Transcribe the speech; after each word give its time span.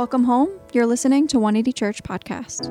Welcome 0.00 0.24
home. 0.24 0.48
You're 0.72 0.86
listening 0.86 1.26
to 1.26 1.38
180 1.38 1.74
Church 1.74 2.02
Podcast. 2.02 2.68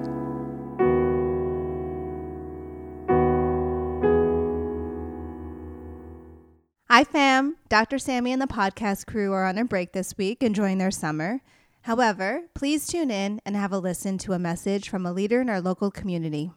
Hi, 6.90 7.04
fam. 7.04 7.56
Dr. 7.70 8.00
Sammy 8.00 8.32
and 8.32 8.42
the 8.42 8.48
podcast 8.48 9.06
crew 9.06 9.32
are 9.34 9.46
on 9.46 9.60
a 9.60 9.64
break 9.64 9.94
this 9.94 10.18
week, 10.18 10.42
enjoying 10.42 10.80
their 10.80 10.90
summer. 10.90 11.42
However, 11.82 12.46
please 12.56 12.88
tune 12.88 13.12
in 13.12 13.40
and 13.46 13.56
have 13.56 13.72
a 13.72 13.78
listen 13.78 14.18
to 14.18 14.34
a 14.34 14.40
message 14.40 14.90
from 14.90 15.06
a 15.06 15.14
leader 15.14 15.40
in 15.40 15.52
our 15.52 15.62
local 15.62 15.92
community. 15.92 16.52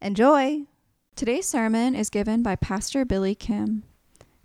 Enjoy. 0.00 0.62
Today's 1.16 1.46
sermon 1.46 1.94
is 1.94 2.08
given 2.08 2.42
by 2.42 2.56
Pastor 2.56 3.04
Billy 3.04 3.34
Kim, 3.34 3.82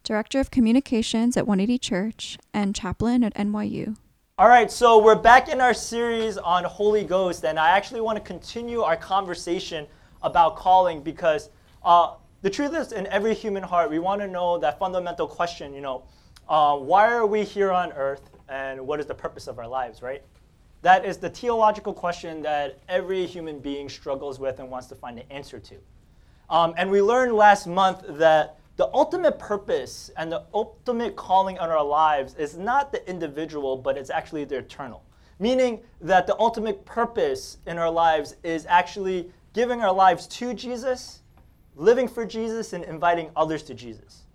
Director 0.04 0.41
of 0.41 0.52
Communications 0.52 1.38
at 1.38 1.48
180 1.48 1.79
Church 1.79 2.38
and 2.54 2.75
chaplain 2.75 3.23
at 3.23 3.34
NYU. 3.36 3.95
All 4.40 4.48
right, 4.48 4.70
so 4.70 5.00
we're 5.00 5.16
back 5.16 5.50
in 5.50 5.60
our 5.60 5.74
series 5.74 6.38
on 6.38 6.64
Holy 6.64 7.04
Ghost, 7.04 7.43
and 7.43 7.60
I 7.60 7.71
actually 7.71 8.02
want 8.02 8.18
to 8.18 8.24
continue 8.24 8.82
our 8.82 8.96
conversation 8.96 9.88
about 10.21 10.57
calling 10.57 11.02
because 11.02 11.50
uh, 11.84 12.14
the 12.44 12.50
truth 12.52 12.75
is, 12.75 12.92
in 12.92 13.08
every 13.08 13.34
human 13.34 13.64
heart, 13.64 13.89
we 13.89 13.97
want 13.97 14.21
to 14.21 14.28
know 14.28 14.60
that 14.60 14.78
fundamental 14.78 15.28
question, 15.28 15.74
you 15.74 15.82
know, 15.82 16.04
uh, 16.47 16.78
why 16.78 17.11
are 17.11 17.25
we 17.25 17.44
here 17.44 17.71
on 17.71 17.92
earth 17.94 18.30
and 18.47 18.80
what 18.80 19.00
is 19.00 19.08
the 19.08 19.16
purpose 19.16 19.47
of 19.47 19.58
our 19.58 19.68
lives, 19.68 20.04
right? 20.04 20.21
That 20.83 21.04
is 21.04 21.18
the 21.18 21.32
theological 21.32 21.92
question 21.92 22.44
that 22.44 22.78
every 22.88 23.25
human 23.25 23.58
being 23.58 23.89
struggles 23.89 24.39
with 24.39 24.60
and 24.60 24.69
wants 24.69 24.86
to 24.89 24.96
find 24.96 25.18
an 25.18 25.25
answer 25.32 25.58
to. 25.58 25.78
Um, 26.52 26.75
and 26.78 26.92
we 26.92 27.02
learned 27.02 27.33
last 27.33 27.66
month 27.66 28.04
that 28.08 28.57
the 28.78 28.88
ultimate 28.94 29.40
purpose 29.40 30.12
and 30.18 30.32
the 30.32 30.44
ultimate 30.54 31.16
calling 31.16 31.58
on 31.58 31.70
our 31.70 31.84
lives 31.84 32.36
is 32.36 32.58
not 32.58 32.92
the 32.92 33.08
individual, 33.09 33.76
but 33.76 33.98
it's 33.98 34.12
actually 34.12 34.45
the 34.45 34.59
eternal. 34.59 35.03
Meaning 35.40 35.81
that 36.00 36.28
the 36.28 36.40
ultimate 36.40 36.86
purpose 36.86 37.58
in 37.66 37.80
our 37.80 37.89
lives 37.89 38.36
is 38.44 38.67
actually 38.67 39.31
giving 39.53 39.81
our 39.81 39.92
lives 39.92 40.28
to 40.28 40.53
Jesus, 40.53 41.23
living 41.75 42.08
for 42.08 42.23
Jesus, 42.23 42.73
and 42.73 42.84
inviting 42.84 43.31
others 43.36 43.64
to 43.64 43.73
Jesus. 43.73 44.25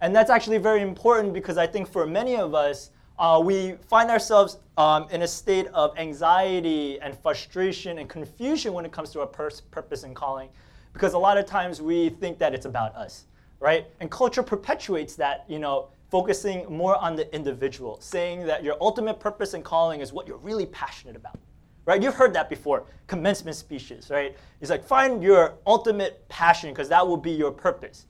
And 0.00 0.14
that's 0.14 0.30
actually 0.30 0.58
very 0.58 0.80
important 0.80 1.34
because 1.34 1.58
I 1.58 1.66
think 1.66 1.88
for 1.88 2.06
many 2.06 2.36
of 2.36 2.54
us, 2.54 2.90
uh, 3.18 3.42
we 3.44 3.72
find 3.88 4.10
ourselves 4.10 4.58
um, 4.76 5.08
in 5.10 5.22
a 5.22 5.28
state 5.28 5.66
of 5.68 5.98
anxiety 5.98 7.00
and 7.00 7.18
frustration 7.18 7.98
and 7.98 8.08
confusion 8.08 8.72
when 8.72 8.84
it 8.84 8.92
comes 8.92 9.10
to 9.10 9.20
our 9.20 9.26
purpose 9.26 10.04
and 10.04 10.14
calling 10.14 10.50
because 10.92 11.14
a 11.14 11.18
lot 11.18 11.36
of 11.36 11.46
times 11.46 11.82
we 11.82 12.10
think 12.10 12.38
that 12.38 12.54
it's 12.54 12.64
about 12.64 12.94
us 12.94 13.24
right? 13.60 13.86
And 14.00 14.10
culture 14.10 14.42
perpetuates 14.42 15.14
that, 15.16 15.44
you 15.48 15.58
know, 15.58 15.88
focusing 16.10 16.64
more 16.74 16.96
on 16.96 17.16
the 17.16 17.32
individual, 17.34 17.98
saying 18.00 18.46
that 18.46 18.64
your 18.64 18.76
ultimate 18.80 19.20
purpose 19.20 19.54
and 19.54 19.64
calling 19.64 20.00
is 20.00 20.12
what 20.12 20.26
you're 20.26 20.38
really 20.38 20.66
passionate 20.66 21.16
about. 21.16 21.38
Right? 21.84 22.02
You've 22.02 22.14
heard 22.14 22.34
that 22.34 22.50
before, 22.50 22.84
commencement 23.06 23.56
speeches, 23.56 24.10
right? 24.10 24.36
It's 24.60 24.70
like 24.70 24.84
find 24.84 25.22
your 25.22 25.54
ultimate 25.66 26.28
passion 26.28 26.70
because 26.70 26.90
that 26.90 27.06
will 27.06 27.16
be 27.16 27.30
your 27.30 27.50
purpose. 27.50 28.04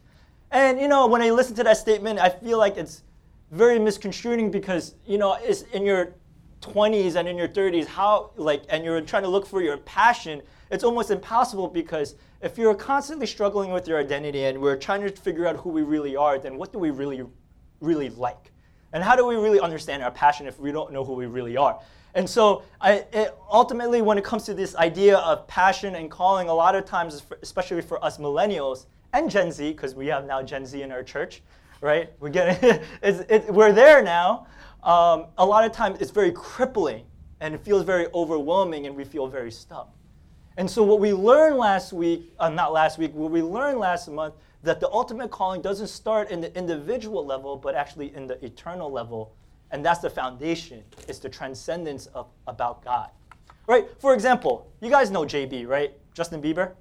And 0.50 0.80
you 0.80 0.88
know, 0.88 1.06
when 1.06 1.22
I 1.22 1.30
listen 1.30 1.54
to 1.56 1.64
that 1.64 1.76
statement, 1.76 2.18
I 2.18 2.28
feel 2.28 2.58
like 2.58 2.76
it's 2.76 3.04
very 3.52 3.78
misconstruing 3.78 4.50
because, 4.50 4.94
you 5.06 5.16
know, 5.16 5.38
it's 5.40 5.62
in 5.62 5.86
your 5.86 6.14
20s 6.60 7.14
and 7.14 7.28
in 7.28 7.36
your 7.36 7.46
30s, 7.46 7.86
how 7.86 8.30
like 8.36 8.64
and 8.68 8.84
you're 8.84 9.00
trying 9.00 9.22
to 9.22 9.28
look 9.28 9.46
for 9.46 9.62
your 9.62 9.76
passion, 9.78 10.42
it's 10.70 10.84
almost 10.84 11.10
impossible 11.10 11.68
because 11.68 12.14
if 12.40 12.58
you're 12.58 12.74
constantly 12.74 13.26
struggling 13.26 13.70
with 13.70 13.88
your 13.88 13.98
identity 13.98 14.44
and 14.44 14.60
we're 14.60 14.76
trying 14.76 15.02
to 15.02 15.10
figure 15.10 15.46
out 15.46 15.56
who 15.56 15.70
we 15.70 15.82
really 15.82 16.16
are, 16.16 16.38
then 16.38 16.56
what 16.56 16.72
do 16.72 16.78
we 16.78 16.90
really, 16.90 17.22
really 17.80 18.10
like? 18.10 18.52
And 18.92 19.02
how 19.02 19.16
do 19.16 19.26
we 19.26 19.36
really 19.36 19.60
understand 19.60 20.02
our 20.02 20.10
passion 20.10 20.46
if 20.46 20.58
we 20.58 20.72
don't 20.72 20.92
know 20.92 21.04
who 21.04 21.14
we 21.14 21.26
really 21.26 21.56
are? 21.56 21.78
And 22.14 22.28
so, 22.28 22.62
I, 22.80 23.04
it, 23.12 23.36
ultimately, 23.50 24.00
when 24.00 24.16
it 24.16 24.24
comes 24.24 24.44
to 24.44 24.54
this 24.54 24.74
idea 24.76 25.18
of 25.18 25.46
passion 25.46 25.94
and 25.94 26.10
calling, 26.10 26.48
a 26.48 26.54
lot 26.54 26.74
of 26.74 26.84
times, 26.84 27.22
especially 27.42 27.82
for 27.82 28.02
us 28.02 28.18
millennials 28.18 28.86
and 29.12 29.30
Gen 29.30 29.52
Z, 29.52 29.72
because 29.72 29.94
we 29.94 30.06
have 30.06 30.26
now 30.26 30.42
Gen 30.42 30.64
Z 30.64 30.80
in 30.80 30.90
our 30.90 31.02
church, 31.02 31.42
right? 31.82 32.10
We're 32.18 32.30
getting, 32.30 32.80
it, 33.02 33.52
we're 33.52 33.72
there 33.72 34.02
now. 34.02 34.46
Um, 34.82 35.26
a 35.36 35.44
lot 35.44 35.64
of 35.64 35.72
times, 35.72 36.00
it's 36.00 36.10
very 36.10 36.32
crippling 36.32 37.04
and 37.40 37.54
it 37.54 37.60
feels 37.60 37.84
very 37.84 38.06
overwhelming, 38.14 38.86
and 38.86 38.96
we 38.96 39.04
feel 39.04 39.28
very 39.28 39.50
stuck. 39.52 39.90
And 40.58 40.68
so 40.68 40.82
what 40.82 40.98
we 40.98 41.12
learned 41.12 41.56
last 41.56 41.92
week, 41.92 42.32
uh, 42.40 42.48
not 42.48 42.72
last 42.72 42.98
week, 42.98 43.14
what 43.14 43.30
we 43.30 43.42
learned 43.42 43.78
last 43.78 44.08
month, 44.08 44.34
that 44.64 44.80
the 44.80 44.90
ultimate 44.90 45.30
calling 45.30 45.62
doesn't 45.62 45.86
start 45.86 46.30
in 46.30 46.40
the 46.40 46.52
individual 46.58 47.24
level, 47.24 47.56
but 47.56 47.76
actually 47.76 48.12
in 48.16 48.26
the 48.26 48.44
eternal 48.44 48.90
level. 48.90 49.36
And 49.70 49.86
that's 49.86 50.00
the 50.00 50.10
foundation, 50.10 50.82
it's 51.06 51.20
the 51.20 51.28
transcendence 51.28 52.06
of 52.06 52.26
about 52.48 52.84
God. 52.84 53.10
Right? 53.68 53.86
For 54.00 54.14
example, 54.14 54.68
you 54.80 54.90
guys 54.90 55.12
know 55.12 55.22
JB, 55.22 55.68
right? 55.68 55.92
Justin 56.12 56.42
Bieber? 56.42 56.72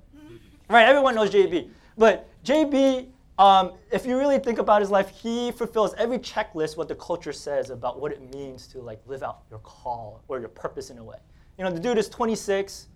Right, 0.69 0.87
everyone 0.87 1.13
knows 1.13 1.29
JB. 1.29 1.69
But 1.99 2.27
JB, 2.43 3.09
um, 3.37 3.73
if 3.91 4.07
you 4.07 4.17
really 4.17 4.39
think 4.39 4.57
about 4.57 4.81
his 4.81 4.89
life, 4.89 5.09
he 5.09 5.51
fulfills 5.51 5.93
every 5.99 6.17
checklist 6.17 6.77
what 6.77 6.87
the 6.87 6.95
culture 6.95 7.31
says 7.31 7.69
about 7.69 7.99
what 7.99 8.11
it 8.11 8.33
means 8.33 8.65
to 8.69 8.79
like 8.79 9.01
live 9.05 9.21
out 9.21 9.43
your 9.51 9.59
call 9.59 10.23
or 10.27 10.39
your 10.39 10.49
purpose 10.49 10.89
in 10.89 10.97
a 10.97 11.03
way. 11.03 11.17
You 11.59 11.63
know, 11.63 11.71
the 11.71 11.79
dude 11.79 11.99
is 11.99 12.09
26, 12.09 12.87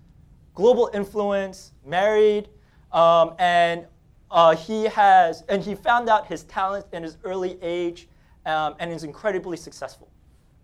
global 0.54 0.90
influence, 0.94 1.72
married, 1.86 2.50
um, 2.92 3.34
and 3.40 3.86
uh, 4.30 4.56
he 4.56 4.86
has, 4.86 5.44
and 5.50 5.62
he 5.62 5.76
found 5.76 6.10
out 6.10 6.28
his 6.28 6.44
talent 6.44 6.86
in 6.94 7.04
his 7.04 7.18
early 7.24 7.58
age, 7.62 8.08
um, 8.46 8.76
and 8.80 8.92
is 8.92 9.04
incredibly 9.04 9.58
successful. 9.58 10.10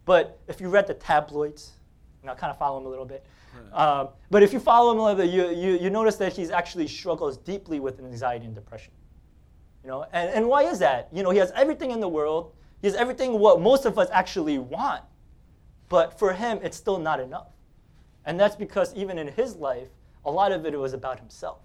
But 0.05 0.39
if 0.47 0.61
you 0.61 0.69
read 0.69 0.87
the 0.87 0.93
tabloids, 0.93 1.73
you 2.21 2.27
know, 2.27 2.35
kind 2.35 2.51
of 2.51 2.57
follow 2.57 2.79
him 2.79 2.85
a 2.85 2.89
little 2.89 3.05
bit. 3.05 3.25
Um, 3.73 4.09
but 4.29 4.43
if 4.43 4.53
you 4.53 4.59
follow 4.59 4.91
him 4.91 4.99
a 4.99 5.03
little 5.03 5.17
bit, 5.17 5.31
you, 5.31 5.49
you, 5.49 5.79
you 5.79 5.89
notice 5.89 6.15
that 6.17 6.33
he's 6.33 6.51
actually 6.51 6.87
struggles 6.87 7.37
deeply 7.37 7.79
with 7.79 7.99
anxiety 7.99 8.45
and 8.45 8.55
depression. 8.55 8.93
You 9.83 9.89
know, 9.89 10.05
and, 10.13 10.29
and 10.29 10.47
why 10.47 10.63
is 10.63 10.79
that? 10.79 11.09
You 11.11 11.23
know, 11.23 11.31
he 11.31 11.39
has 11.39 11.51
everything 11.51 11.91
in 11.91 11.99
the 11.99 12.07
world. 12.07 12.53
He 12.81 12.87
has 12.87 12.95
everything 12.95 13.39
what 13.39 13.59
most 13.61 13.85
of 13.85 13.97
us 13.97 14.09
actually 14.11 14.59
want. 14.59 15.03
But 15.89 16.17
for 16.17 16.33
him, 16.33 16.59
it's 16.61 16.77
still 16.77 16.99
not 16.99 17.19
enough. 17.19 17.47
And 18.27 18.38
that's 18.38 18.57
because 18.57 18.93
even 18.93 19.17
in 19.17 19.29
his 19.29 19.55
life, 19.55 19.88
a 20.25 20.29
lot 20.29 20.51
of 20.51 20.65
it 20.65 20.77
was 20.77 20.93
about 20.93 21.17
himself. 21.17 21.59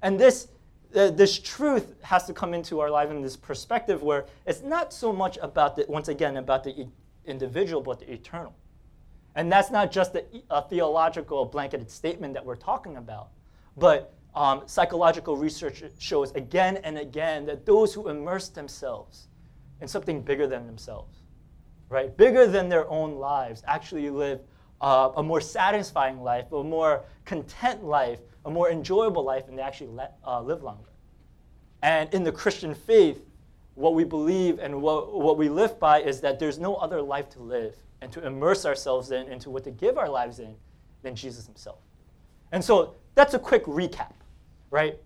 And 0.00 0.18
this, 0.18 0.46
uh, 0.94 1.10
this 1.10 1.38
truth 1.40 2.00
has 2.02 2.24
to 2.26 2.32
come 2.32 2.54
into 2.54 2.78
our 2.78 2.88
life 2.88 3.10
in 3.10 3.20
this 3.20 3.36
perspective 3.36 4.00
where 4.00 4.26
it's 4.46 4.62
not 4.62 4.92
so 4.92 5.12
much 5.12 5.38
about 5.42 5.74
the, 5.74 5.84
once 5.88 6.06
again, 6.06 6.36
about 6.36 6.62
the 6.62 6.86
individual, 7.26 7.82
but 7.82 7.98
the 7.98 8.12
eternal. 8.12 8.54
And 9.34 9.50
that's 9.50 9.72
not 9.72 9.90
just 9.90 10.14
a, 10.14 10.24
a 10.50 10.62
theological 10.62 11.44
blanketed 11.46 11.90
statement 11.90 12.32
that 12.34 12.46
we're 12.46 12.54
talking 12.54 12.96
about, 12.96 13.30
but 13.76 14.14
um, 14.36 14.62
psychological 14.66 15.36
research 15.36 15.82
shows 15.98 16.30
again 16.32 16.76
and 16.84 16.96
again 16.96 17.44
that 17.46 17.66
those 17.66 17.92
who 17.92 18.08
immerse 18.08 18.48
themselves 18.48 19.26
in 19.80 19.88
something 19.88 20.22
bigger 20.22 20.46
than 20.46 20.64
themselves, 20.64 21.18
right, 21.88 22.16
bigger 22.16 22.46
than 22.46 22.68
their 22.68 22.88
own 22.88 23.16
lives, 23.16 23.64
actually 23.66 24.08
live 24.08 24.40
uh, 24.82 25.12
a 25.16 25.22
more 25.22 25.40
satisfying 25.40 26.20
life, 26.20 26.50
a 26.52 26.62
more 26.62 27.04
content 27.24 27.84
life, 27.84 28.18
a 28.44 28.50
more 28.50 28.70
enjoyable 28.70 29.24
life, 29.24 29.48
and 29.48 29.56
they 29.56 29.62
actually 29.62 29.90
let, 29.90 30.18
uh, 30.26 30.40
live 30.40 30.62
longer. 30.62 30.90
And 31.82 32.12
in 32.12 32.24
the 32.24 32.32
Christian 32.32 32.74
faith, 32.74 33.24
what 33.74 33.94
we 33.94 34.04
believe 34.04 34.58
and 34.58 34.82
what, 34.82 35.14
what 35.18 35.38
we 35.38 35.48
live 35.48 35.78
by 35.78 36.02
is 36.02 36.20
that 36.20 36.38
there's 36.38 36.58
no 36.58 36.74
other 36.76 37.00
life 37.00 37.30
to 37.30 37.40
live 37.40 37.76
and 38.02 38.12
to 38.12 38.26
immerse 38.26 38.66
ourselves 38.66 39.12
in 39.12 39.28
and 39.28 39.40
to 39.40 39.50
what 39.50 39.64
to 39.64 39.70
give 39.70 39.96
our 39.96 40.08
lives 40.08 40.40
in 40.40 40.54
than 41.02 41.14
Jesus 41.14 41.46
himself. 41.46 41.78
And 42.50 42.62
so 42.62 42.94
that's 43.14 43.34
a 43.34 43.38
quick 43.38 43.64
recap, 43.64 44.12
right? 44.70 44.98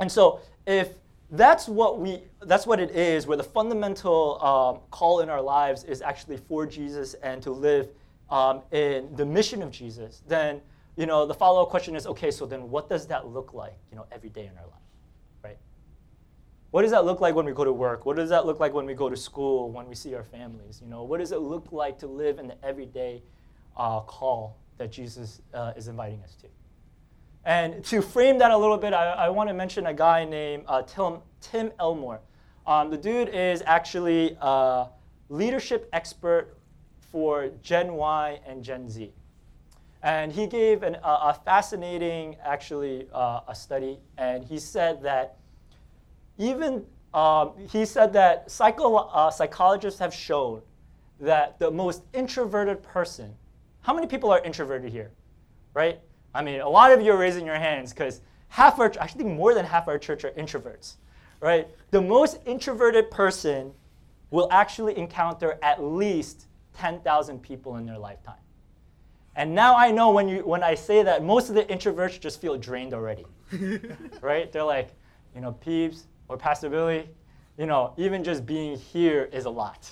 And 0.00 0.10
so 0.10 0.40
if 0.66 0.90
that's 1.30 1.68
what 1.68 1.98
we 2.00 2.22
that's 2.42 2.66
what 2.66 2.80
it 2.80 2.90
is 2.92 3.26
where 3.26 3.36
the 3.36 3.42
fundamental 3.42 4.42
um, 4.42 4.80
call 4.90 5.20
in 5.20 5.28
our 5.28 5.42
lives 5.42 5.84
is 5.84 6.00
actually 6.00 6.38
for 6.38 6.64
jesus 6.64 7.12
and 7.22 7.42
to 7.42 7.50
live 7.50 7.90
um, 8.30 8.62
in 8.72 9.14
the 9.16 9.24
mission 9.24 9.62
of 9.62 9.70
Jesus, 9.70 10.22
then 10.26 10.60
you 10.96 11.06
know 11.06 11.26
the 11.26 11.34
follow-up 11.34 11.70
question 11.70 11.96
is, 11.96 12.06
okay, 12.06 12.30
so 12.30 12.46
then 12.46 12.70
what 12.70 12.88
does 12.88 13.06
that 13.06 13.26
look 13.26 13.54
like, 13.54 13.76
you 13.90 13.96
know, 13.96 14.06
every 14.12 14.28
day 14.28 14.46
in 14.46 14.56
our 14.58 14.66
life, 14.66 14.82
right? 15.42 15.58
What 16.70 16.82
does 16.82 16.90
that 16.90 17.04
look 17.04 17.20
like 17.20 17.34
when 17.34 17.46
we 17.46 17.52
go 17.52 17.64
to 17.64 17.72
work? 17.72 18.04
What 18.04 18.16
does 18.16 18.28
that 18.30 18.44
look 18.44 18.60
like 18.60 18.74
when 18.74 18.84
we 18.84 18.94
go 18.94 19.08
to 19.08 19.16
school, 19.16 19.70
when 19.70 19.88
we 19.88 19.94
see 19.94 20.14
our 20.14 20.24
families? 20.24 20.80
You 20.82 20.90
know, 20.90 21.04
what 21.04 21.20
does 21.20 21.32
it 21.32 21.40
look 21.40 21.72
like 21.72 21.98
to 22.00 22.06
live 22.06 22.38
in 22.38 22.48
the 22.48 22.64
everyday 22.64 23.22
uh, 23.76 24.00
call 24.00 24.58
that 24.76 24.92
Jesus 24.92 25.40
uh, 25.54 25.72
is 25.76 25.88
inviting 25.88 26.22
us 26.22 26.34
to? 26.42 26.48
And 27.44 27.82
to 27.84 28.02
frame 28.02 28.38
that 28.38 28.50
a 28.50 28.58
little 28.58 28.76
bit, 28.76 28.92
I, 28.92 29.12
I 29.12 29.28
want 29.30 29.48
to 29.48 29.54
mention 29.54 29.86
a 29.86 29.94
guy 29.94 30.26
named 30.26 30.64
uh, 30.66 30.82
Tim, 30.82 31.18
Tim 31.40 31.70
Elmore. 31.80 32.20
Um, 32.66 32.90
the 32.90 32.98
dude 32.98 33.30
is 33.30 33.62
actually 33.64 34.36
a 34.42 34.88
leadership 35.30 35.88
expert 35.94 36.57
for 37.10 37.50
Gen 37.62 37.94
Y 37.94 38.40
and 38.46 38.62
Gen 38.62 38.88
Z. 38.88 39.12
And 40.02 40.32
he 40.32 40.46
gave 40.46 40.82
an, 40.82 40.96
a, 40.96 41.08
a, 41.08 41.40
fascinating, 41.44 42.36
actually, 42.44 43.08
uh, 43.12 43.40
a 43.48 43.54
study, 43.54 43.98
and 44.16 44.44
he 44.44 44.58
said 44.58 45.02
that 45.02 45.36
even 46.38 46.84
um, 47.14 47.52
he 47.72 47.84
said 47.84 48.12
that 48.12 48.50
psycho, 48.50 48.94
uh, 48.94 49.30
psychologists 49.30 49.98
have 49.98 50.14
shown 50.14 50.62
that 51.20 51.58
the 51.58 51.70
most 51.70 52.02
introverted 52.12 52.82
person 52.82 53.34
How 53.80 53.94
many 53.94 54.06
people 54.06 54.30
are 54.30 54.42
introverted 54.44 54.92
here? 54.92 55.10
Right? 55.74 55.98
I 56.34 56.42
mean, 56.42 56.60
a 56.60 56.68
lot 56.68 56.92
of 56.92 57.00
you 57.00 57.12
are 57.12 57.16
raising 57.16 57.46
your 57.46 57.56
hands 57.56 57.92
because 57.92 58.20
half 58.48 58.78
our, 58.78 58.92
I 59.00 59.06
think 59.06 59.30
more 59.30 59.54
than 59.54 59.64
half 59.64 59.88
our 59.88 59.98
church 59.98 60.24
are 60.24 60.30
introverts, 60.32 60.96
right? 61.40 61.66
The 61.90 62.02
most 62.02 62.38
introverted 62.44 63.10
person 63.10 63.72
will 64.30 64.48
actually 64.50 64.98
encounter 64.98 65.58
at 65.62 65.82
least 65.82 66.47
10,000 66.78 67.42
people 67.42 67.76
in 67.76 67.86
their 67.86 67.98
lifetime. 67.98 68.40
And 69.36 69.54
now 69.54 69.76
I 69.76 69.90
know 69.90 70.10
when, 70.10 70.28
you, 70.28 70.44
when 70.44 70.62
I 70.62 70.74
say 70.74 71.02
that, 71.02 71.22
most 71.22 71.48
of 71.48 71.54
the 71.54 71.64
introverts 71.64 72.18
just 72.18 72.40
feel 72.40 72.56
drained 72.56 72.94
already, 72.94 73.26
right? 74.20 74.50
They're 74.50 74.64
like, 74.64 74.90
you 75.34 75.40
know, 75.40 75.52
Peeps 75.52 76.06
or 76.28 76.36
Pastor 76.36 76.68
Billy, 76.68 77.08
you 77.56 77.66
know, 77.66 77.94
even 77.96 78.24
just 78.24 78.46
being 78.46 78.76
here 78.76 79.28
is 79.32 79.44
a 79.44 79.50
lot 79.50 79.90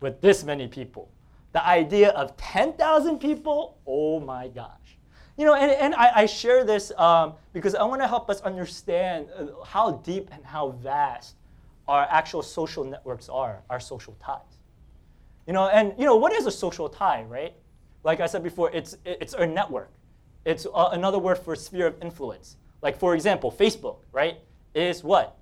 with 0.00 0.20
this 0.20 0.44
many 0.44 0.68
people. 0.68 1.10
The 1.52 1.64
idea 1.64 2.10
of 2.10 2.36
10,000 2.36 3.18
people, 3.18 3.78
oh 3.86 4.20
my 4.20 4.48
gosh. 4.48 4.98
You 5.36 5.46
know, 5.46 5.54
and, 5.54 5.72
and 5.72 5.94
I, 5.94 6.20
I 6.20 6.26
share 6.26 6.64
this 6.64 6.92
um, 6.96 7.34
because 7.52 7.74
I 7.74 7.82
want 7.84 8.00
to 8.02 8.08
help 8.08 8.30
us 8.30 8.40
understand 8.42 9.26
uh, 9.36 9.64
how 9.64 9.92
deep 10.04 10.28
and 10.32 10.44
how 10.44 10.70
vast 10.70 11.36
our 11.88 12.06
actual 12.10 12.42
social 12.42 12.84
networks 12.84 13.28
are, 13.28 13.62
our 13.70 13.80
social 13.80 14.16
ties. 14.20 14.53
You 15.46 15.52
know, 15.52 15.68
and 15.68 15.92
you 15.98 16.04
know, 16.04 16.16
what 16.16 16.32
is 16.32 16.46
a 16.46 16.50
social 16.50 16.88
tie, 16.88 17.22
right? 17.24 17.54
Like 18.02 18.20
I 18.20 18.26
said 18.26 18.42
before, 18.42 18.70
it's, 18.72 18.96
it's 19.04 19.34
a 19.34 19.46
network. 19.46 19.90
It's 20.44 20.66
uh, 20.66 20.90
another 20.92 21.18
word 21.18 21.38
for 21.38 21.56
sphere 21.56 21.86
of 21.86 22.02
influence. 22.02 22.56
Like 22.82 22.98
for 22.98 23.14
example, 23.14 23.50
Facebook, 23.50 23.98
right, 24.12 24.38
is 24.74 25.02
what? 25.02 25.38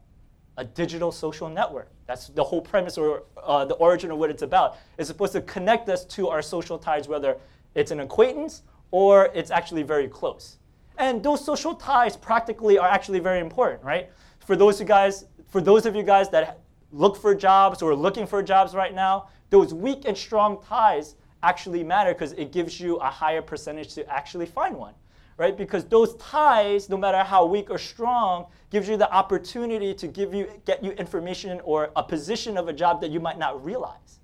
A 0.56 0.64
digital 0.64 1.10
social 1.10 1.48
network. 1.48 1.88
That's 2.06 2.28
the 2.28 2.44
whole 2.44 2.60
premise 2.60 2.98
or 2.98 3.24
uh, 3.42 3.64
the 3.64 3.74
origin 3.74 4.10
of 4.10 4.18
what 4.18 4.30
it's 4.30 4.42
about. 4.42 4.76
It's 4.98 5.08
supposed 5.08 5.32
to 5.32 5.40
connect 5.42 5.88
us 5.88 6.04
to 6.06 6.28
our 6.28 6.42
social 6.42 6.78
ties, 6.78 7.08
whether 7.08 7.36
it's 7.74 7.90
an 7.90 8.00
acquaintance 8.00 8.62
or 8.90 9.30
it's 9.34 9.50
actually 9.50 9.82
very 9.82 10.06
close. 10.06 10.58
And 10.98 11.22
those 11.22 11.44
social 11.44 11.74
ties 11.74 12.16
practically 12.16 12.78
are 12.78 12.88
actually 12.88 13.18
very 13.18 13.40
important, 13.40 13.82
right? 13.82 14.10
For 14.40 14.56
those 14.56 14.78
you 14.78 14.86
guys, 14.86 15.24
for 15.48 15.60
those 15.60 15.86
of 15.86 15.96
you 15.96 16.02
guys 16.02 16.28
that 16.30 16.60
look 16.92 17.16
for 17.16 17.34
jobs 17.34 17.82
or 17.82 17.92
are 17.92 17.96
looking 17.96 18.26
for 18.26 18.42
jobs 18.42 18.74
right 18.74 18.94
now, 18.94 19.28
those 19.52 19.72
weak 19.72 20.02
and 20.06 20.18
strong 20.18 20.60
ties 20.66 21.14
actually 21.44 21.84
matter 21.84 22.12
because 22.12 22.32
it 22.32 22.50
gives 22.50 22.80
you 22.80 22.96
a 22.96 23.10
higher 23.10 23.42
percentage 23.42 23.94
to 23.94 24.08
actually 24.08 24.46
find 24.46 24.76
one, 24.76 24.94
right? 25.36 25.56
Because 25.56 25.84
those 25.84 26.16
ties, 26.16 26.88
no 26.88 26.96
matter 26.96 27.18
how 27.18 27.44
weak 27.46 27.70
or 27.70 27.78
strong, 27.78 28.46
gives 28.70 28.88
you 28.88 28.96
the 28.96 29.12
opportunity 29.12 29.94
to 29.94 30.08
give 30.08 30.34
you 30.34 30.50
get 30.64 30.82
you 30.82 30.90
information 30.92 31.60
or 31.62 31.90
a 31.94 32.02
position 32.02 32.56
of 32.56 32.66
a 32.66 32.72
job 32.72 33.00
that 33.00 33.12
you 33.12 33.20
might 33.20 33.38
not 33.38 33.64
realize, 33.64 34.18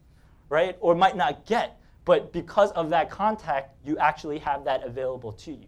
right? 0.49 0.77
Or 0.81 0.97
might 0.97 1.17
not 1.17 1.47
get 1.47 1.79
but 2.09 2.33
because 2.33 2.71
of 2.71 2.89
that 2.89 3.11
contact, 3.11 3.77
you 3.85 3.99
actually 3.99 4.39
have 4.39 4.65
that 4.65 4.83
available 4.83 5.31
to 5.31 5.53
you. 5.53 5.67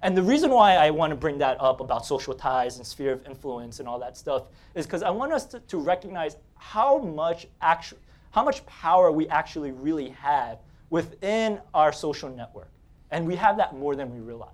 And 0.00 0.16
the 0.16 0.22
reason 0.22 0.50
why 0.50 0.76
I 0.76 0.88
want 0.88 1.10
to 1.10 1.16
bring 1.16 1.36
that 1.36 1.60
up 1.60 1.80
about 1.80 2.06
social 2.06 2.32
ties 2.32 2.78
and 2.78 2.86
sphere 2.86 3.12
of 3.12 3.26
influence 3.26 3.78
and 3.78 3.86
all 3.86 3.98
that 3.98 4.16
stuff 4.16 4.44
is 4.74 4.86
because 4.86 5.02
I 5.02 5.10
want 5.10 5.34
us 5.34 5.44
to, 5.48 5.60
to 5.60 5.76
recognize 5.76 6.38
how 6.54 6.96
much 6.96 7.46
actu- 7.60 7.96
how 8.36 8.44
much 8.44 8.64
power 8.66 9.10
we 9.10 9.26
actually 9.28 9.72
really 9.72 10.10
have 10.10 10.58
within 10.90 11.58
our 11.72 11.90
social 11.90 12.28
network. 12.28 12.70
And 13.10 13.26
we 13.26 13.34
have 13.34 13.56
that 13.56 13.74
more 13.74 13.96
than 13.96 14.12
we 14.12 14.20
realize. 14.20 14.50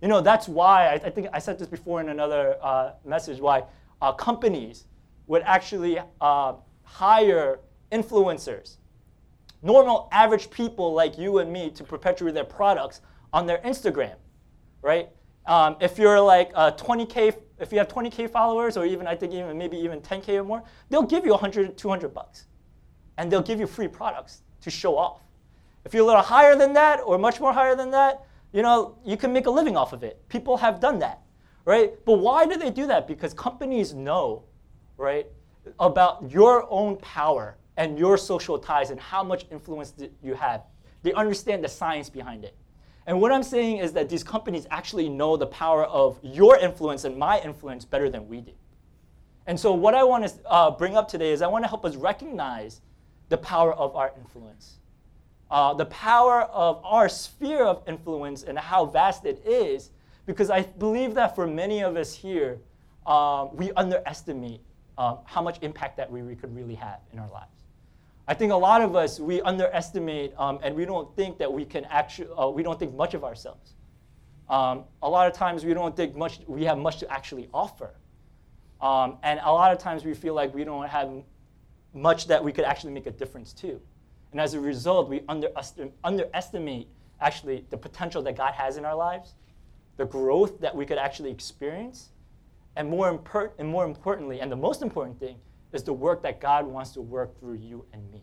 You 0.00 0.06
know, 0.06 0.20
that's 0.20 0.46
why, 0.46 0.86
I, 0.86 0.92
I 0.92 1.10
think 1.10 1.26
I 1.32 1.40
said 1.40 1.58
this 1.58 1.66
before 1.66 2.00
in 2.00 2.10
another 2.10 2.56
uh, 2.62 2.92
message, 3.04 3.40
why 3.40 3.64
uh, 4.00 4.12
companies 4.12 4.84
would 5.26 5.42
actually 5.42 5.98
uh, 6.20 6.52
hire 6.84 7.58
influencers 7.90 8.76
normal, 9.60 10.08
average 10.12 10.48
people 10.50 10.92
like 10.92 11.18
you 11.18 11.38
and 11.38 11.52
me 11.52 11.70
to 11.70 11.82
perpetuate 11.82 12.34
their 12.34 12.44
products 12.44 13.00
on 13.32 13.46
their 13.46 13.58
Instagram, 13.58 14.14
right? 14.80 15.08
Um, 15.46 15.74
if 15.80 15.98
you're 15.98 16.20
like 16.20 16.52
a 16.54 16.70
20k, 16.70 17.34
if 17.58 17.72
you 17.72 17.78
have 17.78 17.88
20k 17.88 18.28
followers, 18.30 18.76
or 18.76 18.84
even 18.84 19.06
I 19.06 19.14
think 19.14 19.32
even 19.32 19.56
maybe 19.56 19.76
even 19.76 20.00
10k 20.00 20.40
or 20.40 20.44
more, 20.44 20.62
they'll 20.90 21.02
give 21.02 21.24
you 21.24 21.32
100, 21.32 21.76
200 21.76 22.12
bucks, 22.12 22.46
and 23.18 23.30
they'll 23.30 23.42
give 23.42 23.60
you 23.60 23.66
free 23.66 23.88
products 23.88 24.42
to 24.62 24.70
show 24.70 24.96
off. 24.96 25.20
If 25.84 25.94
you're 25.94 26.02
a 26.02 26.06
little 26.06 26.22
higher 26.22 26.56
than 26.56 26.72
that, 26.72 27.00
or 27.00 27.18
much 27.18 27.40
more 27.40 27.52
higher 27.52 27.76
than 27.76 27.90
that, 27.90 28.26
you 28.52 28.62
know 28.62 28.96
you 29.04 29.16
can 29.16 29.32
make 29.32 29.46
a 29.46 29.50
living 29.50 29.76
off 29.76 29.92
of 29.92 30.02
it. 30.02 30.26
People 30.28 30.56
have 30.56 30.80
done 30.80 30.98
that, 31.00 31.20
right? 31.64 31.92
But 32.04 32.18
why 32.18 32.46
do 32.46 32.56
they 32.56 32.70
do 32.70 32.86
that? 32.86 33.06
Because 33.06 33.34
companies 33.34 33.94
know, 33.94 34.44
right, 34.96 35.26
about 35.78 36.30
your 36.30 36.66
own 36.70 36.96
power 36.96 37.56
and 37.76 37.98
your 37.98 38.16
social 38.16 38.58
ties 38.58 38.90
and 38.90 39.00
how 39.00 39.22
much 39.22 39.46
influence 39.50 39.94
you 40.22 40.34
have. 40.34 40.62
They 41.02 41.12
understand 41.12 41.62
the 41.64 41.68
science 41.68 42.08
behind 42.08 42.44
it. 42.44 42.56
And 43.06 43.20
what 43.20 43.32
I'm 43.32 43.42
saying 43.42 43.78
is 43.78 43.92
that 43.92 44.08
these 44.08 44.24
companies 44.24 44.66
actually 44.70 45.08
know 45.08 45.36
the 45.36 45.46
power 45.46 45.84
of 45.84 46.18
your 46.22 46.58
influence 46.58 47.04
and 47.04 47.16
my 47.16 47.40
influence 47.40 47.84
better 47.84 48.08
than 48.08 48.28
we 48.28 48.40
do. 48.40 48.52
And 49.46 49.60
so, 49.60 49.74
what 49.74 49.94
I 49.94 50.02
want 50.04 50.26
to 50.26 50.50
uh, 50.50 50.70
bring 50.70 50.96
up 50.96 51.06
today 51.06 51.32
is 51.32 51.42
I 51.42 51.46
want 51.46 51.64
to 51.64 51.68
help 51.68 51.84
us 51.84 51.96
recognize 51.96 52.80
the 53.28 53.36
power 53.36 53.74
of 53.74 53.94
our 53.94 54.12
influence, 54.16 54.78
uh, 55.50 55.74
the 55.74 55.86
power 55.86 56.42
of 56.42 56.80
our 56.82 57.10
sphere 57.10 57.64
of 57.64 57.82
influence 57.86 58.44
and 58.44 58.58
how 58.58 58.86
vast 58.86 59.26
it 59.26 59.42
is, 59.46 59.90
because 60.24 60.48
I 60.48 60.62
believe 60.62 61.12
that 61.14 61.34
for 61.34 61.46
many 61.46 61.82
of 61.82 61.96
us 61.96 62.14
here, 62.14 62.58
uh, 63.04 63.48
we 63.52 63.70
underestimate 63.72 64.62
uh, 64.96 65.16
how 65.24 65.42
much 65.42 65.58
impact 65.60 65.98
that 65.98 66.10
we 66.10 66.34
could 66.36 66.54
really 66.54 66.76
have 66.76 67.00
in 67.12 67.18
our 67.18 67.28
lives. 67.30 67.63
I 68.26 68.32
think 68.32 68.52
a 68.52 68.56
lot 68.56 68.80
of 68.80 68.96
us, 68.96 69.20
we 69.20 69.42
underestimate 69.42 70.32
um, 70.38 70.58
and 70.62 70.74
we 70.74 70.86
don't 70.86 71.14
think 71.14 71.38
that 71.38 71.52
we 71.52 71.64
can 71.64 71.84
actually, 71.86 72.28
uh, 72.38 72.48
we 72.48 72.62
don't 72.62 72.78
think 72.78 72.94
much 72.94 73.12
of 73.12 73.22
ourselves. 73.22 73.74
Um, 74.48 74.84
a 75.02 75.08
lot 75.08 75.26
of 75.26 75.34
times 75.34 75.64
we 75.64 75.74
don't 75.74 75.94
think 75.94 76.16
much, 76.16 76.40
we 76.46 76.64
have 76.64 76.78
much 76.78 76.98
to 77.00 77.10
actually 77.12 77.48
offer. 77.52 77.94
Um, 78.80 79.18
and 79.22 79.40
a 79.42 79.52
lot 79.52 79.72
of 79.72 79.78
times 79.78 80.04
we 80.04 80.14
feel 80.14 80.34
like 80.34 80.54
we 80.54 80.64
don't 80.64 80.88
have 80.88 81.10
much 81.92 82.26
that 82.26 82.42
we 82.42 82.52
could 82.52 82.64
actually 82.64 82.92
make 82.92 83.06
a 83.06 83.10
difference 83.10 83.52
to. 83.54 83.80
And 84.32 84.40
as 84.40 84.54
a 84.54 84.60
result, 84.60 85.08
we 85.08 85.22
underestimate 86.02 86.88
actually 87.20 87.64
the 87.70 87.76
potential 87.76 88.22
that 88.22 88.36
God 88.36 88.52
has 88.54 88.76
in 88.76 88.84
our 88.84 88.96
lives, 88.96 89.34
the 89.96 90.04
growth 90.04 90.60
that 90.60 90.74
we 90.74 90.84
could 90.84 90.98
actually 90.98 91.30
experience, 91.30 92.08
and 92.76 92.88
more, 92.88 93.16
impor- 93.16 93.52
and 93.58 93.68
more 93.68 93.84
importantly, 93.84 94.40
and 94.40 94.50
the 94.50 94.56
most 94.56 94.82
important 94.82 95.20
thing, 95.20 95.36
is 95.74 95.82
the 95.82 95.92
work 95.92 96.22
that 96.22 96.40
God 96.40 96.66
wants 96.66 96.90
to 96.92 97.00
work 97.00 97.38
through 97.38 97.54
you 97.54 97.84
and 97.92 98.10
me. 98.10 98.22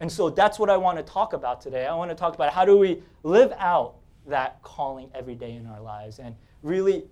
And 0.00 0.10
so 0.10 0.30
that's 0.30 0.58
what 0.58 0.70
I 0.70 0.76
want 0.76 0.98
to 0.98 1.04
talk 1.04 1.32
about 1.32 1.60
today. 1.60 1.86
I 1.86 1.94
want 1.94 2.10
to 2.10 2.14
talk 2.14 2.34
about 2.34 2.52
how 2.52 2.64
do 2.64 2.76
we 2.76 3.02
live 3.22 3.52
out 3.58 3.96
that 4.26 4.62
calling 4.62 5.10
every 5.14 5.34
day 5.34 5.52
in 5.52 5.66
our 5.66 5.80
lives 5.80 6.18
and 6.18 6.34
really 6.62 7.04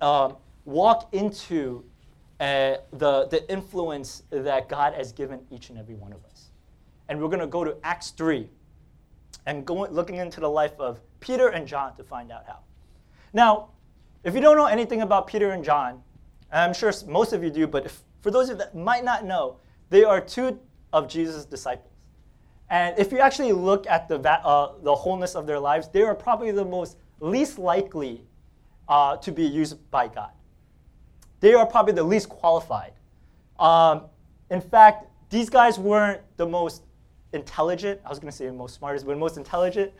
um, 0.00 0.36
walk 0.64 1.08
into 1.12 1.84
uh, 2.40 2.76
the, 2.92 3.26
the 3.28 3.50
influence 3.50 4.22
that 4.30 4.68
God 4.68 4.94
has 4.94 5.12
given 5.12 5.40
each 5.50 5.70
and 5.70 5.78
every 5.78 5.94
one 5.94 6.12
of 6.12 6.24
us. 6.24 6.50
And 7.08 7.20
we're 7.20 7.28
going 7.28 7.40
to 7.40 7.46
go 7.46 7.64
to 7.64 7.76
Acts 7.82 8.10
3 8.10 8.48
and 9.46 9.64
go, 9.64 9.86
looking 9.86 10.16
into 10.16 10.40
the 10.40 10.50
life 10.50 10.78
of 10.78 11.00
Peter 11.20 11.48
and 11.48 11.66
John 11.66 11.96
to 11.96 12.04
find 12.04 12.30
out 12.30 12.44
how. 12.46 12.58
Now, 13.32 13.68
if 14.24 14.34
you 14.34 14.40
don't 14.40 14.56
know 14.56 14.66
anything 14.66 15.02
about 15.02 15.26
Peter 15.26 15.52
and 15.52 15.64
John, 15.64 16.02
I'm 16.52 16.74
sure 16.74 16.92
most 17.06 17.32
of 17.32 17.42
you 17.42 17.50
do, 17.50 17.66
but 17.66 17.86
if, 17.86 18.02
for 18.26 18.32
those 18.32 18.48
of 18.48 18.54
you 18.54 18.58
that 18.58 18.74
might 18.74 19.04
not 19.04 19.24
know, 19.24 19.58
they 19.88 20.02
are 20.02 20.20
two 20.20 20.58
of 20.92 21.06
Jesus' 21.06 21.44
disciples. 21.44 21.92
And 22.68 22.98
if 22.98 23.12
you 23.12 23.20
actually 23.20 23.52
look 23.52 23.86
at 23.86 24.08
the, 24.08 24.18
uh, 24.18 24.72
the 24.82 24.92
wholeness 24.92 25.36
of 25.36 25.46
their 25.46 25.60
lives, 25.60 25.86
they 25.90 26.02
are 26.02 26.12
probably 26.12 26.50
the 26.50 26.64
most 26.64 26.96
least 27.20 27.56
likely 27.56 28.26
uh, 28.88 29.16
to 29.18 29.30
be 29.30 29.44
used 29.44 29.78
by 29.92 30.08
God. 30.08 30.30
They 31.38 31.54
are 31.54 31.64
probably 31.64 31.92
the 31.92 32.02
least 32.02 32.28
qualified. 32.28 32.94
Um, 33.60 34.06
in 34.50 34.60
fact, 34.60 35.06
these 35.30 35.48
guys 35.48 35.78
weren't 35.78 36.20
the 36.36 36.46
most 36.46 36.82
intelligent. 37.32 38.00
I 38.04 38.08
was 38.08 38.18
going 38.18 38.32
to 38.32 38.36
say 38.36 38.46
the 38.46 38.52
most 38.52 38.74
smartest, 38.74 39.06
but 39.06 39.16
most 39.16 39.36
intelligent. 39.36 39.92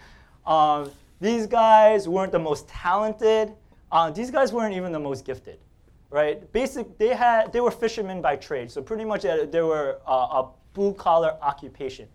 Um, 0.44 0.90
these 1.20 1.46
guys 1.46 2.08
weren't 2.08 2.32
the 2.32 2.40
most 2.40 2.66
talented. 2.66 3.52
Uh, 3.92 4.10
these 4.10 4.32
guys 4.32 4.52
weren't 4.52 4.74
even 4.74 4.90
the 4.90 4.98
most 4.98 5.24
gifted 5.24 5.60
right? 6.10 6.50
Basic, 6.52 6.98
they 6.98 7.08
had 7.08 7.52
they 7.52 7.60
were 7.60 7.70
fishermen 7.70 8.22
by 8.22 8.36
trade, 8.36 8.70
so 8.70 8.82
pretty 8.82 9.04
much 9.04 9.24
uh, 9.24 9.46
they 9.46 9.62
were 9.62 10.00
uh, 10.06 10.42
a 10.42 10.48
blue 10.72 10.92
collar 10.94 11.36
occupation. 11.42 12.08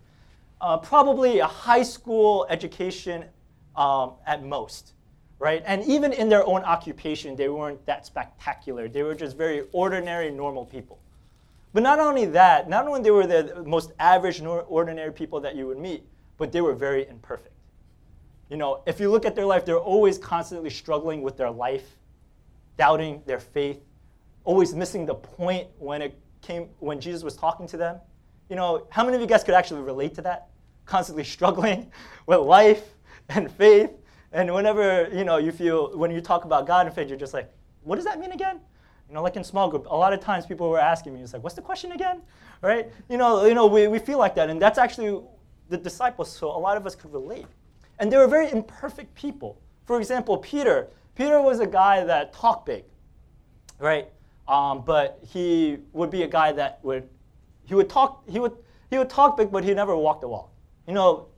Uh, 0.60 0.76
probably 0.76 1.40
a 1.40 1.46
high 1.46 1.82
school 1.82 2.46
education 2.48 3.24
um, 3.74 4.12
at 4.26 4.44
most, 4.44 4.92
right? 5.38 5.62
And 5.66 5.84
even 5.84 6.12
in 6.12 6.28
their 6.28 6.46
own 6.46 6.62
occupation, 6.62 7.34
they 7.34 7.48
weren't 7.48 7.84
that 7.86 8.06
spectacular. 8.06 8.88
They 8.88 9.02
were 9.02 9.14
just 9.14 9.36
very 9.36 9.64
ordinary, 9.72 10.30
normal 10.30 10.64
people. 10.64 11.00
But 11.72 11.82
not 11.82 11.98
only 11.98 12.26
that, 12.26 12.68
not 12.68 12.86
only 12.86 13.02
they 13.02 13.10
were 13.10 13.26
the 13.26 13.64
most 13.66 13.92
average, 13.98 14.40
ordinary 14.42 15.12
people 15.12 15.40
that 15.40 15.56
you 15.56 15.66
would 15.66 15.78
meet, 15.78 16.04
but 16.36 16.52
they 16.52 16.60
were 16.60 16.74
very 16.74 17.08
imperfect. 17.08 17.54
You 18.50 18.56
know, 18.58 18.82
if 18.86 19.00
you 19.00 19.10
look 19.10 19.24
at 19.24 19.34
their 19.34 19.46
life, 19.46 19.64
they're 19.64 19.78
always 19.78 20.18
constantly 20.18 20.70
struggling 20.70 21.22
with 21.22 21.36
their 21.36 21.50
life 21.50 21.96
doubting 22.76 23.22
their 23.26 23.40
faith, 23.40 23.80
always 24.44 24.74
missing 24.74 25.06
the 25.06 25.14
point 25.14 25.68
when 25.78 26.02
it 26.02 26.18
came 26.40 26.68
when 26.78 27.00
Jesus 27.00 27.22
was 27.22 27.36
talking 27.36 27.66
to 27.68 27.76
them. 27.76 27.98
You 28.48 28.56
know, 28.56 28.86
how 28.90 29.04
many 29.04 29.14
of 29.14 29.20
you 29.20 29.26
guys 29.26 29.44
could 29.44 29.54
actually 29.54 29.82
relate 29.82 30.14
to 30.14 30.22
that? 30.22 30.48
constantly 30.84 31.24
struggling 31.36 31.90
with 32.26 32.40
life 32.40 32.84
and 33.28 33.50
faith. 33.50 33.90
And 34.32 34.52
whenever 34.54 35.08
you 35.12 35.24
know 35.24 35.36
you 35.36 35.52
feel 35.52 35.96
when 35.96 36.10
you 36.10 36.20
talk 36.20 36.44
about 36.44 36.66
God 36.66 36.86
and 36.86 36.94
faith, 36.94 37.08
you're 37.08 37.18
just 37.18 37.34
like, 37.34 37.52
what 37.82 37.96
does 37.96 38.04
that 38.04 38.18
mean 38.18 38.32
again? 38.32 38.60
You 39.08 39.14
know, 39.14 39.22
like 39.22 39.36
in 39.36 39.44
small 39.44 39.68
group, 39.68 39.86
a 39.90 39.96
lot 39.96 40.12
of 40.12 40.20
times 40.20 40.46
people 40.46 40.70
were 40.70 40.80
asking 40.80 41.12
me, 41.14 41.20
it's 41.20 41.34
like, 41.34 41.42
what's 41.42 41.54
the 41.54 41.62
question 41.62 41.92
again? 41.92 42.22
Right? 42.62 42.90
You 43.10 43.18
know, 43.18 43.44
you 43.44 43.54
know, 43.54 43.66
we, 43.66 43.88
we 43.88 43.98
feel 43.98 44.18
like 44.18 44.34
that, 44.36 44.48
and 44.48 44.62
that's 44.62 44.78
actually 44.78 45.20
the 45.68 45.76
disciples, 45.76 46.30
so 46.30 46.48
a 46.48 46.56
lot 46.56 46.76
of 46.78 46.86
us 46.86 46.94
could 46.94 47.12
relate. 47.12 47.46
And 47.98 48.10
they 48.10 48.16
were 48.16 48.26
very 48.26 48.50
imperfect 48.50 49.14
people. 49.14 49.60
For 49.84 49.98
example, 49.98 50.38
Peter. 50.38 50.88
Peter 51.14 51.40
was 51.40 51.60
a 51.60 51.66
guy 51.66 52.04
that 52.04 52.32
talked 52.32 52.66
big, 52.66 52.84
right? 53.78 54.08
Um, 54.48 54.82
but 54.84 55.18
he 55.26 55.78
would 55.92 56.10
be 56.10 56.22
a 56.22 56.28
guy 56.28 56.52
that 56.52 56.80
would 56.82 57.08
he 57.64 57.74
would 57.74 57.88
talk 57.88 58.22
he 58.28 58.38
would 58.38 58.52
he 58.90 58.98
would 58.98 59.10
talk 59.10 59.36
big, 59.36 59.50
but 59.50 59.64
he 59.64 59.74
never 59.74 59.96
walked 59.96 60.20
the 60.20 60.28
walk. 60.28 60.50
You 60.86 60.94
know, 60.94 61.28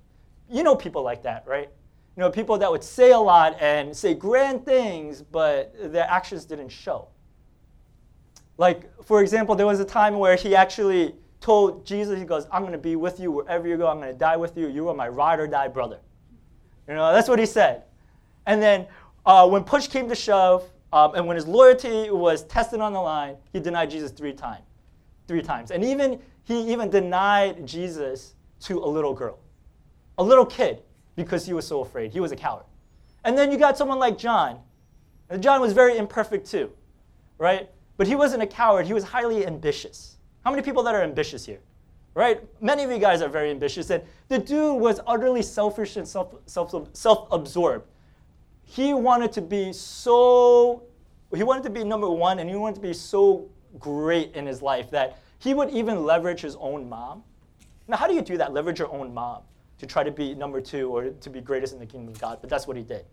you 0.50 0.62
know 0.62 0.74
people 0.74 1.02
like 1.02 1.22
that, 1.22 1.46
right? 1.46 1.68
You 2.16 2.20
know, 2.20 2.30
people 2.30 2.58
that 2.58 2.70
would 2.70 2.84
say 2.84 3.10
a 3.10 3.18
lot 3.18 3.56
and 3.60 3.96
say 3.96 4.14
grand 4.14 4.64
things, 4.64 5.20
but 5.20 5.74
their 5.92 6.08
actions 6.08 6.44
didn't 6.44 6.68
show. 6.68 7.08
Like, 8.56 8.88
for 9.04 9.20
example, 9.20 9.56
there 9.56 9.66
was 9.66 9.80
a 9.80 9.84
time 9.84 10.18
where 10.18 10.36
he 10.36 10.54
actually 10.54 11.14
told 11.40 11.84
Jesus, 11.84 12.18
he 12.18 12.24
goes, 12.24 12.46
I'm 12.52 12.62
going 12.62 12.72
to 12.72 12.78
be 12.78 12.94
with 12.94 13.18
you 13.18 13.32
wherever 13.32 13.66
you 13.66 13.76
go. 13.76 13.88
I'm 13.88 13.98
going 13.98 14.12
to 14.12 14.18
die 14.18 14.36
with 14.36 14.56
you. 14.56 14.68
You 14.68 14.88
are 14.88 14.94
my 14.94 15.08
ride 15.08 15.40
or 15.40 15.46
die 15.48 15.68
brother. 15.68 15.98
You 16.88 16.94
know, 16.94 17.12
that's 17.12 17.28
what 17.28 17.38
he 17.38 17.46
said. 17.46 17.82
And 18.46 18.62
then 18.62 18.86
uh, 19.26 19.48
when 19.48 19.64
push 19.64 19.86
came 19.86 20.08
to 20.08 20.14
shove, 20.14 20.64
um, 20.92 21.14
and 21.14 21.26
when 21.26 21.36
his 21.36 21.46
loyalty 21.46 22.10
was 22.10 22.44
tested 22.44 22.80
on 22.80 22.92
the 22.92 23.00
line, 23.00 23.36
he 23.52 23.60
denied 23.60 23.90
Jesus 23.90 24.12
three 24.12 24.32
times. 24.32 24.64
Three 25.26 25.42
times. 25.42 25.70
And 25.70 25.84
even 25.84 26.20
he 26.44 26.72
even 26.72 26.90
denied 26.90 27.66
Jesus 27.66 28.34
to 28.60 28.78
a 28.78 28.86
little 28.86 29.14
girl, 29.14 29.38
a 30.18 30.22
little 30.22 30.46
kid, 30.46 30.82
because 31.16 31.44
he 31.44 31.52
was 31.52 31.66
so 31.66 31.80
afraid. 31.80 32.12
He 32.12 32.20
was 32.20 32.32
a 32.32 32.36
coward. 32.36 32.64
And 33.24 33.36
then 33.36 33.50
you 33.50 33.58
got 33.58 33.76
someone 33.76 33.98
like 33.98 34.18
John. 34.18 34.60
And 35.30 35.42
John 35.42 35.60
was 35.60 35.72
very 35.72 35.96
imperfect 35.96 36.48
too, 36.48 36.70
right? 37.38 37.70
But 37.96 38.06
he 38.06 38.14
wasn't 38.14 38.42
a 38.42 38.46
coward, 38.46 38.86
he 38.86 38.92
was 38.92 39.04
highly 39.04 39.46
ambitious. 39.46 40.18
How 40.44 40.50
many 40.50 40.62
people 40.62 40.82
that 40.82 40.94
are 40.94 41.02
ambitious 41.02 41.44
here? 41.46 41.60
Right? 42.14 42.42
Many 42.60 42.84
of 42.84 42.90
you 42.92 42.98
guys 42.98 43.22
are 43.22 43.28
very 43.28 43.50
ambitious. 43.50 43.90
And 43.90 44.02
the 44.28 44.38
dude 44.38 44.80
was 44.80 45.00
utterly 45.06 45.42
selfish 45.42 45.96
and 45.96 46.06
self, 46.06 46.34
self, 46.46 46.72
self-absorbed. 46.92 47.88
He 48.64 48.94
wanted 48.94 49.32
to 49.32 49.42
be 49.42 49.72
so, 49.72 50.82
he 51.34 51.42
wanted 51.42 51.62
to 51.64 51.70
be 51.70 51.84
number 51.84 52.08
one 52.10 52.38
and 52.38 52.48
he 52.48 52.56
wanted 52.56 52.76
to 52.76 52.80
be 52.80 52.92
so 52.92 53.48
great 53.78 54.34
in 54.34 54.46
his 54.46 54.62
life 54.62 54.90
that 54.90 55.18
he 55.38 55.54
would 55.54 55.70
even 55.70 56.04
leverage 56.04 56.40
his 56.40 56.56
own 56.56 56.88
mom. 56.88 57.22
Now, 57.86 57.96
how 57.96 58.06
do 58.06 58.14
you 58.14 58.22
do 58.22 58.38
that? 58.38 58.52
Leverage 58.52 58.78
your 58.78 58.92
own 58.92 59.12
mom 59.12 59.42
to 59.78 59.86
try 59.86 60.02
to 60.02 60.10
be 60.10 60.34
number 60.34 60.60
two 60.60 60.88
or 60.90 61.10
to 61.10 61.30
be 61.30 61.40
greatest 61.40 61.74
in 61.74 61.78
the 61.78 61.86
kingdom 61.86 62.08
of 62.08 62.20
God. 62.20 62.38
But 62.40 62.48
that's 62.48 62.66
what 62.66 62.76
he 62.76 62.82
did. 62.82 63.04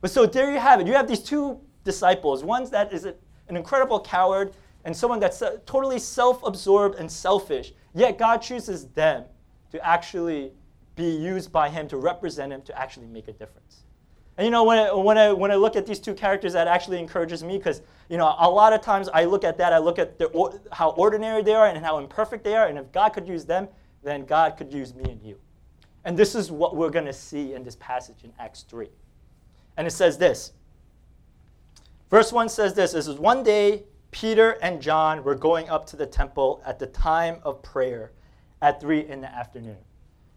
But 0.00 0.10
so 0.10 0.26
there 0.26 0.52
you 0.52 0.58
have 0.58 0.80
it. 0.80 0.86
You 0.86 0.94
have 0.94 1.08
these 1.08 1.22
two 1.22 1.60
disciples. 1.84 2.44
One 2.44 2.68
that 2.70 2.92
is 2.92 3.04
an 3.04 3.16
incredible 3.48 4.00
coward 4.00 4.52
and 4.84 4.96
someone 4.96 5.20
that's 5.20 5.42
uh, 5.42 5.58
totally 5.66 5.98
self 5.98 6.42
absorbed 6.42 6.96
and 6.96 7.10
selfish. 7.10 7.72
Yet 7.94 8.18
God 8.18 8.38
chooses 8.38 8.86
them 8.88 9.24
to 9.72 9.86
actually 9.86 10.52
be 10.96 11.10
used 11.10 11.52
by 11.52 11.68
Him 11.68 11.88
to 11.88 11.96
represent 11.96 12.52
Him 12.52 12.62
to 12.62 12.78
actually 12.78 13.06
make 13.06 13.28
a 13.28 13.32
difference. 13.32 13.84
And 14.40 14.46
you 14.46 14.50
know, 14.52 14.64
when 14.64 14.78
I, 14.78 14.90
when 14.90 15.18
I, 15.18 15.32
when 15.32 15.50
I 15.50 15.56
look 15.56 15.76
at 15.76 15.84
these 15.84 15.98
two 15.98 16.14
characters, 16.14 16.54
that 16.54 16.66
actually 16.66 16.98
encourages 16.98 17.44
me 17.44 17.58
because 17.58 17.82
you 18.08 18.16
know, 18.16 18.34
a 18.38 18.48
lot 18.48 18.72
of 18.72 18.80
times 18.80 19.10
I 19.12 19.26
look 19.26 19.44
at 19.44 19.58
that, 19.58 19.74
I 19.74 19.76
look 19.76 19.98
at 19.98 20.18
how 20.72 20.92
ordinary 20.92 21.42
they 21.42 21.52
are 21.52 21.66
and 21.66 21.76
how 21.84 21.98
imperfect 21.98 22.42
they 22.42 22.56
are, 22.56 22.66
and 22.66 22.78
if 22.78 22.90
God 22.90 23.10
could 23.10 23.28
use 23.28 23.44
them, 23.44 23.68
then 24.02 24.24
God 24.24 24.56
could 24.56 24.72
use 24.72 24.94
me 24.94 25.10
and 25.10 25.22
you. 25.22 25.36
And 26.06 26.16
this 26.16 26.34
is 26.34 26.50
what 26.50 26.74
we're 26.74 26.88
going 26.88 27.04
to 27.04 27.12
see 27.12 27.52
in 27.52 27.62
this 27.62 27.76
passage 27.76 28.24
in 28.24 28.32
Acts 28.38 28.62
3. 28.62 28.88
And 29.76 29.86
it 29.86 29.90
says 29.90 30.16
this. 30.16 30.52
Verse 32.08 32.32
1 32.32 32.48
says 32.48 32.72
this 32.72 32.92
This 32.92 33.08
is 33.08 33.18
one 33.18 33.42
day 33.42 33.82
Peter 34.10 34.52
and 34.62 34.80
John 34.80 35.22
were 35.22 35.34
going 35.34 35.68
up 35.68 35.84
to 35.88 35.96
the 35.96 36.06
temple 36.06 36.62
at 36.64 36.78
the 36.78 36.86
time 36.86 37.40
of 37.42 37.62
prayer 37.62 38.12
at 38.62 38.80
3 38.80 39.00
in 39.06 39.20
the 39.20 39.30
afternoon. 39.30 39.76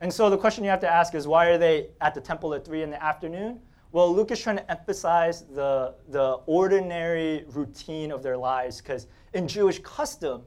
And 0.02 0.12
so 0.12 0.30
the 0.30 0.38
question 0.38 0.66
you 0.66 0.70
have 0.72 0.82
to 0.82 0.92
ask 0.92 1.16
is 1.16 1.26
why 1.26 1.46
are 1.46 1.58
they 1.58 1.88
at 2.02 2.14
the 2.14 2.20
temple 2.20 2.54
at 2.54 2.66
3 2.66 2.84
in 2.84 2.90
the 2.90 3.02
afternoon? 3.02 3.62
Well, 3.94 4.12
Luke 4.12 4.32
is 4.32 4.42
trying 4.42 4.56
to 4.58 4.72
emphasize 4.72 5.44
the, 5.44 5.94
the 6.10 6.40
ordinary 6.48 7.46
routine 7.50 8.12
of 8.12 8.24
their 8.24 8.36
lives 8.36 8.82
because 8.82 9.06
in 9.36 9.48
Jewish 9.48 9.78
custom, 9.84 10.42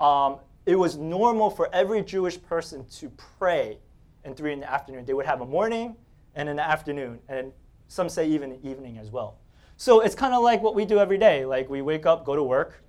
um, 0.00 0.38
it 0.64 0.76
was 0.76 0.96
normal 0.96 1.50
for 1.50 1.68
every 1.74 2.00
Jewish 2.00 2.40
person 2.42 2.86
to 2.92 3.10
pray 3.38 3.76
in 4.24 4.34
3 4.34 4.54
in 4.54 4.60
the 4.60 4.72
afternoon. 4.72 5.04
They 5.04 5.12
would 5.12 5.26
have 5.26 5.42
a 5.42 5.46
morning 5.46 5.96
and 6.34 6.48
an 6.48 6.58
afternoon, 6.58 7.18
and 7.28 7.52
some 7.88 8.08
say 8.08 8.26
even 8.26 8.52
an 8.52 8.60
evening 8.62 8.96
as 8.96 9.10
well. 9.10 9.36
So 9.76 10.00
it's 10.00 10.14
kind 10.14 10.32
of 10.32 10.42
like 10.42 10.62
what 10.62 10.74
we 10.74 10.86
do 10.86 10.98
every 10.98 11.18
day. 11.18 11.44
Like 11.44 11.68
we 11.68 11.82
wake 11.82 12.06
up, 12.06 12.24
go 12.24 12.34
to 12.34 12.42
work, 12.42 12.82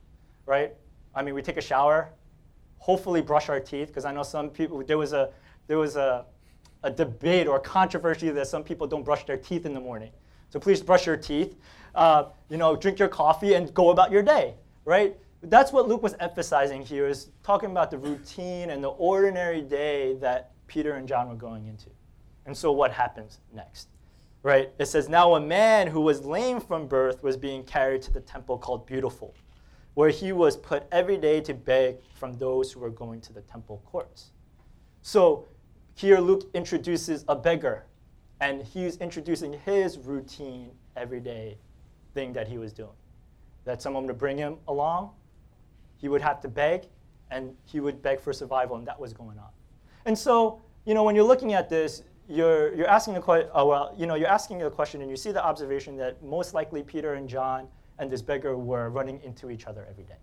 right? 0.46 0.74
I 1.13 1.24
mean, 1.24 1.34
we 1.34 1.42
take 1.42 1.58
a 1.58 1.62
shower, 1.62 2.10
hopefully 2.78 3.22
brush 3.22 3.50
our 3.50 3.60
teeth, 3.60 3.90
because 3.90 4.06
I 4.06 4.13
know 4.13 4.24
some 4.24 4.50
people, 4.50 4.82
there 4.82 4.98
was 4.98 5.12
a, 5.12 5.32
there 5.68 5.78
was 5.78 5.98
a, 5.98 6.24
a 6.84 6.92
debate 6.92 7.48
or 7.48 7.58
a 7.58 7.60
controversy 7.60 8.30
that 8.30 8.48
some 8.48 8.63
people 8.63 8.88
don't 8.88 9.04
brush 9.04 9.25
their 9.25 9.38
teeth 9.38 9.66
in 9.66 9.74
the 9.74 9.80
morning. 9.80 10.12
So 10.50 10.60
please 10.60 10.82
brush 10.82 11.06
your 11.06 11.18
teeth, 11.18 11.56
uh, 11.96 12.25
you 12.50 12.58
know, 12.58 12.75
drink 12.75 13.00
your 13.00 13.08
coffee 13.08 13.56
and 13.56 13.74
go 13.74 13.90
about 13.90 14.12
your 14.12 14.22
day, 14.22 14.56
right? 14.86 15.18
That's 15.42 15.72
what 15.72 15.88
Luke 15.88 16.04
was 16.04 16.16
emphasizing 16.20 16.84
here 16.84 17.08
is 17.08 17.30
talking 17.44 17.72
about 17.72 17.92
the 17.92 17.98
routine 17.98 18.70
and 18.70 18.84
the 18.84 18.90
ordinary 18.90 19.62
day 19.62 20.16
that 20.16 20.52
Peter 20.68 20.94
and 20.94 21.08
John 21.08 21.28
were 21.28 21.36
going 21.36 21.68
into. 21.68 21.90
And 22.46 22.56
so 22.56 22.72
what 22.72 22.92
happens 22.92 23.40
next? 23.54 23.90
right? 24.44 24.72
It 24.78 24.86
says, 24.86 25.10
Now 25.10 25.36
a 25.36 25.42
man 25.42 25.88
who 25.88 26.02
was 26.02 26.24
lame 26.24 26.60
from 26.60 26.88
birth 26.88 27.24
was 27.24 27.36
being 27.36 27.63
carried 27.63 28.02
to 28.04 28.12
the 28.12 28.20
temple 28.20 28.58
called 28.58 28.86
Beautiful, 28.86 29.34
where 29.96 30.10
he 30.10 30.34
was 30.34 30.58
put 30.58 30.84
every 30.92 31.18
day 31.18 31.42
to 31.42 31.54
beg 31.54 31.98
from 32.13 32.38
those 32.38 32.72
who 32.72 32.82
were 32.82 32.90
going 32.90 33.22
to 33.22 33.34
the 33.34 33.42
temple 33.42 33.82
courts. 33.86 34.32
So 35.02 35.48
here 35.95 36.19
Luke 36.19 36.50
introduces 36.53 37.23
a 37.27 37.35
beggar, 37.35 37.85
and 38.39 38.62
he's 38.62 38.97
introducing 38.97 39.53
his 39.53 39.97
routine 39.97 40.71
everyday 40.95 41.57
thing 42.13 42.33
that 42.33 42.47
he 42.47 42.57
was 42.57 42.73
doing. 42.73 42.95
That 43.65 43.81
someone 43.81 44.05
would 44.07 44.17
bring 44.17 44.38
him 44.38 44.57
along, 44.67 45.12
he 45.97 46.09
would 46.09 46.21
have 46.21 46.41
to 46.41 46.47
beg, 46.47 46.85
and 47.31 47.55
he 47.65 47.79
would 47.79 48.01
beg 48.01 48.19
for 48.19 48.33
survival, 48.33 48.75
and 48.77 48.88
that 48.88 49.00
was 49.00 49.13
going 49.13 49.38
on. 49.39 49.50
And 50.05 50.17
so, 50.17 50.62
you 50.85 50.93
know, 50.93 51.03
when 51.03 51.15
you're 51.15 51.25
looking 51.25 51.53
at 51.53 51.69
this, 51.69 52.03
you're, 52.27 52.73
you're 52.73 52.88
asking 52.88 53.13
the 53.13 53.21
question, 53.21 53.50
oh, 53.53 53.62
uh, 53.62 53.65
well, 53.65 53.95
you 53.97 54.05
know, 54.05 54.15
you're 54.15 54.27
asking 54.27 54.63
a 54.63 54.69
question 54.69 55.01
and 55.01 55.09
you 55.09 55.17
see 55.17 55.31
the 55.31 55.43
observation 55.43 55.97
that 55.97 56.23
most 56.23 56.53
likely 56.53 56.83
Peter 56.83 57.15
and 57.15 57.27
John 57.27 57.67
and 58.00 58.09
this 58.09 58.21
beggar 58.21 58.57
were 58.57 58.89
running 58.89 59.21
into 59.23 59.50
each 59.50 59.65
other 59.65 59.85
every 59.89 60.05
day, 60.05 60.17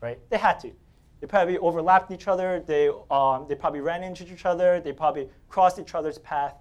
right? 0.00 0.18
They 0.30 0.38
had 0.38 0.58
to. 0.60 0.72
They 1.20 1.26
probably 1.26 1.58
overlapped 1.58 2.10
each 2.10 2.28
other. 2.28 2.62
They, 2.64 2.90
um, 3.10 3.46
they 3.48 3.54
probably 3.54 3.80
ran 3.80 4.02
into 4.02 4.30
each 4.32 4.46
other. 4.46 4.80
They 4.80 4.92
probably 4.92 5.28
crossed 5.48 5.78
each 5.78 5.94
other's 5.94 6.18
path 6.18 6.54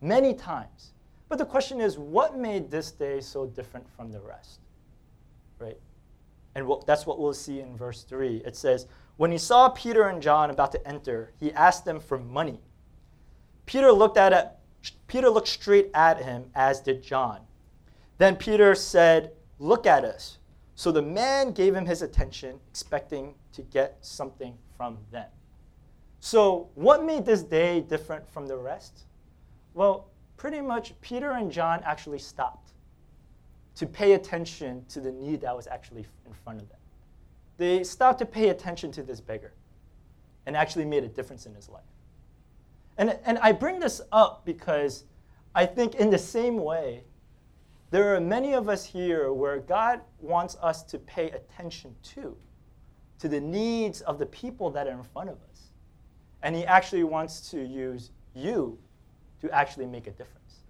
many 0.00 0.34
times. 0.34 0.92
But 1.28 1.38
the 1.38 1.46
question 1.46 1.80
is, 1.80 1.98
what 1.98 2.36
made 2.36 2.70
this 2.70 2.92
day 2.92 3.20
so 3.20 3.46
different 3.46 3.88
from 3.96 4.12
the 4.12 4.20
rest, 4.20 4.60
right? 5.58 5.78
And 6.54 6.66
what, 6.66 6.86
that's 6.86 7.06
what 7.06 7.18
we'll 7.18 7.34
see 7.34 7.60
in 7.60 7.76
verse 7.76 8.04
3. 8.04 8.42
It 8.44 8.54
says, 8.54 8.86
When 9.16 9.32
he 9.32 9.38
saw 9.38 9.68
Peter 9.70 10.08
and 10.08 10.22
John 10.22 10.50
about 10.50 10.70
to 10.72 10.86
enter, 10.86 11.32
he 11.40 11.52
asked 11.52 11.84
them 11.84 11.98
for 11.98 12.18
money. 12.18 12.60
Peter 13.66 13.90
looked 13.90 14.16
at 14.16 14.32
it, 14.32 14.48
Peter 15.06 15.30
looked 15.30 15.48
straight 15.48 15.90
at 15.94 16.22
him, 16.22 16.50
as 16.54 16.80
did 16.80 17.02
John. 17.02 17.40
Then 18.18 18.36
Peter 18.36 18.74
said, 18.74 19.32
Look 19.58 19.86
at 19.86 20.04
us. 20.04 20.38
So 20.76 20.90
the 20.90 21.02
man 21.02 21.52
gave 21.52 21.74
him 21.74 21.86
his 21.86 22.02
attention, 22.02 22.58
expecting 22.70 23.34
to 23.52 23.62
get 23.62 23.98
something 24.00 24.56
from 24.76 24.98
them. 25.10 25.28
So, 26.20 26.70
what 26.74 27.04
made 27.04 27.26
this 27.26 27.42
day 27.42 27.80
different 27.80 28.28
from 28.28 28.46
the 28.46 28.56
rest? 28.56 29.04
Well, 29.74 30.08
pretty 30.36 30.60
much 30.60 30.98
Peter 31.00 31.32
and 31.32 31.50
John 31.50 31.80
actually 31.84 32.18
stopped 32.18 32.72
to 33.76 33.86
pay 33.86 34.12
attention 34.12 34.84
to 34.88 35.00
the 35.00 35.12
need 35.12 35.42
that 35.42 35.54
was 35.54 35.66
actually 35.66 36.06
in 36.26 36.32
front 36.32 36.60
of 36.60 36.68
them. 36.68 36.78
They 37.56 37.84
stopped 37.84 38.18
to 38.20 38.26
pay 38.26 38.48
attention 38.48 38.90
to 38.92 39.02
this 39.02 39.20
beggar 39.20 39.52
and 40.46 40.56
actually 40.56 40.84
made 40.84 41.04
a 41.04 41.08
difference 41.08 41.46
in 41.46 41.54
his 41.54 41.68
life. 41.68 41.82
And, 42.96 43.18
and 43.24 43.38
I 43.38 43.52
bring 43.52 43.80
this 43.80 44.00
up 44.12 44.44
because 44.44 45.04
I 45.54 45.66
think, 45.66 45.96
in 45.96 46.10
the 46.10 46.18
same 46.18 46.56
way, 46.56 47.04
there 47.94 48.12
are 48.12 48.20
many 48.20 48.54
of 48.54 48.68
us 48.68 48.84
here 48.84 49.32
where 49.32 49.60
God 49.60 50.00
wants 50.18 50.56
us 50.60 50.82
to 50.82 50.98
pay 50.98 51.30
attention 51.30 51.94
to, 52.02 52.36
to 53.20 53.28
the 53.28 53.40
needs 53.40 54.00
of 54.00 54.18
the 54.18 54.26
people 54.26 54.68
that 54.70 54.88
are 54.88 54.94
in 54.98 55.04
front 55.04 55.30
of 55.30 55.36
us. 55.48 55.68
And 56.42 56.56
He 56.56 56.66
actually 56.66 57.04
wants 57.04 57.48
to 57.52 57.64
use 57.64 58.10
you 58.34 58.76
to 59.40 59.48
actually 59.52 59.86
make 59.86 60.08
a 60.08 60.10
difference. 60.10 60.62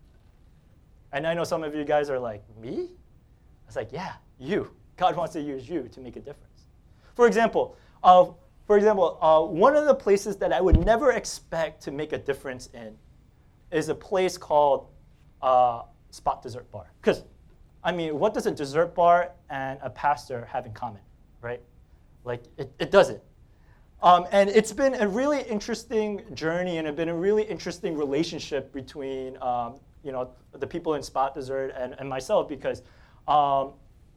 And 1.12 1.26
I 1.26 1.32
know 1.32 1.44
some 1.44 1.64
of 1.64 1.74
you 1.74 1.82
guys 1.86 2.10
are 2.10 2.18
like, 2.18 2.44
me? 2.60 2.90
I 2.90 3.66
was 3.68 3.76
like, 3.76 3.90
yeah, 3.90 4.16
you. 4.38 4.70
God 4.98 5.16
wants 5.16 5.32
to 5.32 5.40
use 5.40 5.66
you 5.66 5.88
to 5.92 6.00
make 6.00 6.16
a 6.16 6.20
difference. 6.20 6.66
For 7.14 7.26
example, 7.26 7.78
of 8.02 8.34
for 8.66 8.76
example, 8.76 9.16
uh, 9.22 9.40
one 9.40 9.76
of 9.76 9.86
the 9.86 9.94
places 9.94 10.36
that 10.36 10.52
I 10.52 10.60
would 10.60 10.84
never 10.84 11.12
expect 11.12 11.82
to 11.84 11.90
make 11.90 12.12
a 12.12 12.18
difference 12.18 12.68
in 12.74 12.98
is 13.70 13.88
a 13.88 13.94
place 13.94 14.36
called 14.36 14.88
uh, 15.40 15.84
Spot 16.14 16.40
Dessert 16.40 16.70
Bar. 16.70 16.92
Because, 17.00 17.24
I 17.82 17.90
mean, 17.90 18.18
what 18.18 18.34
does 18.34 18.46
a 18.46 18.52
dessert 18.52 18.94
bar 18.94 19.32
and 19.50 19.80
a 19.82 19.90
pastor 19.90 20.44
have 20.44 20.64
in 20.64 20.72
common, 20.72 21.00
right? 21.40 21.60
Like, 22.24 22.44
it, 22.56 22.72
it 22.78 22.90
doesn't. 22.92 23.20
Um, 24.00 24.26
and 24.30 24.48
it's 24.48 24.72
been 24.72 24.94
a 24.94 25.08
really 25.08 25.42
interesting 25.42 26.22
journey 26.34 26.78
and 26.78 26.86
it's 26.86 26.96
been 26.96 27.08
a 27.08 27.14
really 27.14 27.42
interesting 27.42 27.96
relationship 27.96 28.72
between 28.72 29.36
um, 29.42 29.80
you 30.04 30.12
know, 30.12 30.30
the 30.52 30.66
people 30.66 30.94
in 30.94 31.02
Spot 31.02 31.34
Dessert 31.34 31.74
and, 31.76 31.96
and 31.98 32.08
myself 32.08 32.48
because 32.48 32.82
um, 33.26 33.72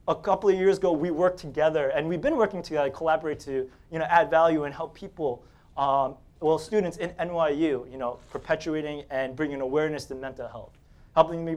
a 0.07 0.15
couple 0.15 0.49
of 0.49 0.55
years 0.55 0.77
ago 0.77 0.91
we 0.91 1.09
worked 1.09 1.39
together 1.39 1.89
and 1.89 2.07
we've 2.07 2.21
been 2.21 2.35
working 2.35 2.61
together, 2.61 2.91
collaborate 2.91 3.39
to 3.39 3.69
you 3.91 3.97
know, 3.99 4.05
add 4.05 4.29
value 4.29 4.65
and 4.65 4.75
help 4.75 4.93
people, 4.93 5.43
um, 5.77 6.15
well, 6.41 6.59
students 6.59 6.97
in 6.97 7.09
NYU, 7.11 7.89
you 7.91 7.97
know, 7.97 8.19
perpetuating 8.29 9.03
and 9.09 9.35
bringing 9.35 9.61
awareness 9.61 10.05
to 10.05 10.15
mental 10.15 10.47
health, 10.47 10.77
helping, 11.15 11.43
me, 11.43 11.55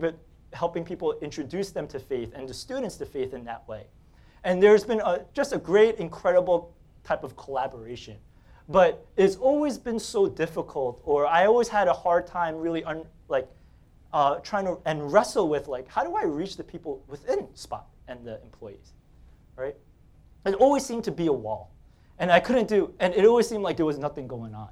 helping 0.52 0.84
people 0.84 1.18
introduce 1.20 1.70
them 1.70 1.86
to 1.88 1.98
faith 1.98 2.32
and 2.34 2.48
the 2.48 2.54
students 2.54 2.96
to 2.96 3.06
faith 3.06 3.34
in 3.34 3.44
that 3.44 3.66
way. 3.68 3.86
And 4.44 4.62
there's 4.62 4.84
been 4.84 5.00
a, 5.00 5.24
just 5.32 5.52
a 5.52 5.58
great, 5.58 5.96
incredible 5.96 6.74
type 7.04 7.24
of 7.24 7.36
collaboration. 7.36 8.16
But 8.68 9.04
it's 9.16 9.36
always 9.36 9.78
been 9.78 9.98
so 9.98 10.28
difficult, 10.28 11.00
or 11.04 11.26
I 11.26 11.46
always 11.46 11.68
had 11.68 11.88
a 11.88 11.92
hard 11.92 12.26
time 12.26 12.56
really 12.56 12.84
un, 12.84 13.04
like 13.28 13.48
uh, 14.12 14.36
trying 14.36 14.64
to 14.64 14.78
and 14.86 15.12
wrestle 15.12 15.48
with 15.48 15.66
like 15.66 15.88
how 15.88 16.04
do 16.04 16.14
I 16.14 16.22
reach 16.22 16.56
the 16.56 16.62
people 16.62 17.02
within 17.08 17.52
Spot 17.56 17.86
and 18.06 18.24
the 18.24 18.40
employees, 18.42 18.92
right? 19.56 19.74
It 20.46 20.54
always 20.54 20.86
seemed 20.86 21.02
to 21.04 21.10
be 21.10 21.26
a 21.26 21.32
wall, 21.32 21.72
and 22.20 22.30
I 22.30 22.38
couldn't 22.38 22.68
do, 22.68 22.94
and 23.00 23.12
it 23.12 23.24
always 23.24 23.48
seemed 23.48 23.64
like 23.64 23.76
there 23.76 23.86
was 23.86 23.98
nothing 23.98 24.28
going 24.28 24.54
on. 24.54 24.68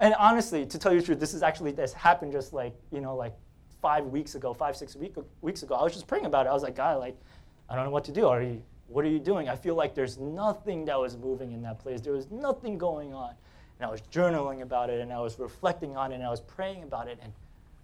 And 0.00 0.14
honestly, 0.14 0.66
to 0.66 0.78
tell 0.78 0.92
you 0.92 0.98
the 0.98 1.06
truth, 1.06 1.20
this 1.20 1.32
is 1.32 1.44
actually 1.44 1.70
this 1.70 1.92
happened 1.92 2.32
just 2.32 2.52
like 2.52 2.74
you 2.90 3.00
know 3.00 3.14
like 3.14 3.34
five 3.82 4.06
weeks 4.06 4.34
ago, 4.34 4.54
five 4.54 4.76
six 4.76 4.96
week, 4.96 5.14
weeks 5.42 5.62
ago. 5.62 5.74
I 5.74 5.82
was 5.82 5.92
just 5.92 6.06
praying 6.06 6.24
about 6.24 6.46
it. 6.46 6.48
I 6.48 6.54
was 6.54 6.62
like, 6.62 6.76
God, 6.76 6.98
like 6.98 7.20
I 7.68 7.76
don't 7.76 7.84
know 7.84 7.90
what 7.90 8.04
to 8.04 8.12
do. 8.12 8.26
Are 8.28 8.42
you? 8.42 8.62
What 8.86 9.04
are 9.04 9.08
you 9.08 9.18
doing? 9.18 9.48
I 9.48 9.56
feel 9.56 9.74
like 9.74 9.94
there's 9.94 10.18
nothing 10.18 10.84
that 10.86 10.98
was 10.98 11.16
moving 11.16 11.52
in 11.52 11.62
that 11.62 11.78
place. 11.78 12.00
There 12.00 12.12
was 12.12 12.30
nothing 12.30 12.78
going 12.78 13.14
on. 13.14 13.34
And 13.78 13.86
I 13.86 13.90
was 13.90 14.02
journaling 14.12 14.60
about 14.62 14.90
it, 14.90 15.00
and 15.00 15.12
I 15.12 15.18
was 15.20 15.38
reflecting 15.38 15.96
on 15.96 16.12
it, 16.12 16.16
and 16.16 16.24
I 16.24 16.30
was 16.30 16.40
praying 16.40 16.82
about 16.82 17.08
it, 17.08 17.18
and 17.22 17.32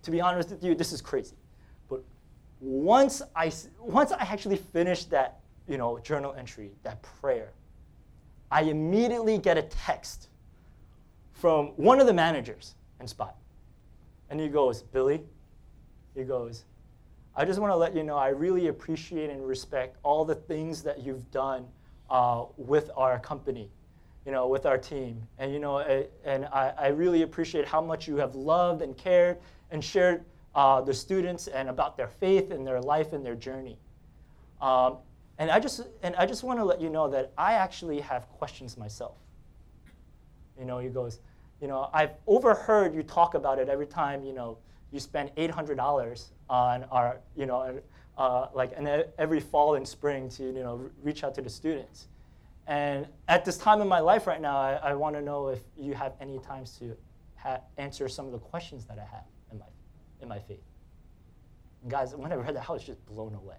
to 0.03 0.11
be 0.11 0.21
honest 0.21 0.51
with 0.51 0.63
you, 0.63 0.75
this 0.75 0.93
is 0.93 1.01
crazy. 1.01 1.37
But 1.89 2.05
once 2.61 3.23
I, 3.35 3.51
once 3.81 4.13
I 4.13 4.19
actually 4.19 4.57
finished 4.57 5.11
that 5.11 5.41
you 5.69 5.77
know, 5.77 5.99
journal 5.99 6.35
entry, 6.37 6.73
that 6.83 7.03
prayer, 7.03 7.53
I 8.51 8.63
immediately 8.63 9.39
get 9.39 9.59
a 9.59 9.63
text 9.63 10.29
from 11.33 11.69
one 11.77 12.01
of 12.01 12.07
the 12.07 12.13
managers 12.13 12.75
in 13.01 13.07
Spot. 13.07 13.37
And 14.31 14.41
he 14.41 14.49
goes, 14.49 14.83
Billy, 14.83 15.21
he 16.19 16.25
goes, 16.25 16.65
I 17.37 17.45
just 17.45 17.61
want 17.61 17.71
to 17.73 17.77
let 17.77 17.95
you 17.95 18.03
know 18.03 18.17
I 18.17 18.29
really 18.29 18.69
appreciate 18.69 19.31
and 19.31 19.47
respect 19.47 19.97
all 20.03 20.25
the 20.25 20.35
things 20.35 20.83
that 20.83 21.03
you've 21.03 21.31
done 21.31 21.67
uh, 22.11 22.47
with 22.57 22.91
our 22.97 23.19
company, 23.21 23.71
you 24.27 24.33
know, 24.33 24.49
with 24.49 24.67
our 24.67 24.79
team. 24.79 25.23
And, 25.39 25.53
you 25.53 25.59
know, 25.59 25.79
and 26.25 26.47
I, 26.47 26.73
I 26.77 26.87
really 26.89 27.23
appreciate 27.23 27.67
how 27.67 27.81
much 27.81 28.09
you 28.09 28.17
have 28.17 28.35
loved 28.35 28.83
and 28.83 28.97
cared 28.97 29.39
and 29.71 29.85
shared 29.85 30.25
uh, 30.55 30.81
the 30.81 30.95
students 30.95 31.47
and 31.47 31.69
about 31.69 31.97
their 31.97 32.09
faith 32.09 32.51
and 32.51 32.67
their 32.67 32.81
life 32.81 33.13
and 33.13 33.25
their 33.25 33.37
journey. 33.37 33.79
Um, 34.61 34.97
and 35.39 35.51
I 35.51 35.61
just 35.61 35.83
and 36.03 36.17
I 36.17 36.27
just 36.27 36.43
want 36.43 36.59
to 36.59 36.65
let 36.65 36.81
you 36.81 36.91
know 36.91 37.09
that 37.09 37.33
I 37.39 37.53
actually 37.53 38.01
have 38.01 38.29
questions 38.29 38.77
myself. 38.77 39.15
You 40.59 40.65
know, 40.65 40.79
he 40.79 40.89
goes, 40.89 41.21
you 41.61 41.69
know, 41.69 41.89
I've 41.93 42.11
overheard 42.27 42.93
you 42.95 43.05
talk 43.05 43.35
about 43.35 43.61
it 43.61 43.69
every 43.69 43.87
time. 43.87 44.25
You 44.25 44.33
know, 44.33 44.59
you 44.93 45.01
spend 45.01 45.31
eight 45.37 45.51
hundred 45.51 45.77
dollars 45.77 46.33
on 46.49 46.85
our, 46.85 47.19
you 47.37 47.47
know, 47.47 47.81
uh, 48.17 48.49
like 48.55 48.73
and 48.77 49.05
every 49.19 49.41
fall 49.41 49.75
and 49.75 49.87
spring 49.87 50.29
to 50.31 50.45
you 50.45 50.63
know 50.63 50.91
reach 51.03 51.25
out 51.25 51.35
to 51.37 51.43
the 51.43 51.51
students. 51.51 52.09
And 52.67 53.07
at 53.29 53.47
this 53.47 53.57
time 53.57 53.81
in 53.81 53.89
my 53.89 54.01
life 54.01 54.27
right 54.27 54.41
now, 54.41 54.59
I, 54.59 54.73
I 54.75 54.95
want 54.95 55.17
to 55.17 55.23
know 55.23 55.49
if 55.49 55.61
you 55.77 55.95
have 55.95 56.13
any 56.21 56.39
times 56.39 56.77
to 56.81 56.95
ha- 57.37 57.61
answer 57.79 58.09
some 58.09 58.27
of 58.27 58.33
the 58.33 58.39
questions 58.39 58.85
that 58.85 58.99
I 58.99 59.05
have 59.05 59.25
in 59.51 59.59
my, 59.59 59.65
in 60.21 60.29
my 60.29 60.39
faith. 60.39 60.61
And 61.83 61.91
guys, 61.91 62.15
when 62.15 62.31
I 62.31 62.35
read 62.35 62.55
that, 62.57 62.69
I 62.69 62.73
was 62.73 62.85
just 62.85 63.05
blown 63.07 63.35
away. 63.35 63.57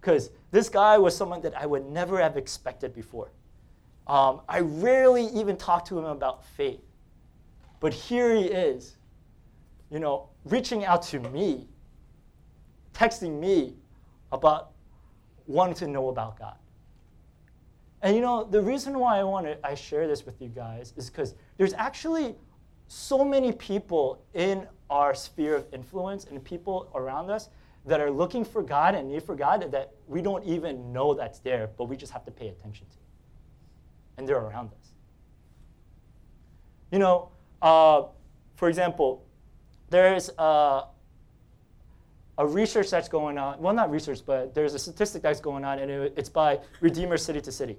Because 0.00 0.30
this 0.50 0.68
guy 0.68 0.98
was 0.98 1.16
someone 1.16 1.40
that 1.42 1.56
I 1.56 1.64
would 1.64 1.86
never 1.86 2.20
have 2.20 2.36
expected 2.36 2.92
before. 2.92 3.30
Um, 4.08 4.40
I 4.48 4.58
rarely 4.58 5.26
even 5.26 5.56
talked 5.56 5.86
to 5.88 5.98
him 5.98 6.06
about 6.06 6.44
faith. 6.44 6.82
But 7.78 7.94
here 7.94 8.34
he 8.34 8.46
is, 8.46 8.96
you 9.94 10.00
know, 10.00 10.28
reaching 10.44 10.84
out 10.84 11.02
to 11.02 11.20
me, 11.20 11.68
texting 12.92 13.38
me 13.38 13.74
about 14.32 14.72
wanting 15.46 15.76
to 15.76 15.86
know 15.86 16.08
about 16.08 16.36
God. 16.36 16.56
And 18.02 18.16
you 18.16 18.20
know, 18.20 18.42
the 18.42 18.60
reason 18.60 18.98
why 18.98 19.20
I 19.20 19.22
want 19.22 19.46
to 19.46 19.56
I 19.64 19.76
share 19.76 20.08
this 20.08 20.26
with 20.26 20.42
you 20.42 20.48
guys 20.48 20.92
is 20.96 21.08
because 21.08 21.36
there's 21.58 21.74
actually 21.74 22.34
so 22.88 23.24
many 23.24 23.52
people 23.52 24.20
in 24.34 24.66
our 24.90 25.14
sphere 25.14 25.54
of 25.54 25.66
influence 25.72 26.24
and 26.24 26.42
people 26.42 26.90
around 26.96 27.30
us 27.30 27.48
that 27.86 28.00
are 28.00 28.10
looking 28.10 28.44
for 28.44 28.64
God 28.64 28.96
and 28.96 29.08
need 29.08 29.22
for 29.22 29.36
God 29.36 29.70
that 29.70 29.92
we 30.08 30.20
don't 30.20 30.44
even 30.44 30.92
know 30.92 31.14
that's 31.14 31.38
there, 31.38 31.70
but 31.78 31.84
we 31.84 31.96
just 31.96 32.12
have 32.12 32.24
to 32.24 32.32
pay 32.32 32.48
attention 32.48 32.86
to. 32.88 32.96
And 34.18 34.28
they're 34.28 34.38
around 34.38 34.70
us. 34.72 34.88
You 36.90 36.98
know, 36.98 37.30
uh, 37.62 38.02
for 38.56 38.68
example, 38.68 39.24
there's 39.94 40.28
a, 40.38 40.86
a, 42.38 42.44
research 42.44 42.90
that's 42.90 43.08
going 43.08 43.38
on. 43.38 43.60
Well, 43.60 43.72
not 43.72 43.92
research, 43.92 44.22
but 44.26 44.52
there's 44.52 44.74
a 44.74 44.78
statistic 44.78 45.22
that's 45.22 45.40
going 45.40 45.64
on, 45.64 45.78
and 45.78 45.88
it, 45.88 46.14
it's 46.16 46.28
by 46.28 46.58
Redeemer 46.80 47.16
City 47.16 47.40
to 47.40 47.52
City. 47.52 47.78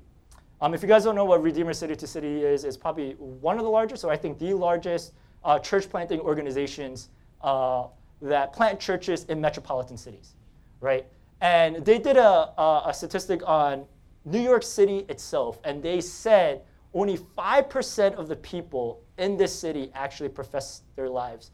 Um, 0.62 0.74
if 0.74 0.82
you 0.82 0.88
guys 0.88 1.04
don't 1.04 1.16
know 1.16 1.26
what 1.26 1.44
Redeemer 1.44 1.74
City 1.74 1.94
to 1.94 2.08
City 2.08 2.42
is, 2.42 2.64
it's 2.64 2.78
probably 2.78 3.12
one 3.16 3.58
of 3.58 3.66
the 3.66 3.70
largest, 3.70 4.06
or 4.06 4.12
I 4.12 4.16
think 4.16 4.40
the 4.40 4.54
largest 4.54 5.12
uh, 5.44 5.60
church 5.60 5.90
planting 5.90 6.22
organizations 6.22 7.10
uh, 7.42 7.88
that 8.22 8.54
plant 8.54 8.80
churches 8.80 9.26
in 9.26 9.42
metropolitan 9.42 9.98
cities, 9.98 10.36
right? 10.80 11.06
And 11.42 11.84
they 11.84 12.00
did 12.00 12.16
a, 12.16 12.50
a, 12.58 12.84
a 12.86 12.94
statistic 12.94 13.42
on 13.46 13.86
New 14.24 14.40
York 14.40 14.64
City 14.64 15.00
itself, 15.10 15.60
and 15.66 15.84
they 15.84 16.00
said 16.00 16.62
only 16.94 17.18
5% 17.18 18.14
of 18.14 18.30
the 18.30 18.38
people 18.38 19.02
in 19.18 19.36
this 19.36 19.54
city 19.54 19.92
actually 19.94 20.30
profess 20.30 20.84
their 20.96 21.10
lives 21.10 21.52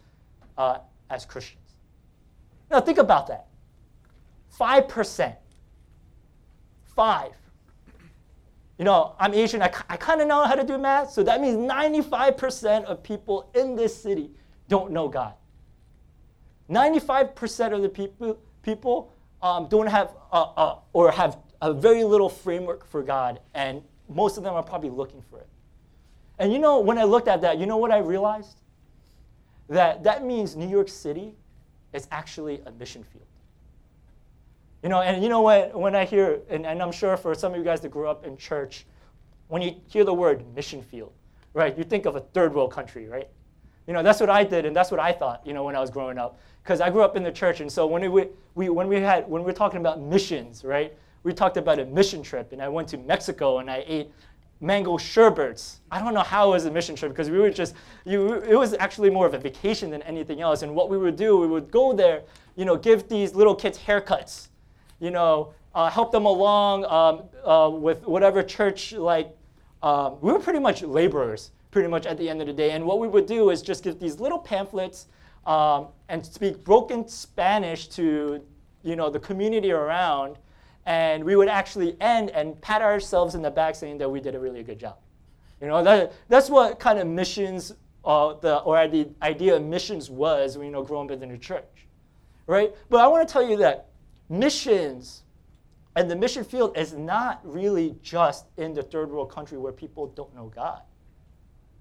uh, 0.62 0.80
as 1.10 1.26
Christians. 1.26 1.58
Now, 2.70 2.80
think 2.82 3.00
about 3.00 3.28
that 3.28 3.48
5%. 4.60 5.36
Five. 6.96 7.32
You 8.78 8.86
know, 8.86 9.16
I'm 9.20 9.34
Asian, 9.34 9.62
I, 9.62 9.72
I 9.90 9.98
kind 9.98 10.22
of 10.22 10.28
know 10.28 10.44
how 10.44 10.56
to 10.56 10.64
do 10.64 10.78
math, 10.78 11.12
so 11.12 11.24
that 11.24 11.42
means 11.42 11.58
95% 11.58 12.84
of 12.84 13.02
people 13.02 13.50
in 13.56 13.76
this 13.76 13.96
city 13.96 14.32
don't 14.68 14.92
know 14.92 15.08
God. 15.08 15.34
95% 16.70 17.74
of 17.74 17.82
the 17.82 17.90
people, 17.90 18.40
people 18.62 19.14
um, 19.42 19.68
don't 19.68 19.88
have, 19.88 20.16
uh, 20.32 20.44
uh, 20.56 20.80
or 20.94 21.12
have 21.12 21.38
a 21.62 21.74
very 21.74 22.04
little 22.04 22.30
framework 22.30 22.86
for 22.86 23.04
God, 23.04 23.40
and 23.54 23.82
most 24.10 24.38
of 24.38 24.44
them 24.44 24.54
are 24.54 24.64
probably 24.64 24.90
looking 24.90 25.22
for 25.30 25.40
it. 25.40 25.48
And 26.40 26.52
you 26.52 26.60
know, 26.60 26.80
when 26.80 26.98
I 26.98 27.04
looked 27.04 27.28
at 27.28 27.42
that, 27.42 27.58
you 27.58 27.66
know 27.66 27.78
what 27.78 27.92
I 27.92 28.00
realized? 28.00 28.61
That 29.72 30.04
that 30.04 30.26
means 30.26 30.58
New 30.58 30.68
York 30.68 30.90
City 30.90 31.34
is 31.94 32.06
actually 32.12 32.62
a 32.66 32.72
mission 32.72 33.04
field. 33.04 33.26
You 34.84 34.90
know, 34.90 35.02
and 35.02 35.24
you 35.24 35.30
know 35.30 35.42
what, 35.42 35.74
when 35.74 35.96
I 35.96 36.04
hear, 36.04 36.42
and, 36.50 36.66
and 36.66 36.82
I'm 36.82 36.92
sure 36.92 37.16
for 37.16 37.34
some 37.34 37.54
of 37.54 37.58
you 37.58 37.64
guys 37.64 37.80
that 37.82 37.90
grew 37.90 38.08
up 38.08 38.26
in 38.26 38.36
church, 38.36 38.86
when 39.48 39.62
you 39.62 39.76
hear 39.88 40.04
the 40.04 40.14
word 40.14 40.44
mission 40.56 40.82
field, 40.82 41.14
right, 41.54 41.78
you 41.78 41.86
think 41.86 42.06
of 42.06 42.16
a 42.18 42.20
third 42.20 42.54
world 42.54 42.72
country, 42.72 43.08
right? 43.08 43.30
You 43.88 43.94
know, 43.94 44.04
that's 44.04 44.20
what 44.20 44.30
I 44.30 44.44
did, 44.44 44.66
and 44.66 44.76
that's 44.76 44.92
what 44.92 45.00
I 45.00 45.12
thought, 45.12 45.46
you 45.46 45.54
know, 45.54 45.64
when 45.64 45.76
I 45.76 45.80
was 45.80 45.90
growing 45.90 46.18
up. 46.18 46.40
Because 46.64 46.82
I 46.82 46.90
grew 46.90 47.04
up 47.04 47.16
in 47.16 47.24
the 47.24 47.32
church, 47.32 47.62
and 47.62 47.72
so 47.72 47.86
when 47.86 48.12
we, 48.12 48.28
we, 48.56 48.70
when 48.70 48.88
we 48.88 48.98
had, 48.98 49.30
when 49.30 49.44
we 49.44 49.46
were 49.46 49.54
talking 49.54 49.80
about 49.80 50.02
missions, 50.02 50.64
right, 50.64 50.94
we 51.24 51.32
talked 51.32 51.58
about 51.58 51.80
a 51.80 51.86
mission 51.86 52.24
trip, 52.24 52.52
and 52.52 52.62
I 52.62 52.68
went 52.68 52.88
to 52.90 52.98
Mexico, 52.98 53.60
and 53.60 53.70
I 53.70 53.84
ate 53.88 54.12
mango 54.62 54.96
sherbets. 54.96 55.80
I 55.90 56.00
don't 56.00 56.14
know 56.14 56.22
how 56.22 56.50
it 56.50 56.52
was 56.52 56.66
a 56.66 56.72
mission 56.72 56.96
trip 56.96 57.12
because 57.12 57.32
we 57.32 57.40
were 57.40 57.50
just, 57.50 57.76
you, 58.06 58.36
it 58.36 58.56
was 58.56 58.76
actually 58.76 59.10
more 59.10 59.26
of 59.26 59.34
a 59.34 59.40
vacation 59.40 59.90
than 59.90 60.04
anything 60.04 60.40
else. 60.40 60.62
And 60.62 60.76
what 60.76 60.90
we 60.90 60.98
would 60.98 61.16
do, 61.16 61.38
we 61.38 61.48
would 61.48 61.72
go 61.72 61.94
there, 61.94 62.22
you 62.56 62.66
know, 62.66 62.78
give 62.78 63.10
these 63.10 63.34
little 63.34 63.56
kids 63.56 63.80
haircuts, 63.80 64.50
you 65.00 65.10
know, 65.10 65.54
uh, 65.74 65.90
help 65.90 66.12
them 66.12 66.26
along 66.26 66.86
um, 66.86 67.24
uh, 67.44 67.70
with 67.70 68.06
whatever 68.06 68.44
church, 68.44 68.94
like, 68.94 69.36
um, 69.82 70.18
we 70.22 70.32
were 70.32 70.40
pretty 70.40 70.60
much 70.60 70.84
laborers, 70.84 71.52
pretty 71.72 71.88
much 71.88 72.06
at 72.06 72.18
the 72.20 72.30
end 72.30 72.40
of 72.40 72.46
the 72.48 72.54
day. 72.54 72.72
And 72.72 72.86
what 72.86 73.00
we 73.00 73.08
would 73.08 73.26
do 73.26 73.50
is 73.50 73.64
just 73.64 73.84
give 73.84 74.00
these 74.00 74.20
little 74.20 74.38
pamphlets 74.38 75.08
um, 75.48 75.88
and 76.08 76.24
speak 76.24 76.64
broken 76.64 77.08
Spanish 77.08 77.88
to, 77.90 78.46
you 78.84 78.96
know, 78.96 79.10
the 79.10 79.20
community 79.20 79.72
around. 79.72 80.38
And 80.86 81.24
we 81.24 81.36
would 81.36 81.48
actually 81.48 81.96
end 82.02 82.32
and 82.32 82.60
pat 82.62 82.82
ourselves 82.82 83.36
in 83.36 83.42
the 83.42 83.52
back 83.52 83.76
saying 83.76 84.00
that 84.00 84.10
we 84.10 84.20
did 84.20 84.36
a 84.36 84.40
really 84.40 84.64
good 84.64 84.80
job. 84.80 84.98
You 85.62 85.68
know, 85.68 85.84
that, 85.84 86.14
that's 86.28 86.50
what 86.50 86.80
kind 86.80 86.98
of 86.98 87.08
missions 87.08 87.74
uh, 88.04 88.34
the, 88.34 88.58
or 88.60 88.88
the 88.88 89.10
idea 89.22 89.56
of 89.56 89.64
missions 89.64 90.10
was, 90.10 90.58
when, 90.58 90.66
you 90.66 90.72
know, 90.72 90.82
growing 90.82 91.12
up 91.12 91.22
in 91.22 91.30
the 91.30 91.38
church, 91.38 91.88
right? 92.48 92.74
But 92.90 93.02
I 93.02 93.08
want 93.08 93.28
to 93.28 93.32
tell 93.32 93.48
you 93.48 93.58
that 93.58 93.90
missions 94.28 95.22
and 95.96 96.10
the 96.10 96.16
mission 96.16 96.44
field 96.44 96.78
is 96.78 96.94
not 96.94 97.42
really 97.44 97.96
just 98.02 98.46
in 98.58 98.74
the 98.74 98.82
third 98.82 99.12
world 99.12 99.30
country 99.30 99.58
where 99.58 99.74
people 99.74 100.08
don't 100.08 100.34
know 100.34 100.52
God. 100.56 100.82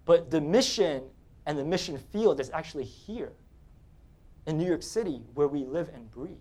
But 0.04 0.30
the 0.30 0.40
mission 0.40 1.02
and 1.46 1.56
the 1.56 1.64
mission 1.64 1.96
field 1.96 2.40
is 2.40 2.50
actually 2.50 2.84
here 2.84 3.32
in 4.46 4.58
New 4.58 4.66
York 4.66 4.82
City 4.82 5.22
where 5.34 5.46
we 5.46 5.64
live 5.64 5.90
and 5.94 6.10
breathe. 6.10 6.36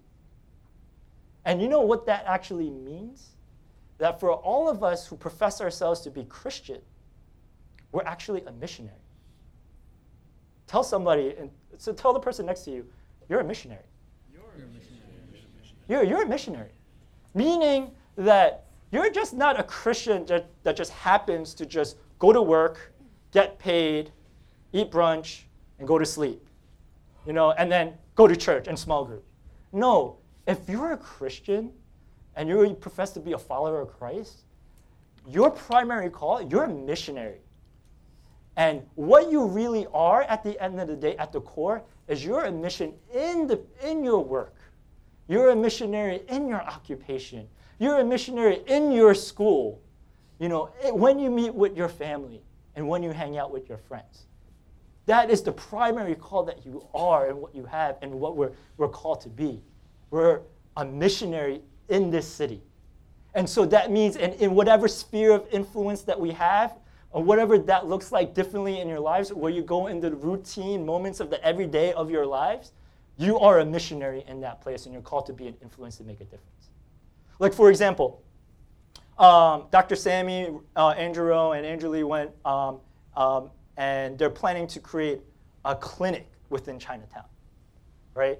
And 1.45 1.61
you 1.61 1.67
know 1.67 1.81
what 1.81 2.05
that 2.05 2.25
actually 2.25 2.69
means? 2.69 3.29
That 3.97 4.19
for 4.19 4.31
all 4.31 4.69
of 4.69 4.83
us 4.83 5.07
who 5.07 5.15
profess 5.15 5.61
ourselves 5.61 6.01
to 6.01 6.11
be 6.11 6.23
Christian, 6.25 6.81
we're 7.91 8.03
actually 8.03 8.43
a 8.45 8.51
missionary. 8.51 8.95
Tell 10.67 10.83
somebody, 10.83 11.35
and 11.37 11.49
so 11.77 11.91
tell 11.91 12.13
the 12.13 12.19
person 12.19 12.45
next 12.45 12.61
to 12.65 12.71
you, 12.71 12.85
you're 13.27 13.39
a 13.39 13.43
missionary. 13.43 13.83
You're 14.31 14.41
a 14.41 14.67
missionary. 14.67 14.99
You're, 15.87 16.03
you're 16.03 16.23
a 16.23 16.27
missionary. 16.27 16.69
Meaning 17.33 17.91
that 18.15 18.65
you're 18.91 19.09
just 19.09 19.33
not 19.33 19.59
a 19.59 19.63
Christian 19.63 20.25
that, 20.27 20.49
that 20.63 20.75
just 20.75 20.91
happens 20.91 21.53
to 21.55 21.65
just 21.65 21.97
go 22.19 22.31
to 22.31 22.41
work, 22.41 22.93
get 23.31 23.57
paid, 23.57 24.11
eat 24.71 24.91
brunch, 24.91 25.41
and 25.79 25.87
go 25.87 25.97
to 25.97 26.05
sleep. 26.05 26.45
You 27.25 27.33
know, 27.33 27.51
and 27.51 27.71
then 27.71 27.95
go 28.15 28.27
to 28.27 28.35
church 28.35 28.67
and 28.67 28.77
small 28.77 29.05
group. 29.05 29.23
No, 29.71 30.18
if 30.49 30.67
you're 30.67 30.93
a 30.93 30.97
Christian 30.97 31.71
and 32.35 32.49
you 32.49 32.73
profess 32.73 33.11
to 33.11 33.19
be 33.19 33.33
a 33.33 33.37
follower 33.37 33.81
of 33.81 33.89
Christ, 33.89 34.45
your 35.27 35.51
primary 35.51 36.09
call, 36.09 36.41
you're 36.41 36.63
a 36.63 36.73
missionary. 36.73 37.41
And 38.57 38.81
what 38.95 39.31
you 39.31 39.45
really 39.45 39.85
are 39.93 40.23
at 40.23 40.43
the 40.43 40.61
end 40.61 40.79
of 40.81 40.87
the 40.87 40.95
day, 40.95 41.15
at 41.17 41.31
the 41.31 41.39
core, 41.39 41.83
is 42.07 42.25
you're 42.25 42.45
a 42.45 42.51
mission 42.51 42.93
in, 43.13 43.45
the, 43.45 43.61
in 43.83 44.03
your 44.03 44.23
work. 44.23 44.55
You're 45.27 45.51
a 45.51 45.55
missionary 45.55 46.23
in 46.27 46.47
your 46.47 46.61
occupation. 46.61 47.47
You're 47.77 47.99
a 47.99 48.03
missionary 48.03 48.63
in 48.65 48.91
your 48.91 49.13
school. 49.13 49.81
You 50.39 50.49
know, 50.49 50.71
when 50.85 51.19
you 51.19 51.29
meet 51.29 51.53
with 51.53 51.77
your 51.77 51.89
family 51.89 52.41
and 52.75 52.87
when 52.87 53.03
you 53.03 53.11
hang 53.11 53.37
out 53.37 53.51
with 53.51 53.69
your 53.69 53.77
friends. 53.77 54.25
That 55.05 55.29
is 55.29 55.43
the 55.43 55.51
primary 55.51 56.15
call 56.15 56.43
that 56.43 56.65
you 56.65 56.87
are 56.93 57.29
and 57.29 57.39
what 57.39 57.53
you 57.53 57.65
have 57.65 57.97
and 58.01 58.13
what 58.15 58.35
we're, 58.35 58.51
we're 58.77 58.89
called 58.89 59.21
to 59.21 59.29
be. 59.29 59.61
We're 60.11 60.41
a 60.77 60.85
missionary 60.85 61.61
in 61.89 62.09
this 62.09 62.27
city. 62.27 62.61
And 63.35 63.47
so 63.47 63.65
that 63.65 63.91
means 63.91 64.15
in, 64.15 64.33
in 64.33 64.55
whatever 64.55 64.87
sphere 64.87 65.31
of 65.31 65.47
influence 65.51 66.01
that 66.03 66.19
we 66.19 66.31
have, 66.31 66.77
or 67.11 67.23
whatever 67.23 67.57
that 67.57 67.87
looks 67.87 68.11
like 68.11 68.33
differently 68.33 68.79
in 68.79 68.87
your 68.87 68.99
lives, 68.99 69.33
where 69.33 69.51
you 69.51 69.61
go 69.61 69.87
into 69.87 70.09
the 70.09 70.15
routine 70.15 70.85
moments 70.85 71.19
of 71.19 71.29
the 71.29 71.43
everyday 71.43 71.93
of 71.93 72.11
your 72.11 72.25
lives, 72.25 72.71
you 73.17 73.39
are 73.39 73.59
a 73.59 73.65
missionary 73.65 74.23
in 74.27 74.39
that 74.41 74.61
place 74.61 74.85
and 74.85 74.93
you're 74.93 75.01
called 75.01 75.25
to 75.25 75.33
be 75.33 75.47
an 75.47 75.55
influence 75.61 75.97
to 75.97 76.03
make 76.03 76.21
a 76.21 76.23
difference. 76.23 76.69
Like, 77.39 77.53
for 77.53 77.69
example, 77.69 78.23
um, 79.17 79.65
Dr. 79.71 79.95
Sammy, 79.95 80.49
uh, 80.75 80.89
Andrew 80.89 81.51
and 81.51 81.65
Andrew 81.65 81.89
Lee 81.89 82.03
went 82.03 82.31
um, 82.45 82.79
um, 83.17 83.49
and 83.75 84.17
they're 84.17 84.29
planning 84.29 84.67
to 84.67 84.79
create 84.79 85.21
a 85.65 85.75
clinic 85.75 86.29
within 86.49 86.79
Chinatown, 86.79 87.25
right? 88.13 88.39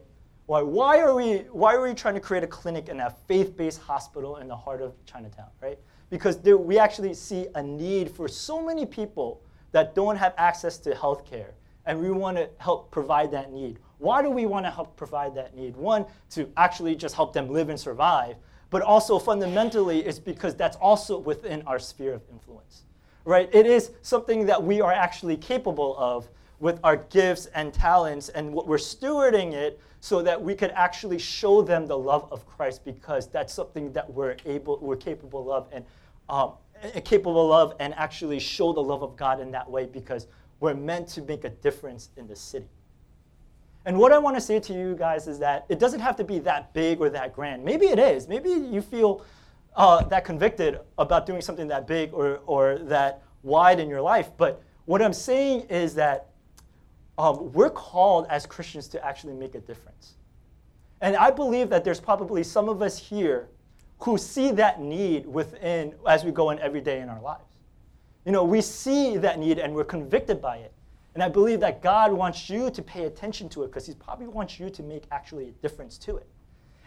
Why, 0.50 0.64
why, 0.64 1.00
are 1.00 1.14
we, 1.14 1.46
why 1.52 1.76
are 1.76 1.84
we 1.88 1.94
trying 1.94 2.16
to 2.16 2.20
create 2.20 2.44
a 2.44 2.48
clinic 2.48 2.90
in 2.90 3.00
a 3.00 3.16
faith 3.28 3.56
based 3.56 3.80
hospital 3.82 4.38
in 4.38 4.48
the 4.48 4.56
heart 4.56 4.82
of 4.82 4.94
Chinatown, 5.06 5.46
right? 5.62 5.78
because 6.10 6.40
there, 6.40 6.58
we 6.58 6.80
actually 6.80 7.14
see 7.14 7.48
a 7.56 7.64
need 7.64 8.10
for 8.10 8.28
so 8.28 8.62
many 8.62 8.86
people 8.86 9.42
that 9.72 9.94
don't 9.94 10.16
have 10.16 10.34
access 10.38 10.78
to 10.80 10.92
healthcare, 10.92 11.52
and 11.86 12.00
we 12.00 12.10
want 12.12 12.38
to 12.38 12.50
help 12.58 12.92
provide 12.92 13.32
that 13.32 13.52
need. 13.52 13.78
Why 14.00 14.22
do 14.22 14.30
we 14.30 14.46
want 14.46 14.66
to 14.66 14.72
help 14.72 14.96
provide 14.96 15.36
that 15.36 15.56
need? 15.56 15.76
One, 15.76 16.06
to 16.32 16.50
actually 16.58 16.96
just 16.96 17.16
help 17.16 17.34
them 17.34 17.50
live 17.50 17.70
and 17.70 17.80
survive, 17.80 18.36
but 18.70 18.82
also 18.82 19.20
fundamentally, 19.20 20.00
it's 20.00 20.20
because 20.20 20.56
that's 20.56 20.78
also 20.78 21.20
within 21.20 21.62
our 21.68 21.80
sphere 21.80 22.14
of 22.14 22.24
influence, 22.32 22.86
right? 23.26 23.50
It 23.54 23.66
is 23.66 23.92
something 24.02 24.46
that 24.48 24.62
we 24.62 24.82
are 24.82 24.94
actually 24.94 25.38
capable 25.38 25.96
of 25.98 26.28
with 26.60 26.80
our 26.84 26.98
gifts 26.98 27.46
and 27.48 27.74
talents, 27.74 28.30
and 28.30 28.52
what 28.52 28.68
we're 28.68 28.78
stewarding 28.78 29.54
it 29.54 29.80
so 30.02 30.22
that 30.22 30.42
we 30.42 30.56
could 30.56 30.72
actually 30.72 31.20
show 31.20 31.62
them 31.62 31.86
the 31.86 31.98
love 31.98 32.28
of 32.32 32.46
Christ 32.46 32.86
because 32.86 33.28
that's 33.28 33.54
something 33.54 33.92
that 33.94 34.12
we're 34.12 34.38
able, 34.46 34.80
we're 34.82 34.96
capable 34.96 35.52
of, 35.52 35.68
and 35.72 35.86
um, 36.30 36.54
capable 37.04 37.52
of 37.52 37.76
and 37.80 37.94
actually 37.96 38.40
show 38.40 38.72
the 38.72 38.82
love 38.82 39.04
of 39.04 39.16
God 39.16 39.40
in 39.40 39.52
that 39.52 39.70
way 39.70 39.86
because 39.86 40.28
we're 40.60 40.74
meant 40.74 41.08
to 41.10 41.22
make 41.22 41.44
a 41.44 41.50
difference 41.50 42.10
in 42.18 42.28
the 42.28 42.36
city. 42.36 42.70
And 43.86 43.98
what 43.98 44.12
I 44.12 44.18
want 44.18 44.36
to 44.36 44.42
say 44.42 44.60
to 44.60 44.74
you 44.74 44.96
guys 44.96 45.28
is 45.28 45.40
that 45.40 45.66
it 45.70 45.80
doesn't 45.80 46.02
have 46.02 46.16
to 46.18 46.24
be 46.24 46.40
that 46.40 46.74
big 46.74 47.00
or 47.00 47.10
that 47.10 47.34
grand. 47.34 47.64
Maybe 47.64 47.88
it 47.88 48.00
is. 48.00 48.28
Maybe 48.28 48.50
you 48.50 48.82
feel 48.82 49.26
uh, 49.76 50.04
that 50.06 50.26
convicted 50.26 50.80
about 50.98 51.26
doing 51.26 51.42
something 51.42 51.68
that 51.70 51.88
big 51.88 52.14
or, 52.14 52.42
or 52.46 52.80
that 52.80 53.24
wide 53.44 53.80
in 53.80 53.90
your 53.90 54.02
life. 54.02 54.30
But 54.38 54.62
what 54.86 55.02
I'm 55.02 55.14
saying 55.14 55.62
is 55.70 55.96
that 55.96 56.29
um, 57.20 57.52
we're 57.52 57.70
called 57.70 58.26
as 58.30 58.46
Christians 58.46 58.88
to 58.88 59.06
actually 59.06 59.34
make 59.34 59.54
a 59.54 59.60
difference. 59.60 60.14
And 61.02 61.18
I 61.18 61.30
believe 61.30 61.70
that 61.70 61.84
there's 61.84 62.00
probably 62.00 62.44
some 62.44 62.70
of 62.70 62.82
us 62.82 62.98
here 62.98 63.50
who 64.00 64.18
see 64.18 64.52
that 64.52 64.82
need 64.82 65.26
within 65.26 65.94
as 66.08 66.24
we 66.24 66.32
go 66.32 66.50
in 66.52 66.60
every 66.60 66.80
day 66.80 67.02
in 67.02 67.10
our 67.10 67.22
lives. 67.22 67.44
You 68.26 68.32
know, 68.32 68.46
we 68.46 68.62
see 68.62 69.18
that 69.18 69.38
need 69.38 69.60
and 69.60 69.76
we're 69.76 69.84
convicted 69.84 70.42
by 70.42 70.58
it. 70.58 70.74
And 71.14 71.22
I 71.22 71.28
believe 71.28 71.60
that 71.60 71.82
God 71.82 72.14
wants 72.14 72.50
you 72.50 72.70
to 72.72 72.82
pay 72.82 73.04
attention 73.04 73.50
to 73.50 73.64
it 73.64 73.68
because 73.68 73.86
He 73.86 73.94
probably 73.96 74.28
wants 74.28 74.58
you 74.58 74.70
to 74.70 74.82
make 74.82 75.04
actually 75.12 75.50
a 75.50 75.52
difference 75.52 75.98
to 76.00 76.16
it. 76.16 76.28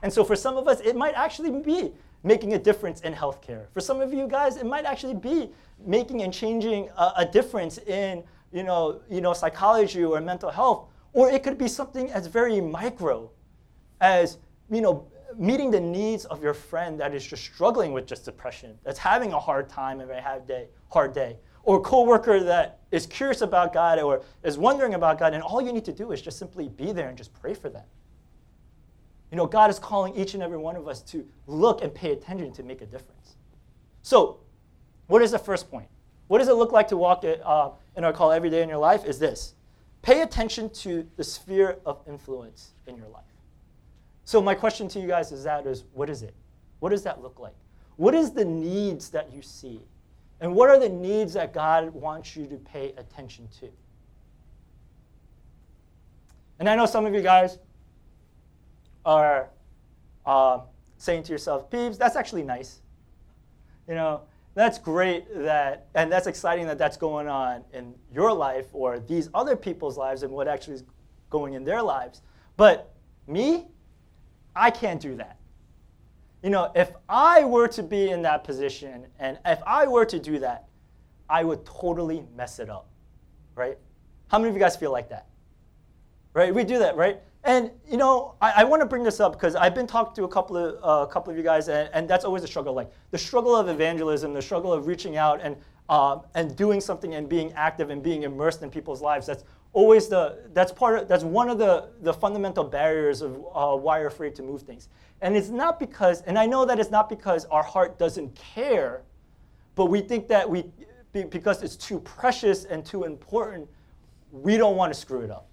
And 0.03 0.11
so 0.11 0.25
for 0.25 0.35
some 0.35 0.57
of 0.57 0.67
us, 0.67 0.81
it 0.81 0.97
might 0.97 1.15
actually 1.15 1.51
be 1.51 1.93
making 2.23 2.55
a 2.55 2.59
difference 2.59 3.03
in 3.03 3.13
healthcare. 3.13 3.67
For 3.75 3.81
some 3.81 4.01
of 4.01 4.15
you 4.15 4.27
guys, 4.27 4.57
it 4.57 4.65
might 4.65 4.87
actually 4.87 5.15
be 5.15 5.51
making 5.85 6.23
and 6.23 6.33
changing 6.33 6.89
a, 6.97 7.13
a 7.19 7.27
difference 7.27 7.79
in 7.79 8.25
you 8.53 8.63
know, 8.63 9.01
you 9.11 9.21
know, 9.21 9.33
psychology 9.33 10.05
or 10.05 10.21
mental 10.21 10.51
health. 10.51 10.89
Or 11.13 11.31
it 11.31 11.43
could 11.43 11.59
be 11.59 11.69
something 11.69 12.11
as 12.11 12.27
very 12.27 12.61
micro 12.61 13.31
as 14.01 14.39
you 14.71 14.81
know, 14.81 15.07
meeting 15.37 15.71
the 15.71 15.81
needs 15.81 16.25
of 16.27 16.43
your 16.43 16.55
friend 16.55 16.99
that 17.01 17.15
is 17.15 17.25
just 17.25 17.45
struggling 17.45 17.93
with 17.93 18.07
just 18.07 18.25
depression, 18.25 18.77
that's 18.85 18.99
having 18.99 19.33
a 19.33 19.39
hard 19.39 19.69
time 19.69 20.01
and 20.01 20.11
a 20.11 20.21
hard 20.21 20.47
day, 20.47 20.69
hard 20.89 21.15
day, 21.15 21.37
or 21.63 21.77
a 21.77 21.81
coworker 21.81 22.41
that 22.41 22.81
is 22.91 23.07
curious 23.07 23.41
about 23.41 23.73
God 23.73 23.99
or 23.99 24.23
is 24.43 24.59
wondering 24.59 24.95
about 24.95 25.19
God, 25.19 25.35
and 25.35 25.43
all 25.43 25.63
you 25.63 25.73
need 25.73 25.85
to 25.85 25.93
do 25.93 26.13
is 26.13 26.21
just 26.21 26.39
simply 26.39 26.69
be 26.69 26.93
there 26.93 27.09
and 27.09 27.17
just 27.17 27.33
pray 27.33 27.55
for 27.55 27.69
them. 27.69 27.85
You 29.31 29.37
know, 29.37 29.47
God 29.47 29.71
is 29.71 29.79
calling 29.79 30.15
each 30.15 30.35
and 30.35 30.43
every 30.43 30.59
one 30.59 30.77
of 30.77 30.87
us 30.87 31.01
to 31.03 31.27
look 31.47 31.83
and 31.83 31.95
pay 31.95 32.13
attention 32.13 32.53
to 32.53 32.63
make 32.63 32.83
a 32.83 32.87
difference. 32.87 33.37
So, 34.03 34.41
what 35.07 35.23
is 35.23 35.31
the 35.31 35.39
first 35.39 35.71
point? 35.71 35.89
What 36.29 36.39
does 36.39 36.49
it 36.49 36.55
look 36.55 36.73
like 36.73 36.89
to 36.89 36.97
walk 36.97 37.25
it, 37.25 37.41
uh, 37.45 37.71
in 37.97 38.05
our 38.05 38.13
call 38.13 38.33
every 38.33 38.51
day 38.51 38.63
in 38.63 38.69
your 38.69 38.79
life? 38.79 39.05
Is 39.05 39.19
this 39.19 39.55
pay 40.03 40.23
attention 40.23 40.69
to 40.69 41.07
the 41.17 41.25
sphere 41.25 41.79
of 41.87 42.01
influence 42.07 42.73
in 42.87 42.97
your 42.97 43.09
life. 43.09 43.23
So 44.25 44.43
my 44.43 44.55
question 44.55 44.89
to 44.89 45.01
you 45.01 45.07
guys 45.07 45.33
is 45.33 45.45
that 45.45 45.67
is 45.67 45.85
what 45.95 46.11
is 46.11 46.23
it? 46.23 46.35
What 46.81 46.91
does 46.91 47.05
that 47.05 47.23
look 47.23 47.39
like? 47.39 47.55
What 47.97 48.15
is 48.15 48.33
the 48.33 48.45
needs 48.45 49.11
that 49.11 49.33
you 49.33 49.43
see? 49.43 49.81
And 50.41 50.55
what 50.55 50.69
are 50.69 50.79
the 50.79 50.89
needs 50.89 51.35
that 51.35 51.55
God 51.55 51.91
wants 51.95 52.37
you 52.37 52.47
to 52.47 52.57
pay 52.57 52.93
attention 52.97 53.49
to? 53.61 53.69
And 56.59 56.69
I 56.69 56.75
know 56.75 56.87
some 56.87 57.07
of 57.07 57.15
you 57.15 57.23
guys 57.23 57.59
are 59.05 59.51
uh, 60.27 60.61
saying 60.99 61.25
to 61.25 61.33
yourself, 61.33 61.71
Peeves, 61.71 61.97
that's 61.97 62.17
actually 62.17 62.43
nice. 62.43 62.81
You 63.89 63.95
know, 63.95 64.23
that's 64.55 64.79
great 64.79 65.33
that, 65.35 65.87
and 65.95 66.13
that's 66.13 66.27
exciting 66.27 66.67
that 66.67 66.79
that's 66.79 66.97
going 66.97 67.29
on 67.29 67.65
in 67.73 67.95
your 68.13 68.33
life 68.33 68.67
or 68.73 68.99
these 68.99 69.29
other 69.35 69.57
people's 69.57 69.97
lives 69.97 70.23
and 70.23 70.33
what 70.33 70.47
actually 70.47 70.75
is 70.75 70.85
going 71.31 71.55
in 71.55 71.65
their 71.65 71.83
lives. 71.83 72.21
But 72.57 72.93
me, 73.27 73.69
I 74.55 74.71
can't 74.71 75.01
do 75.01 75.17
that. 75.17 75.39
You 76.43 76.51
know, 76.51 76.71
if 76.75 76.93
I 77.09 77.45
were 77.45 77.69
to 77.69 77.83
be 77.83 78.11
in 78.11 78.23
that 78.23 78.45
position 78.45 79.07
and 79.19 79.39
if 79.47 79.61
I 79.67 79.87
were 79.87 80.05
to 80.05 80.19
do 80.19 80.39
that, 80.41 80.69
I 81.29 81.45
would 81.45 81.65
totally 81.65 82.25
mess 82.37 82.59
it 82.59 82.69
up, 82.69 82.89
right? 83.55 83.79
How 84.29 84.39
many 84.39 84.51
of 84.51 84.55
you 84.55 84.61
guys 84.61 84.77
feel 84.77 84.93
like 84.93 85.09
that? 85.09 85.29
Right? 86.35 86.55
We 86.55 86.65
do 86.65 86.79
that, 86.79 86.97
right? 86.97 87.21
And 87.45 87.71
you 87.89 87.97
know, 87.97 88.37
I, 88.41 88.53
I 88.59 88.65
want 88.65 88.83
to 88.83 88.87
bring 88.87 89.03
this 89.03 89.19
up 89.19 89.33
because 89.33 89.57
I've 89.57 89.75
been 89.75 89.87
talking 89.87 90.15
to 90.15 90.25
a 90.25 90.29
couple 90.29 90.57
of 90.57 90.75
a 90.75 90.85
uh, 90.85 91.07
couple 91.07 91.33
of 91.33 91.37
you 91.37 91.43
guys, 91.43 91.69
and, 91.69 91.91
and 91.93 92.09
that's 92.09 92.25
always 92.25 92.45
a 92.45 92.47
struggle. 92.47 92.73
Like 92.73 92.91
the 93.11 93.19
struggle 93.19 93.57
of 93.57 93.69
evangelism, 93.69 94.33
the 94.33 94.43
struggle 94.43 94.73
of 94.73 94.87
reaching 94.87 95.17
out 95.17 95.41
and 95.43 95.57
uh, 95.89 96.19
and 96.35 96.55
doing 96.57 96.81
something 96.81 97.15
and 97.15 97.29
being 97.29 97.53
active 97.55 97.91
and 97.91 98.03
being 98.03 98.23
immersed 98.23 98.63
in 98.63 98.71
people's 98.71 99.03
lives. 99.03 99.27
That's 99.27 99.45
always 99.73 100.09
the 100.09 100.39
that's 100.53 100.71
part 100.71 101.01
of 101.01 101.09
that's 101.09 101.25
one 101.25 101.49
of 101.49 101.59
the 101.59 101.89
the 102.03 102.15
fundamental 102.15 102.63
barriers 102.63 103.23
of 103.23 103.37
uh, 103.55 103.75
why 103.77 103.99
we're 103.99 104.07
afraid 104.07 104.37
to 104.37 104.43
move 104.43 104.63
things. 104.63 104.89
And 105.21 105.37
it's 105.37 105.49
not 105.49 105.79
because, 105.79 106.23
and 106.23 106.39
I 106.39 106.47
know 106.47 106.65
that 106.65 106.79
it's 106.79 106.91
not 106.91 107.09
because 107.09 107.45
our 107.47 107.63
heart 107.63 107.99
doesn't 107.99 108.35
care, 108.35 109.03
but 109.75 109.87
we 109.87 110.01
think 110.01 110.29
that 110.29 110.49
we 110.49 110.65
because 111.13 111.63
it's 111.63 111.77
too 111.77 112.01
precious 112.01 112.65
and 112.65 112.85
too 112.85 113.05
important, 113.05 113.69
we 114.31 114.57
don't 114.57 114.77
want 114.77 114.93
to 114.93 114.99
screw 114.99 115.21
it 115.21 115.31
up. 115.31 115.49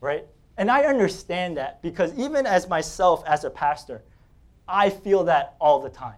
Right? 0.00 0.26
And 0.58 0.70
I 0.70 0.84
understand 0.84 1.56
that 1.56 1.82
because 1.82 2.16
even 2.18 2.46
as 2.46 2.68
myself 2.68 3.22
as 3.26 3.44
a 3.44 3.50
pastor, 3.50 4.02
I 4.66 4.90
feel 4.90 5.24
that 5.24 5.54
all 5.60 5.80
the 5.80 5.90
time. 5.90 6.16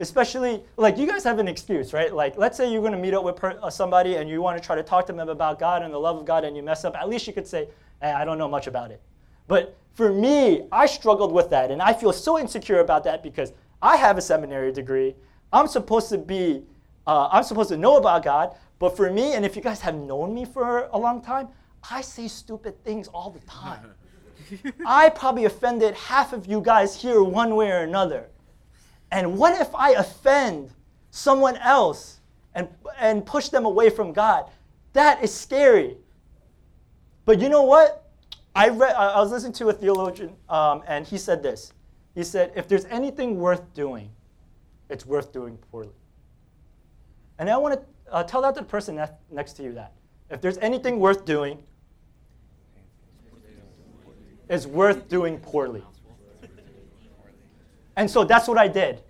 Especially, 0.00 0.62
like, 0.76 0.98
you 0.98 1.06
guys 1.06 1.22
have 1.24 1.38
an 1.38 1.46
excuse, 1.46 1.92
right? 1.92 2.12
Like, 2.12 2.36
let's 2.36 2.56
say 2.56 2.70
you're 2.70 2.80
going 2.80 2.92
to 2.92 2.98
meet 2.98 3.14
up 3.14 3.24
with 3.24 3.42
uh, 3.42 3.70
somebody 3.70 4.16
and 4.16 4.28
you 4.28 4.42
want 4.42 4.60
to 4.60 4.64
try 4.64 4.74
to 4.74 4.82
talk 4.82 5.06
to 5.06 5.12
them 5.12 5.28
about 5.28 5.58
God 5.58 5.82
and 5.82 5.94
the 5.94 5.98
love 5.98 6.16
of 6.16 6.24
God 6.24 6.44
and 6.44 6.56
you 6.56 6.62
mess 6.62 6.84
up. 6.84 6.96
At 6.96 7.08
least 7.08 7.26
you 7.26 7.32
could 7.32 7.46
say, 7.46 7.68
eh, 8.02 8.12
I 8.12 8.24
don't 8.24 8.38
know 8.38 8.48
much 8.48 8.66
about 8.66 8.90
it. 8.90 9.00
But 9.46 9.76
for 9.94 10.12
me, 10.12 10.64
I 10.72 10.86
struggled 10.86 11.32
with 11.32 11.50
that 11.50 11.70
and 11.70 11.80
I 11.80 11.92
feel 11.92 12.12
so 12.12 12.38
insecure 12.38 12.80
about 12.80 13.04
that 13.04 13.22
because 13.22 13.52
I 13.80 13.96
have 13.96 14.18
a 14.18 14.20
seminary 14.20 14.72
degree. 14.72 15.14
I'm 15.52 15.68
supposed 15.68 16.08
to 16.08 16.18
be, 16.18 16.62
uh, 17.06 17.28
I'm 17.30 17.44
supposed 17.44 17.68
to 17.68 17.76
know 17.76 17.96
about 17.96 18.24
God. 18.24 18.56
But 18.80 18.96
for 18.96 19.10
me, 19.10 19.34
and 19.34 19.44
if 19.44 19.54
you 19.54 19.62
guys 19.62 19.80
have 19.82 19.94
known 19.94 20.34
me 20.34 20.44
for 20.44 20.88
a 20.92 20.98
long 20.98 21.22
time, 21.22 21.48
I 21.90 22.00
say 22.00 22.28
stupid 22.28 22.82
things 22.84 23.08
all 23.08 23.30
the 23.30 23.40
time. 23.40 23.94
I 24.86 25.10
probably 25.10 25.44
offended 25.44 25.94
half 25.94 26.32
of 26.32 26.46
you 26.46 26.60
guys 26.60 27.00
here 27.00 27.22
one 27.22 27.54
way 27.56 27.70
or 27.70 27.78
another. 27.78 28.28
And 29.10 29.38
what 29.38 29.60
if 29.60 29.74
I 29.74 29.90
offend 29.90 30.70
someone 31.10 31.56
else 31.56 32.20
and, 32.54 32.68
and 32.98 33.24
push 33.24 33.48
them 33.48 33.64
away 33.64 33.90
from 33.90 34.12
God? 34.12 34.50
That 34.92 35.22
is 35.22 35.32
scary. 35.32 35.96
But 37.24 37.40
you 37.40 37.48
know 37.48 37.62
what? 37.62 38.10
I, 38.54 38.68
read, 38.68 38.94
I 38.94 39.20
was 39.20 39.32
listening 39.32 39.52
to 39.54 39.68
a 39.68 39.72
theologian, 39.72 40.34
um, 40.48 40.82
and 40.86 41.06
he 41.06 41.18
said 41.18 41.42
this. 41.42 41.72
He 42.14 42.22
said, 42.22 42.52
if 42.54 42.68
there's 42.68 42.84
anything 42.84 43.38
worth 43.38 43.74
doing, 43.74 44.10
it's 44.88 45.04
worth 45.04 45.32
doing 45.32 45.58
poorly. 45.70 45.90
And 47.38 47.50
I 47.50 47.56
want 47.56 47.74
to 47.74 48.12
uh, 48.12 48.22
tell 48.22 48.42
that 48.42 48.54
to 48.54 48.60
the 48.60 48.66
person 48.66 49.00
next 49.30 49.54
to 49.54 49.64
you 49.64 49.72
that. 49.72 49.92
If 50.30 50.40
there's 50.40 50.58
anything 50.58 51.00
worth 51.00 51.24
doing, 51.24 51.62
it's 54.48 54.66
worth 54.66 55.08
doing 55.08 55.38
poorly. 55.38 55.82
And 57.96 58.10
so 58.10 58.24
that's 58.24 58.48
what 58.48 58.58
I 58.58 58.68
did. 58.68 59.00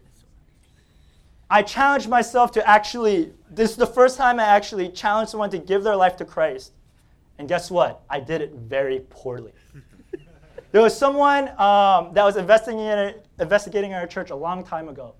I 1.51 1.63
challenged 1.63 2.09
myself 2.09 2.53
to 2.53 2.69
actually, 2.69 3.33
this 3.51 3.71
is 3.71 3.77
the 3.77 3.87
first 3.87 4.17
time 4.17 4.41
I 4.41 4.45
actually 4.45 4.89
challenged 4.89 5.31
someone 5.31 5.51
to 5.51 5.59
give 5.59 5.85
their 5.85 5.97
life 5.97 6.17
to 6.17 6.25
Christ. 6.25 6.73
And 7.39 7.49
guess 7.49 7.71
what? 7.71 8.03
I 8.09 8.21
did 8.21 8.41
it 8.41 8.53
very 8.53 9.01
poorly. 9.11 9.53
there 10.73 10.83
was 10.83 10.97
someone 10.97 11.49
um, 11.61 12.13
that 12.15 12.25
was 12.25 12.37
investigating, 12.37 13.21
investigating 13.39 13.95
our 13.95 14.07
church 14.07 14.31
a 14.31 14.37
long 14.37 14.65
time 14.65 14.89
ago. 14.89 15.15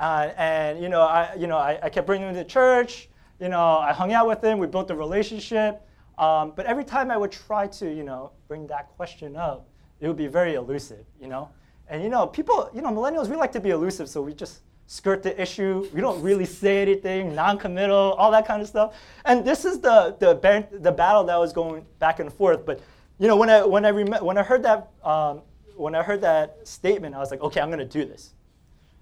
Uh, 0.00 0.30
and 0.36 0.82
you 0.82 0.88
know, 0.88 1.02
I, 1.02 1.34
you 1.38 1.46
know, 1.46 1.58
I, 1.58 1.78
I, 1.82 1.88
kept 1.88 2.06
bringing 2.08 2.28
him 2.28 2.34
to 2.34 2.44
church. 2.44 3.08
You 3.38 3.48
know, 3.48 3.78
I 3.78 3.92
hung 3.92 4.12
out 4.12 4.26
with 4.26 4.42
him. 4.42 4.58
We 4.58 4.66
built 4.66 4.90
a 4.90 4.96
relationship. 4.96 5.80
Um, 6.22 6.52
but 6.54 6.66
every 6.66 6.84
time 6.84 7.10
I 7.10 7.16
would 7.16 7.32
try 7.32 7.66
to, 7.66 7.92
you 7.92 8.04
know, 8.04 8.30
bring 8.46 8.68
that 8.68 8.90
question 8.96 9.34
up, 9.34 9.66
it 9.98 10.06
would 10.06 10.16
be 10.16 10.28
very 10.28 10.54
elusive. 10.54 11.04
You 11.20 11.26
know, 11.26 11.48
and 11.88 12.00
you 12.00 12.08
know, 12.08 12.28
people, 12.28 12.70
you 12.72 12.80
know, 12.80 12.90
millennials, 12.90 13.28
we 13.28 13.34
like 13.34 13.50
to 13.52 13.60
be 13.60 13.70
elusive, 13.70 14.08
so 14.08 14.22
we 14.22 14.32
just 14.32 14.60
skirt 14.86 15.24
the 15.24 15.40
issue. 15.40 15.88
We 15.92 16.00
don't 16.00 16.22
really 16.22 16.44
say 16.62 16.80
anything, 16.80 17.34
non-committal, 17.34 18.12
all 18.12 18.30
that 18.30 18.46
kind 18.46 18.62
of 18.62 18.68
stuff. 18.68 18.94
And 19.24 19.44
this 19.44 19.64
is 19.64 19.80
the 19.80 20.16
the, 20.20 20.68
the 20.78 20.92
battle 20.92 21.24
that 21.24 21.36
was 21.36 21.52
going 21.52 21.84
back 21.98 22.20
and 22.20 22.32
forth. 22.32 22.64
But 22.64 22.80
you 23.18 23.26
know, 23.26 23.36
when 23.36 23.50
I 23.50 23.64
when 23.64 23.84
I 23.84 23.90
rem- 23.90 24.24
when 24.24 24.38
I 24.38 24.44
heard 24.44 24.62
that 24.62 24.90
um, 25.02 25.42
when 25.76 25.96
I 25.96 26.04
heard 26.04 26.20
that 26.20 26.68
statement, 26.68 27.16
I 27.16 27.18
was 27.18 27.32
like, 27.32 27.40
okay, 27.40 27.60
I'm 27.60 27.70
gonna 27.70 27.84
do 27.84 28.04
this. 28.04 28.32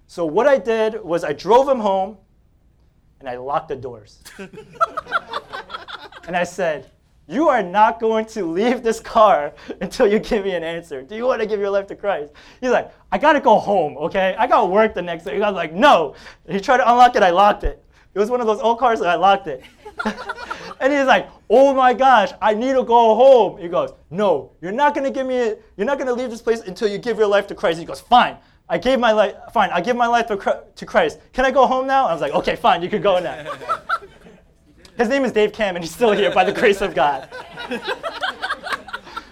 So 0.07 0.25
what 0.25 0.47
I 0.47 0.57
did 0.57 1.05
was 1.05 1.23
I 1.23 1.35
drove 1.35 1.69
him 1.69 1.81
home, 1.81 2.17
and 3.19 3.29
I 3.29 3.37
locked 3.37 3.69
the 3.69 3.77
doors. 3.77 4.23
and 6.27 6.35
I 6.35 6.45
said, 6.45 6.91
you 7.31 7.49
are 7.49 7.63
not 7.63 8.01
going 8.01 8.27
to 8.27 8.45
leave 8.45 8.83
this 8.83 8.99
car 8.99 9.53
until 9.81 10.07
you 10.07 10.19
give 10.19 10.45
me 10.45 10.51
an 10.53 10.65
answer. 10.65 11.03
Do 11.03 11.15
you 11.15 11.27
want 11.27 11.41
to 11.41 11.47
give 11.47 11.61
your 11.61 11.71
life 11.71 11.87
to 11.89 11.95
Christ? 11.95 12.33
He's 12.61 12.71
like, 12.71 12.93
I 13.13 13.19
got 13.19 13.35
to 13.35 13.41
go 13.41 13.59
home, 13.59 13.97
okay? 13.99 14.35
I 14.39 14.47
got 14.47 14.71
work 14.71 14.95
the 14.95 15.03
next 15.03 15.25
day. 15.25 15.39
Was 15.39 15.55
like, 15.55 15.73
no. 15.73 16.15
He 16.49 16.61
tried 16.61 16.79
to 16.79 16.91
unlock 16.91 17.15
it, 17.17 17.23
I 17.23 17.31
locked 17.31 17.65
it. 17.65 17.85
It 18.13 18.19
was 18.19 18.29
one 18.29 18.41
of 18.41 18.49
those 18.49 18.61
old 18.61 18.81
cars, 18.81 19.01
and 19.01 19.09
I 19.09 19.15
locked 19.15 19.47
it. 19.47 19.63
and 20.81 20.93
he's 20.93 21.07
like, 21.07 21.29
oh 21.49 21.73
my 21.73 21.95
gosh, 21.95 22.33
I 22.43 22.55
need 22.55 22.73
to 22.73 22.83
go 22.83 23.15
home. 23.15 23.59
He 23.59 23.69
goes, 23.69 23.93
no, 24.11 24.53
you're 24.61 24.73
not 24.73 24.95
going 24.95 25.05
to 25.05 25.11
give 25.11 25.27
me, 25.27 25.37
a, 25.39 25.57
you're 25.77 25.87
not 25.87 25.99
to 25.99 26.13
leave 26.13 26.31
this 26.31 26.43
place 26.43 26.61
until 26.61 26.89
you 26.89 26.99
give 26.99 27.19
your 27.19 27.29
life 27.29 27.47
to 27.49 27.55
Christ. 27.55 27.79
He 27.79 27.85
goes, 27.85 28.01
fine. 28.01 28.37
I 28.69 28.79
gave 28.79 28.99
my 28.99 29.13
life, 29.13 29.35
fine, 29.53 29.71
I 29.71 29.81
give 29.81 29.97
my 29.97 30.07
life 30.07 30.27
to 30.29 30.87
Christ. 30.87 31.19
Can 31.33 31.45
I 31.45 31.51
go 31.51 31.67
home 31.67 31.87
now? 31.87 32.07
I 32.07 32.13
was 32.13 32.21
like, 32.21 32.33
okay, 32.33 32.57
fine, 32.57 32.83
you 32.83 32.89
can 32.89 33.03
go 33.03 33.19
now. 33.19 33.53
His 35.01 35.09
name 35.09 35.25
is 35.25 35.33
Dave 35.33 35.55
Cam, 35.55 35.77
and 35.77 35.83
he's 35.83 35.95
still 35.95 36.13
here 36.13 36.31
by 36.31 36.45
the 36.45 36.53
grace 36.53 36.83
of 36.83 36.95
God. 36.95 37.27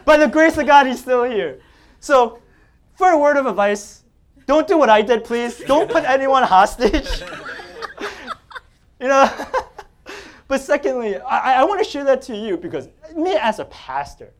by 0.07 0.17
the 0.17 0.27
grace 0.27 0.57
of 0.57 0.67
God, 0.67 0.87
he's 0.87 0.99
still 0.99 1.25
here. 1.25 1.61
So, 2.01 2.41
for 2.97 3.11
a 3.11 3.19
word 3.19 3.37
of 3.37 3.45
advice, 3.45 4.03
don't 4.47 4.67
do 4.67 4.79
what 4.79 4.89
I 4.89 5.03
did, 5.03 5.25
please. 5.25 5.59
Don't 5.59 5.91
put 5.91 6.05
anyone 6.05 6.43
hostage. 6.43 7.21
you 8.99 9.09
know? 9.09 9.31
but 10.49 10.63
secondly, 10.63 11.19
I, 11.19 11.61
I 11.61 11.65
want 11.65 11.85
to 11.85 11.85
share 11.85 12.05
that 12.05 12.23
to 12.23 12.35
you 12.35 12.57
because 12.57 12.89
me 13.15 13.37
as 13.39 13.59
a 13.59 13.67
pastor, 13.67 14.33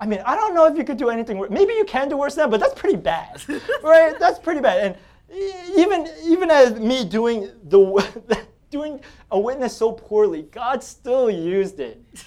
I 0.00 0.06
mean, 0.06 0.22
I 0.24 0.34
don't 0.34 0.54
know 0.54 0.64
if 0.64 0.78
you 0.78 0.84
could 0.84 0.96
do 0.96 1.10
anything 1.10 1.36
worse. 1.36 1.50
Maybe 1.50 1.74
you 1.74 1.84
can 1.84 2.08
do 2.08 2.16
worse 2.16 2.36
than 2.36 2.44
that, 2.44 2.50
but 2.50 2.60
that's 2.60 2.80
pretty 2.80 2.96
bad, 2.96 3.42
right? 3.82 4.18
That's 4.18 4.38
pretty 4.38 4.62
bad. 4.62 4.96
And 4.96 4.96
even 5.76 6.08
even 6.24 6.50
as 6.50 6.80
me 6.80 7.04
doing 7.04 7.50
the 7.64 8.46
doing 8.74 9.00
a 9.30 9.38
witness 9.38 9.76
so 9.76 9.92
poorly, 9.92 10.42
God 10.42 10.82
still 10.82 11.30
used 11.30 11.80
it. 11.80 12.02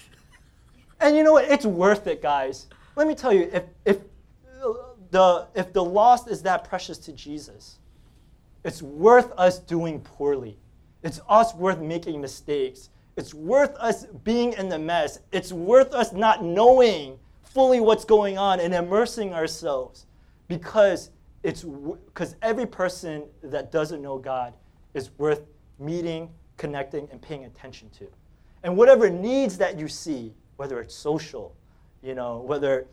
And 1.00 1.16
you 1.16 1.24
know 1.24 1.34
what? 1.34 1.46
It's 1.46 1.64
worth 1.64 2.08
it, 2.08 2.24
guys. 2.24 2.66
Let 2.96 3.08
me 3.08 3.14
tell 3.14 3.32
you, 3.32 3.52
if, 3.54 3.66
if, 3.86 4.00
the, 5.12 5.48
if 5.54 5.72
the 5.72 5.84
lost 5.84 6.28
is 6.28 6.42
that 6.42 6.64
precious 6.64 6.98
to 6.98 7.14
Jesus, 7.14 7.78
it's 8.64 8.82
worth 8.82 9.32
us 9.38 9.60
doing 9.60 10.00
poorly. 10.00 10.58
It's 11.04 11.22
us 11.30 11.54
worth 11.54 11.78
making 11.78 12.20
mistakes. 12.20 12.90
It's 13.16 13.32
worth 13.32 13.76
us 13.76 14.08
being 14.24 14.54
in 14.54 14.70
the 14.70 14.80
mess. 14.80 15.20
It's 15.32 15.54
worth 15.54 15.94
us 15.94 16.14
not 16.14 16.44
knowing 16.44 17.20
fully 17.44 17.80
what's 17.80 18.04
going 18.04 18.40
on 18.40 18.60
and 18.60 18.74
immersing 18.74 19.36
ourselves 19.36 20.08
because 20.48 21.12
it's 21.44 21.64
because 21.64 22.36
every 22.42 22.66
person 22.66 23.26
that 23.44 23.72
doesn't 23.72 24.02
know 24.02 24.18
God 24.18 24.56
is 24.96 25.12
worth 25.20 25.42
meeting, 25.80 26.30
connecting, 26.58 27.08
and 27.12 27.22
paying 27.22 27.46
attention 27.46 27.90
to. 27.92 28.08
And 28.64 28.76
whatever 28.76 29.10
needs 29.10 29.58
that 29.58 29.80
you 29.80 29.88
see, 29.88 30.34
whether 30.58 30.82
it's 30.82 30.94
social, 30.94 31.56
you 32.02 32.16
know, 32.16 32.40
whether, 32.40 32.88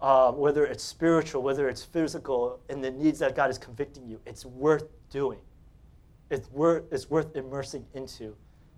uh, 0.00 0.32
whether 0.32 0.64
it's 0.64 0.82
spiritual, 0.82 1.42
whether 1.42 1.68
it's 1.68 1.84
physical, 1.84 2.60
and 2.68 2.82
the 2.82 2.90
needs 2.90 3.18
that 3.18 3.34
God 3.34 3.50
is 3.50 3.58
convicting 3.58 4.06
you, 4.08 4.20
it's 4.26 4.44
worth 4.44 4.84
doing. 5.10 5.40
It's 6.30 6.50
worth, 6.50 6.84
it's 6.92 7.10
worth 7.10 7.36
immersing 7.36 7.84
into. 7.94 8.34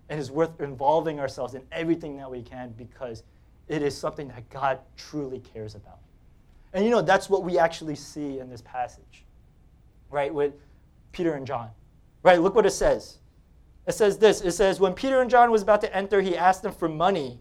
And 0.09 0.19
it's 0.19 0.29
worth 0.29 0.59
involving 0.59 1.19
ourselves 1.19 1.53
in 1.53 1.61
everything 1.71 2.17
that 2.17 2.29
we 2.29 2.41
can 2.41 2.73
because 2.77 3.23
it 3.67 3.81
is 3.81 3.97
something 3.97 4.27
that 4.29 4.49
God 4.49 4.79
truly 4.97 5.39
cares 5.39 5.75
about. 5.75 5.99
And 6.73 6.83
you 6.83 6.91
know, 6.91 7.01
that's 7.01 7.29
what 7.29 7.43
we 7.43 7.57
actually 7.57 7.95
see 7.95 8.39
in 8.39 8.49
this 8.49 8.61
passage, 8.61 9.25
right, 10.09 10.33
with 10.33 10.53
Peter 11.11 11.35
and 11.35 11.45
John. 11.45 11.69
Right, 12.23 12.41
look 12.41 12.55
what 12.55 12.65
it 12.65 12.71
says. 12.71 13.19
It 13.85 13.93
says 13.93 14.17
this 14.17 14.41
it 14.41 14.51
says, 14.51 14.79
When 14.79 14.93
Peter 14.93 15.21
and 15.21 15.29
John 15.29 15.51
was 15.51 15.61
about 15.61 15.81
to 15.81 15.95
enter, 15.95 16.21
he 16.21 16.37
asked 16.37 16.63
them 16.63 16.73
for 16.73 16.89
money. 16.89 17.39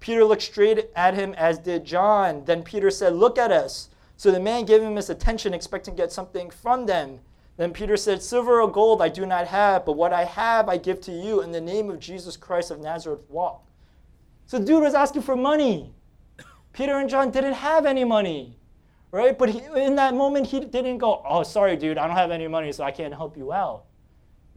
Peter 0.00 0.24
looked 0.24 0.42
straight 0.42 0.90
at 0.94 1.14
him, 1.14 1.34
as 1.34 1.58
did 1.58 1.84
John. 1.84 2.44
Then 2.44 2.62
Peter 2.62 2.90
said, 2.90 3.14
Look 3.14 3.38
at 3.38 3.50
us. 3.50 3.90
So 4.16 4.30
the 4.30 4.40
man 4.40 4.64
gave 4.64 4.82
him 4.82 4.96
his 4.96 5.10
attention, 5.10 5.54
expecting 5.54 5.94
to 5.94 6.02
get 6.02 6.12
something 6.12 6.50
from 6.50 6.86
them. 6.86 7.20
Then 7.56 7.72
Peter 7.72 7.96
said, 7.96 8.22
Silver 8.22 8.60
or 8.60 8.70
gold 8.70 9.02
I 9.02 9.08
do 9.08 9.26
not 9.26 9.48
have, 9.48 9.84
but 9.84 9.96
what 9.96 10.12
I 10.12 10.24
have 10.24 10.68
I 10.68 10.76
give 10.76 11.00
to 11.02 11.12
you. 11.12 11.42
In 11.42 11.50
the 11.50 11.60
name 11.60 11.90
of 11.90 11.98
Jesus 11.98 12.36
Christ 12.36 12.70
of 12.70 12.80
Nazareth, 12.80 13.20
walk. 13.28 13.64
So 14.46 14.58
the 14.58 14.64
dude 14.64 14.82
was 14.82 14.94
asking 14.94 15.22
for 15.22 15.36
money. 15.36 15.92
Peter 16.72 16.96
and 16.98 17.10
John 17.10 17.32
didn't 17.32 17.54
have 17.54 17.84
any 17.84 18.04
money, 18.04 18.56
right? 19.10 19.36
But 19.36 19.50
he, 19.50 19.60
in 19.74 19.96
that 19.96 20.14
moment, 20.14 20.46
he 20.46 20.60
didn't 20.60 20.98
go, 20.98 21.20
Oh, 21.28 21.42
sorry, 21.42 21.76
dude, 21.76 21.98
I 21.98 22.06
don't 22.06 22.16
have 22.16 22.30
any 22.30 22.46
money, 22.46 22.70
so 22.70 22.84
I 22.84 22.92
can't 22.92 23.12
help 23.12 23.36
you 23.36 23.52
out. 23.52 23.84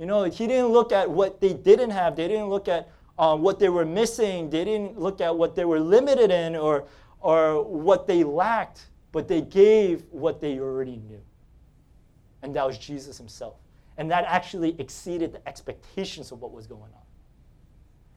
You 0.02 0.08
know, 0.08 0.24
he 0.24 0.48
didn't 0.48 0.70
look 0.70 0.92
at 0.92 1.08
what 1.08 1.40
they 1.40 1.54
didn't 1.54 1.92
have. 1.92 2.16
They 2.16 2.28
didn't 2.28 2.50
look 2.50 2.68
at 2.68 2.90
um, 3.20 3.44
what 3.44 3.60
they 3.60 3.70
were 3.70 3.86
missing. 3.86 4.50
They 4.50 4.66
didn't 4.66 5.00
look 5.00 5.22
at 5.22 5.38
what 5.38 5.56
they 5.56 5.64
were 5.64 5.80
limited 5.80 6.32
in 6.32 6.56
or, 6.56 6.86
or 7.20 7.64
what 7.64 8.08
they 8.08 8.24
lacked, 8.24 8.88
but 9.12 9.28
they 9.28 9.42
gave 9.42 10.04
what 10.10 10.42
they 10.42 10.58
already 10.58 10.96
knew. 10.96 11.22
And 12.42 12.56
that 12.56 12.66
was 12.66 12.80
Jesus 12.80 13.16
himself. 13.16 13.58
And 14.00 14.10
that 14.10 14.26
actually 14.26 14.76
exceeded 14.80 15.34
the 15.34 15.48
expectations 15.48 16.32
of 16.32 16.42
what 16.42 16.52
was 16.52 16.66
going 16.66 16.82
on. 16.82 17.06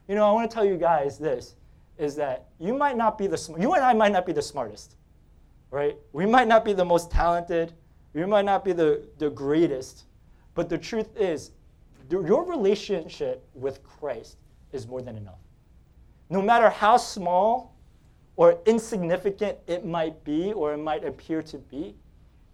You 0.07 0.15
know, 0.15 0.27
I 0.27 0.31
want 0.31 0.49
to 0.49 0.55
tell 0.55 0.65
you 0.65 0.77
guys 0.77 1.19
this 1.19 1.53
is 1.99 2.15
that 2.15 2.47
you 2.59 2.73
might 2.73 2.97
not 2.97 3.15
be 3.15 3.27
the 3.27 3.37
sm- 3.37 3.61
you 3.61 3.75
and 3.75 3.85
I 3.85 3.93
might 3.93 4.11
not 4.11 4.25
be 4.25 4.33
the 4.33 4.41
smartest, 4.41 4.95
right? 5.69 5.95
We 6.13 6.25
might 6.25 6.47
not 6.47 6.65
be 6.65 6.73
the 6.73 6.83
most 6.83 7.11
talented. 7.11 7.73
We 8.13 8.25
might 8.25 8.45
not 8.45 8.65
be 8.65 8.73
the, 8.73 9.07
the 9.19 9.29
greatest. 9.29 10.05
But 10.55 10.69
the 10.69 10.79
truth 10.79 11.15
is, 11.15 11.51
your 12.09 12.43
relationship 12.43 13.47
with 13.53 13.83
Christ 13.83 14.37
is 14.71 14.87
more 14.87 15.01
than 15.01 15.17
enough. 15.17 15.39
No 16.29 16.41
matter 16.41 16.69
how 16.69 16.97
small 16.97 17.75
or 18.35 18.59
insignificant 18.65 19.57
it 19.67 19.85
might 19.85 20.23
be 20.23 20.53
or 20.53 20.73
it 20.73 20.77
might 20.77 21.05
appear 21.05 21.41
to 21.43 21.57
be, 21.57 21.95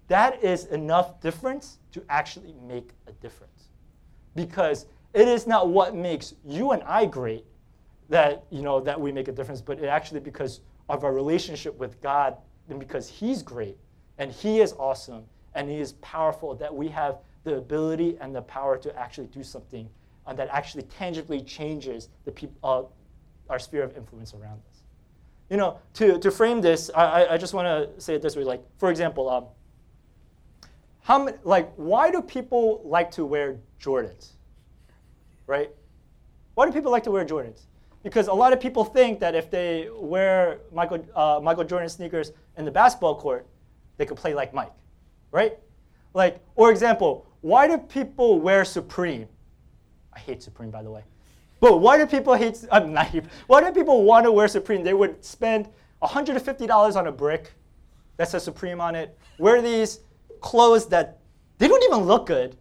that 0.07 0.43
is 0.43 0.65
enough 0.65 1.21
difference 1.21 1.79
to 1.91 2.03
actually 2.09 2.53
make 2.67 2.91
a 3.07 3.11
difference. 3.13 3.69
Because 4.35 4.85
it 5.13 5.27
is 5.27 5.47
not 5.47 5.69
what 5.69 5.95
makes 5.95 6.35
you 6.45 6.71
and 6.71 6.83
I 6.83 7.05
great 7.05 7.45
that, 8.09 8.43
you 8.49 8.61
know, 8.61 8.79
that 8.81 8.99
we 8.99 9.11
make 9.11 9.29
a 9.29 9.31
difference, 9.31 9.61
but 9.61 9.79
it 9.79 9.85
actually 9.85 10.19
because 10.19 10.61
of 10.89 11.03
our 11.03 11.13
relationship 11.13 11.77
with 11.79 12.01
God 12.01 12.35
and 12.69 12.79
because 12.79 13.07
He's 13.07 13.41
great 13.41 13.77
and 14.17 14.31
He 14.31 14.59
is 14.59 14.73
awesome 14.73 15.23
and 15.55 15.69
He 15.69 15.79
is 15.79 15.93
powerful 15.93 16.55
that 16.55 16.73
we 16.73 16.89
have 16.89 17.19
the 17.43 17.55
ability 17.55 18.17
and 18.21 18.35
the 18.35 18.41
power 18.41 18.77
to 18.77 18.97
actually 18.97 19.27
do 19.27 19.43
something 19.43 19.89
uh, 20.27 20.33
that 20.33 20.47
actually 20.51 20.83
tangibly 20.83 21.41
changes 21.41 22.09
the 22.25 22.31
peop- 22.31 22.55
uh, 22.63 22.83
our 23.49 23.59
sphere 23.59 23.83
of 23.83 23.95
influence 23.97 24.33
around 24.33 24.59
us. 24.69 24.83
You 25.49 25.57
know, 25.57 25.79
to, 25.95 26.17
to 26.19 26.31
frame 26.31 26.61
this, 26.61 26.89
I, 26.95 27.25
I 27.31 27.37
just 27.37 27.53
want 27.53 27.65
to 27.67 28.01
say 28.01 28.15
it 28.15 28.21
this 28.21 28.35
way. 28.35 28.43
Like, 28.43 28.63
for 28.77 28.89
example, 28.89 29.29
um, 29.29 29.45
how 31.01 31.23
many, 31.23 31.37
like, 31.43 31.73
why 31.75 32.11
do 32.11 32.21
people 32.21 32.81
like 32.85 33.11
to 33.11 33.25
wear 33.25 33.57
Jordans? 33.81 34.29
Right? 35.47 35.71
Why 36.53 36.65
do 36.65 36.71
people 36.71 36.91
like 36.91 37.03
to 37.03 37.11
wear 37.11 37.25
Jordans? 37.25 37.63
Because 38.03 38.27
a 38.27 38.33
lot 38.33 38.53
of 38.53 38.59
people 38.59 38.85
think 38.85 39.19
that 39.19 39.35
if 39.35 39.51
they 39.51 39.89
wear 39.93 40.59
Michael, 40.71 41.05
uh, 41.15 41.39
Michael 41.43 41.63
Jordan 41.65 41.89
sneakers 41.89 42.31
in 42.57 42.65
the 42.65 42.71
basketball 42.71 43.19
court, 43.19 43.45
they 43.97 44.05
could 44.05 44.17
play 44.17 44.33
like 44.33 44.53
Mike, 44.53 44.71
right? 45.31 45.57
Like, 46.13 46.39
or 46.55 46.71
example, 46.71 47.27
why 47.41 47.67
do 47.67 47.77
people 47.77 48.39
wear 48.39 48.63
Supreme? 48.63 49.27
I 50.13 50.19
hate 50.19 50.41
Supreme, 50.41 50.71
by 50.71 50.83
the 50.83 50.91
way. 50.91 51.03
But 51.59 51.79
why 51.79 51.97
do 51.97 52.05
people 52.05 52.33
hate, 52.33 52.65
I'm 52.71 52.93
naive. 52.93 53.27
Why 53.47 53.61
do 53.63 53.71
people 53.71 54.03
want 54.03 54.25
to 54.25 54.31
wear 54.31 54.47
Supreme? 54.47 54.83
They 54.83 54.95
would 54.95 55.23
spend 55.23 55.69
$150 56.01 56.95
on 56.95 57.07
a 57.07 57.11
brick 57.11 57.53
that 58.17 58.29
says 58.29 58.43
Supreme 58.43 58.81
on 58.81 58.95
it, 58.95 59.17
wear 59.37 59.61
these 59.61 59.99
clothes 60.41 60.87
that 60.87 61.19
they 61.57 61.67
don't 61.67 61.83
even 61.83 62.05
look 62.05 62.25
good, 62.25 62.57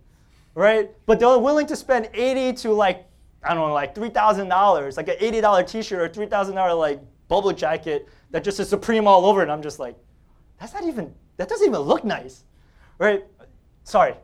right? 0.54 0.90
But 1.06 1.18
they're 1.18 1.38
willing 1.38 1.66
to 1.66 1.76
spend 1.76 2.10
80 2.12 2.52
to 2.62 2.72
like, 2.72 3.06
I 3.42 3.54
don't 3.54 3.68
know, 3.68 3.74
like 3.74 3.94
$3,000, 3.94 4.96
like 4.96 5.08
an 5.08 5.16
$80 5.16 5.66
t-shirt 5.66 6.18
or 6.18 6.26
$3,000 6.26 6.78
like 6.78 7.00
bubble 7.28 7.52
jacket 7.52 8.08
that 8.30 8.44
just 8.44 8.58
says 8.58 8.68
Supreme 8.68 9.06
all 9.06 9.24
over. 9.24 9.42
And 9.42 9.50
I'm 9.50 9.62
just 9.62 9.78
like, 9.78 9.96
that's 10.58 10.74
not 10.74 10.84
even, 10.84 11.14
that 11.38 11.48
doesn't 11.48 11.66
even 11.66 11.80
look 11.80 12.04
nice, 12.04 12.44
right? 12.98 13.24
Sorry, 13.84 14.14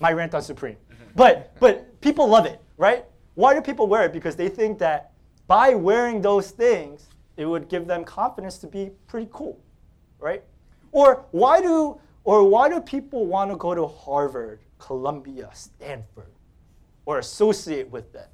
my 0.00 0.12
rant 0.12 0.34
on 0.34 0.42
Supreme. 0.42 0.76
But, 1.14 1.54
but 1.60 2.00
people 2.00 2.26
love 2.28 2.46
it, 2.46 2.60
right? 2.76 3.04
Why 3.34 3.54
do 3.54 3.60
people 3.60 3.86
wear 3.86 4.04
it? 4.04 4.12
Because 4.12 4.36
they 4.36 4.48
think 4.48 4.78
that 4.78 5.12
by 5.46 5.74
wearing 5.74 6.20
those 6.20 6.50
things, 6.50 7.08
it 7.36 7.44
would 7.44 7.68
give 7.68 7.86
them 7.86 8.04
confidence 8.04 8.58
to 8.58 8.66
be 8.66 8.90
pretty 9.06 9.28
cool, 9.32 9.58
right? 10.18 10.42
Or 10.92 11.24
why 11.30 11.60
do 11.60 12.00
or 12.24 12.46
why 12.46 12.68
do 12.68 12.80
people 12.80 13.26
want 13.26 13.50
to 13.50 13.56
go 13.56 13.74
to 13.74 13.86
Harvard, 13.86 14.60
Columbia, 14.78 15.48
Stanford, 15.54 16.32
or 17.06 17.18
associate 17.18 17.90
with 17.90 18.12
them, 18.12 18.28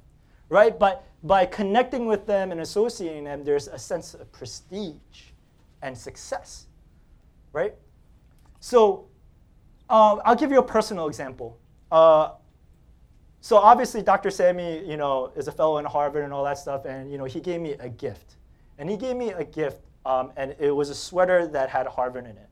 right? 0.49 0.77
But 0.77 1.07
by 1.23 1.45
connecting 1.45 2.05
with 2.05 2.25
them 2.27 2.51
and 2.51 2.59
associating 2.59 3.23
them, 3.23 3.43
there's 3.43 3.67
a 3.67 3.79
sense 3.79 4.13
of 4.13 4.29
prestige 4.31 5.31
and 5.81 5.97
success, 5.97 6.67
right? 7.53 7.75
So 8.59 9.07
uh, 9.89 10.17
I'll 10.25 10.35
give 10.35 10.51
you 10.51 10.59
a 10.59 10.63
personal 10.63 11.07
example. 11.07 11.57
Uh, 11.91 12.31
so 13.41 13.57
obviously, 13.57 14.01
Dr. 14.01 14.29
Sammy, 14.29 14.85
you 14.85 14.97
know, 14.97 15.31
is 15.35 15.47
a 15.47 15.51
fellow 15.51 15.77
in 15.77 15.85
Harvard 15.85 16.23
and 16.23 16.33
all 16.33 16.43
that 16.43 16.57
stuff, 16.57 16.85
and 16.85 17.11
you 17.11 17.17
know, 17.17 17.25
he 17.25 17.39
gave 17.39 17.61
me 17.61 17.73
a 17.79 17.89
gift, 17.89 18.35
and 18.77 18.89
he 18.89 18.97
gave 18.97 19.15
me 19.15 19.29
a 19.29 19.43
gift, 19.43 19.81
um, 20.05 20.31
and 20.35 20.55
it 20.59 20.71
was 20.71 20.89
a 20.89 20.95
sweater 20.95 21.47
that 21.47 21.69
had 21.69 21.87
Harvard 21.87 22.25
in 22.25 22.31
it. 22.31 22.49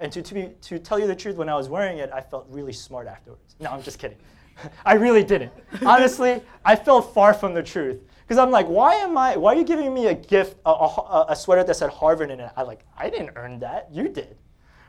And 0.00 0.10
to, 0.12 0.20
to, 0.20 0.34
be, 0.34 0.50
to 0.62 0.78
tell 0.80 0.98
you 0.98 1.06
the 1.06 1.14
truth, 1.14 1.36
when 1.36 1.48
I 1.48 1.54
was 1.54 1.68
wearing 1.68 1.98
it, 1.98 2.10
I 2.12 2.20
felt 2.20 2.46
really 2.48 2.72
smart 2.72 3.06
afterwards. 3.06 3.54
No, 3.60 3.70
I'm 3.70 3.82
just 3.82 4.00
kidding. 4.00 4.18
I 4.84 4.94
really 4.94 5.22
didn't. 5.22 5.52
Honestly, 5.86 6.42
I 6.64 6.74
felt 6.74 7.14
far 7.14 7.32
from 7.32 7.54
the 7.54 7.62
truth. 7.62 8.00
Because 8.22 8.38
I'm 8.38 8.50
like, 8.50 8.66
why 8.66 8.94
am 8.94 9.16
I, 9.16 9.36
why 9.36 9.52
are 9.52 9.56
you 9.56 9.64
giving 9.64 9.92
me 9.94 10.06
a 10.06 10.14
gift, 10.14 10.56
a, 10.66 10.70
a, 10.70 11.26
a 11.30 11.36
sweater 11.36 11.62
that 11.62 11.74
said 11.74 11.90
Harvard 11.90 12.30
in 12.30 12.40
it? 12.40 12.50
I 12.56 12.62
like, 12.62 12.84
I 12.96 13.10
didn't 13.10 13.30
earn 13.36 13.60
that, 13.60 13.88
you 13.92 14.08
did. 14.08 14.36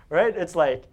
Right? 0.09 0.35
It's 0.35 0.55
like, 0.55 0.85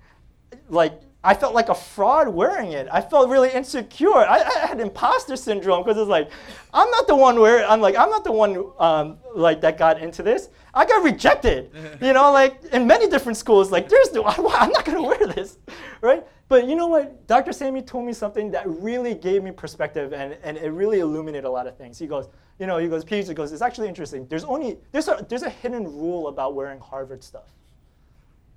like 0.69 1.01
I 1.23 1.35
felt 1.35 1.55
like 1.55 1.69
a 1.69 1.75
fraud 1.75 2.29
wearing 2.29 2.73
it. 2.73 2.89
I 2.91 3.03
felt 3.03 3.29
really 3.29 3.51
insecure. 3.51 4.15
I, 4.15 4.41
I 4.41 4.67
had 4.67 4.81
imposter 4.81 5.37
syndrome 5.37 5.85
because 5.85 5.99
it's 5.99 6.09
like, 6.09 6.31
I'm 6.73 6.91
not 6.91 7.07
the 7.07 7.17
one 7.17 7.39
where 7.39 7.69
I'm 7.69 7.83
like, 7.83 7.95
I'm 7.95 8.09
not 8.09 8.25
the 8.25 8.33
one 8.33 8.73
um, 8.79 9.19
like 9.35 9.61
that 9.61 9.77
got 9.77 10.01
into 10.01 10.23
this. 10.23 10.49
I 10.73 10.87
got 10.87 11.05
rejected, 11.05 11.73
you 12.01 12.15
know, 12.15 12.33
like 12.33 12.65
in 12.73 12.87
many 12.87 13.07
different 13.07 13.37
schools. 13.37 13.71
Like, 13.71 13.91
there's 13.91 14.13
no, 14.13 14.25
I'm 14.27 14.71
not 14.71 14.85
gonna 14.87 15.03
wear 15.03 15.27
this, 15.27 15.59
right? 16.01 16.27
But 16.49 16.67
you 16.67 16.75
know 16.75 16.87
what? 16.87 17.27
Dr. 17.27 17.53
Sammy 17.53 17.83
told 17.83 18.07
me 18.07 18.15
something 18.15 18.51
that 18.53 18.67
really 18.67 19.15
gave 19.15 19.43
me 19.43 19.51
perspective 19.51 20.15
and, 20.15 20.39
and 20.43 20.57
it 20.57 20.71
really 20.71 21.01
illuminated 21.01 21.45
a 21.45 21.51
lot 21.51 21.67
of 21.67 21.77
things. 21.77 21.99
He 21.99 22.07
goes, 22.07 22.29
you 22.59 22.67
know, 22.67 22.79
he 22.79 22.89
goes, 22.89 23.05
he 23.07 23.35
goes, 23.35 23.53
it's 23.53 23.63
actually 23.63 23.89
interesting. 23.89 24.27
There's 24.27 24.45
only, 24.45 24.79
there's 24.91 25.09
a, 25.09 25.25
there's 25.29 25.43
a 25.43 25.51
hidden 25.51 25.85
rule 25.85 26.29
about 26.29 26.55
wearing 26.55 26.81
Harvard 26.81 27.23
stuff. 27.23 27.53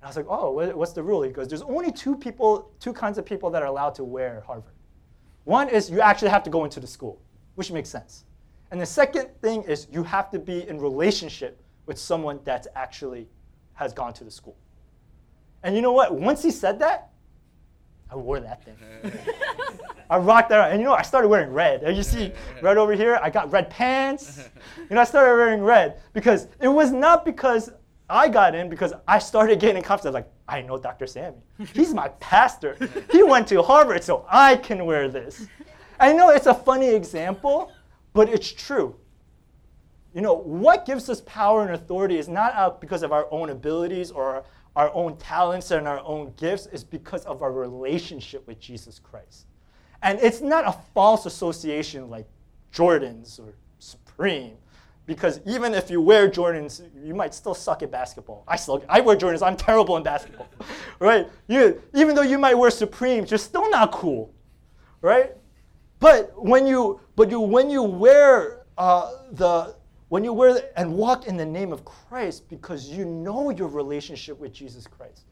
I 0.04 0.06
was 0.06 0.16
like, 0.16 0.26
oh, 0.28 0.50
what's 0.76 0.92
the 0.92 1.02
rule? 1.02 1.22
He 1.22 1.30
goes, 1.30 1.48
there's 1.48 1.62
only 1.62 1.90
two 1.90 2.14
people, 2.14 2.70
two 2.78 2.92
kinds 2.92 3.16
of 3.16 3.24
people 3.24 3.48
that 3.50 3.62
are 3.62 3.68
allowed 3.68 3.94
to 3.94 4.04
wear 4.04 4.42
Harvard. 4.46 4.74
One 5.44 5.70
is 5.70 5.90
you 5.90 6.02
actually 6.02 6.28
have 6.28 6.42
to 6.42 6.50
go 6.50 6.64
into 6.64 6.78
the 6.78 6.86
school, 6.86 7.22
which 7.54 7.72
makes 7.72 7.88
sense. 7.88 8.24
And 8.70 8.78
the 8.78 8.86
second 8.86 9.30
thing 9.40 9.62
is 9.62 9.86
you 9.90 10.02
have 10.02 10.30
to 10.32 10.38
be 10.38 10.68
in 10.68 10.78
relationship 10.78 11.58
with 11.86 11.98
someone 11.98 12.40
that 12.44 12.66
actually 12.74 13.28
has 13.74 13.94
gone 13.94 14.12
to 14.14 14.24
the 14.24 14.30
school. 14.30 14.56
And 15.62 15.74
you 15.74 15.80
know 15.80 15.92
what? 15.92 16.14
Once 16.14 16.42
he 16.42 16.50
said 16.50 16.78
that, 16.80 17.10
I 18.10 18.16
wore 18.16 18.40
that 18.40 18.62
thing. 18.62 18.76
I 20.10 20.18
rocked 20.18 20.50
that. 20.50 20.70
And 20.70 20.80
you 20.80 20.86
know, 20.86 20.92
I 20.92 21.02
started 21.02 21.28
wearing 21.28 21.50
red. 21.50 21.82
And 21.82 21.96
you 21.96 22.02
see 22.02 22.30
right 22.62 22.76
over 22.76 22.92
here, 22.92 23.18
I 23.22 23.30
got 23.30 23.50
red 23.50 23.70
pants. 23.70 24.48
You 24.78 24.96
know, 24.96 25.00
I 25.00 25.04
started 25.04 25.34
wearing 25.34 25.62
red 25.62 26.00
because 26.12 26.48
it 26.60 26.68
was 26.68 26.92
not 26.92 27.24
because 27.24 27.70
I 28.08 28.28
got 28.28 28.54
in 28.54 28.68
because 28.68 28.92
I 29.08 29.18
started 29.18 29.60
getting 29.60 29.82
confidence. 29.82 30.14
Like, 30.14 30.30
I 30.46 30.60
know 30.62 30.78
Dr. 30.78 31.06
Sammy. 31.06 31.38
He's 31.72 31.94
my 31.94 32.08
pastor. 32.20 32.76
He 33.10 33.22
went 33.22 33.48
to 33.48 33.62
Harvard, 33.62 34.04
so 34.04 34.26
I 34.28 34.56
can 34.56 34.84
wear 34.84 35.08
this. 35.08 35.46
I 35.98 36.12
know 36.12 36.30
it's 36.30 36.46
a 36.46 36.54
funny 36.54 36.88
example, 36.88 37.72
but 38.12 38.28
it's 38.28 38.52
true. 38.52 38.96
You 40.12 40.20
know, 40.20 40.34
what 40.34 40.86
gives 40.86 41.08
us 41.08 41.22
power 41.22 41.62
and 41.62 41.74
authority 41.74 42.18
is 42.18 42.28
not 42.28 42.54
out 42.54 42.80
because 42.80 43.02
of 43.02 43.12
our 43.12 43.26
own 43.30 43.50
abilities 43.50 44.10
or 44.10 44.44
our 44.76 44.92
own 44.94 45.16
talents 45.16 45.70
and 45.70 45.88
our 45.88 46.00
own 46.00 46.32
gifts, 46.36 46.66
it's 46.72 46.84
because 46.84 47.24
of 47.24 47.42
our 47.42 47.52
relationship 47.52 48.46
with 48.46 48.60
Jesus 48.60 48.98
Christ. 48.98 49.46
And 50.02 50.18
it's 50.20 50.40
not 50.40 50.66
a 50.66 50.72
false 50.92 51.26
association 51.26 52.10
like 52.10 52.26
Jordans 52.72 53.40
or 53.40 53.54
Supreme 53.78 54.56
because 55.06 55.40
even 55.46 55.74
if 55.74 55.90
you 55.90 56.00
wear 56.00 56.30
Jordans, 56.30 56.82
you 57.04 57.14
might 57.14 57.34
still 57.34 57.54
suck 57.54 57.82
at 57.82 57.90
basketball. 57.90 58.44
I 58.48 58.56
still 58.56 58.82
I 58.88 59.00
wear 59.00 59.16
Jordans. 59.16 59.46
I'm 59.46 59.56
terrible 59.68 59.96
in 59.96 60.02
basketball, 60.02 60.48
right? 60.98 61.28
You 61.46 61.82
even 61.94 62.14
though 62.14 62.22
you 62.22 62.38
might 62.38 62.54
wear 62.54 62.70
Supremes, 62.70 63.30
you're 63.30 63.38
still 63.38 63.70
not 63.70 63.92
cool, 63.92 64.32
right? 65.00 65.32
But 66.00 66.32
when 66.36 66.66
you 66.66 67.00
but 67.16 67.30
you 67.30 67.40
when 67.40 67.70
you 67.70 67.82
wear 67.82 68.66
uh, 68.78 69.12
the 69.32 69.76
when 70.08 70.24
you 70.24 70.32
wear 70.32 70.54
the, 70.54 70.78
and 70.78 70.94
walk 70.94 71.26
in 71.26 71.36
the 71.36 71.46
name 71.46 71.72
of 71.72 71.84
Christ 71.84 72.48
because 72.48 72.88
you 72.88 73.04
know 73.04 73.50
your 73.50 73.68
relationship 73.68 74.38
with 74.38 74.52
Jesus 74.52 74.86
Christ, 74.86 75.24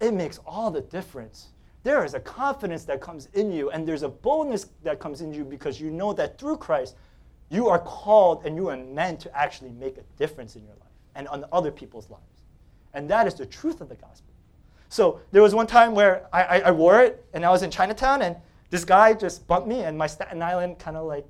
it 0.00 0.12
makes 0.12 0.38
all 0.46 0.70
the 0.70 0.80
difference. 0.82 1.48
There 1.84 2.04
is 2.04 2.14
a 2.14 2.20
confidence 2.20 2.84
that 2.86 3.00
comes 3.00 3.28
in 3.34 3.52
you, 3.52 3.70
and 3.70 3.86
there's 3.86 4.02
a 4.02 4.08
boldness 4.08 4.70
that 4.82 4.98
comes 4.98 5.20
in 5.20 5.32
you 5.32 5.44
because 5.44 5.80
you 5.80 5.90
know 5.90 6.12
that 6.14 6.38
through 6.38 6.56
Christ 6.56 6.96
you 7.48 7.68
are 7.68 7.78
called 7.78 8.44
and 8.44 8.56
you 8.56 8.68
are 8.68 8.76
meant 8.76 9.20
to 9.20 9.36
actually 9.36 9.70
make 9.70 9.98
a 9.98 10.02
difference 10.16 10.56
in 10.56 10.64
your 10.64 10.74
life 10.74 10.90
and 11.14 11.28
on 11.28 11.44
other 11.52 11.70
people's 11.70 12.10
lives. 12.10 12.22
And 12.94 13.08
that 13.10 13.26
is 13.26 13.34
the 13.34 13.46
truth 13.46 13.80
of 13.80 13.88
the 13.88 13.94
gospel. 13.94 14.32
So 14.88 15.20
there 15.32 15.42
was 15.42 15.54
one 15.54 15.66
time 15.66 15.94
where 15.94 16.26
I, 16.32 16.42
I, 16.42 16.58
I 16.60 16.70
wore 16.70 17.00
it 17.00 17.24
and 17.34 17.44
I 17.44 17.50
was 17.50 17.62
in 17.62 17.70
Chinatown 17.70 18.22
and 18.22 18.36
this 18.70 18.84
guy 18.84 19.14
just 19.14 19.46
bumped 19.46 19.68
me 19.68 19.80
and 19.80 19.96
my 19.96 20.06
Staten 20.06 20.42
Island 20.42 20.78
kind 20.78 20.96
of 20.96 21.06
like 21.06 21.26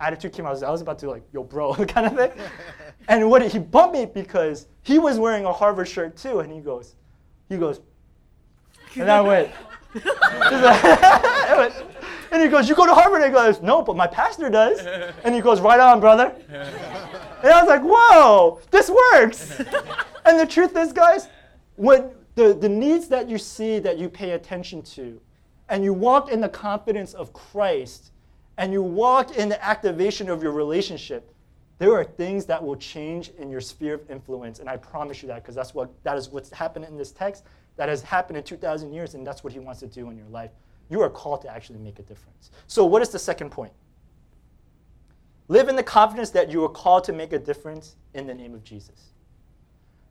attitude 0.00 0.32
came 0.32 0.46
out. 0.46 0.50
I 0.62 0.70
was, 0.70 0.80
I 0.80 0.82
about 0.82 0.98
to 1.00 1.10
like, 1.10 1.22
yo, 1.32 1.44
bro, 1.44 1.74
kind 1.86 2.06
of 2.06 2.16
thing. 2.16 2.32
and 3.08 3.28
what 3.30 3.46
he 3.46 3.58
bumped 3.58 3.94
me 3.94 4.06
because 4.06 4.66
he 4.82 4.98
was 4.98 5.18
wearing 5.18 5.44
a 5.44 5.52
Harvard 5.52 5.88
shirt 5.88 6.16
too, 6.16 6.40
and 6.40 6.52
he 6.52 6.60
goes, 6.60 6.94
he 7.48 7.56
goes, 7.56 7.80
and 8.96 9.10
I 9.10 9.20
went, 9.20 9.50
and 12.32 12.42
he 12.42 12.48
goes, 12.48 12.68
You 12.68 12.74
go 12.74 12.86
to 12.86 12.94
Harvard? 12.94 13.22
He 13.22 13.30
goes, 13.30 13.60
No, 13.60 13.82
but 13.82 13.96
my 13.96 14.06
pastor 14.06 14.50
does. 14.50 14.80
And 15.24 15.34
he 15.34 15.40
goes, 15.40 15.60
Right 15.60 15.80
on, 15.80 16.00
brother. 16.00 16.34
And 16.48 17.52
I 17.52 17.62
was 17.62 17.68
like, 17.68 17.82
Whoa, 17.82 18.60
this 18.70 18.90
works. 18.90 19.60
And 20.26 20.38
the 20.38 20.46
truth 20.46 20.76
is, 20.76 20.92
guys, 20.92 21.28
when 21.76 22.10
the, 22.34 22.52
the 22.52 22.68
needs 22.68 23.08
that 23.08 23.28
you 23.28 23.38
see 23.38 23.78
that 23.78 23.98
you 23.98 24.08
pay 24.08 24.32
attention 24.32 24.82
to, 24.82 25.18
and 25.70 25.82
you 25.82 25.94
walk 25.94 26.30
in 26.30 26.40
the 26.40 26.48
confidence 26.48 27.14
of 27.14 27.32
Christ, 27.32 28.12
and 28.58 28.72
you 28.72 28.82
walk 28.82 29.36
in 29.36 29.48
the 29.48 29.64
activation 29.64 30.28
of 30.28 30.42
your 30.42 30.52
relationship, 30.52 31.32
there 31.78 31.94
are 31.94 32.04
things 32.04 32.44
that 32.44 32.62
will 32.62 32.76
change 32.76 33.30
in 33.38 33.50
your 33.50 33.62
sphere 33.62 33.94
of 33.94 34.10
influence. 34.10 34.58
And 34.58 34.68
I 34.68 34.76
promise 34.76 35.22
you 35.22 35.28
that 35.28 35.42
because 35.42 35.54
that's 35.54 35.74
what 35.74 35.90
that 36.02 36.18
is 36.18 36.28
what's 36.28 36.50
happened 36.50 36.84
in 36.84 36.98
this 36.98 37.10
text. 37.10 37.44
That 37.76 37.88
has 37.88 38.02
happened 38.02 38.36
in 38.36 38.44
2,000 38.44 38.92
years, 38.92 39.14
and 39.14 39.26
that's 39.26 39.42
what 39.42 39.54
he 39.54 39.58
wants 39.58 39.80
to 39.80 39.86
do 39.86 40.10
in 40.10 40.18
your 40.18 40.28
life. 40.28 40.50
You 40.90 41.00
are 41.02 41.08
called 41.08 41.40
to 41.42 41.48
actually 41.48 41.78
make 41.78 41.98
a 42.00 42.02
difference. 42.02 42.50
So, 42.66 42.84
what 42.84 43.00
is 43.00 43.08
the 43.08 43.18
second 43.18 43.50
point? 43.50 43.72
Live 45.48 45.68
in 45.68 45.76
the 45.76 45.82
confidence 45.82 46.30
that 46.30 46.50
you 46.50 46.62
are 46.64 46.68
called 46.68 47.04
to 47.04 47.12
make 47.12 47.32
a 47.32 47.38
difference 47.38 47.96
in 48.14 48.26
the 48.26 48.34
name 48.34 48.54
of 48.54 48.62
Jesus. 48.64 49.10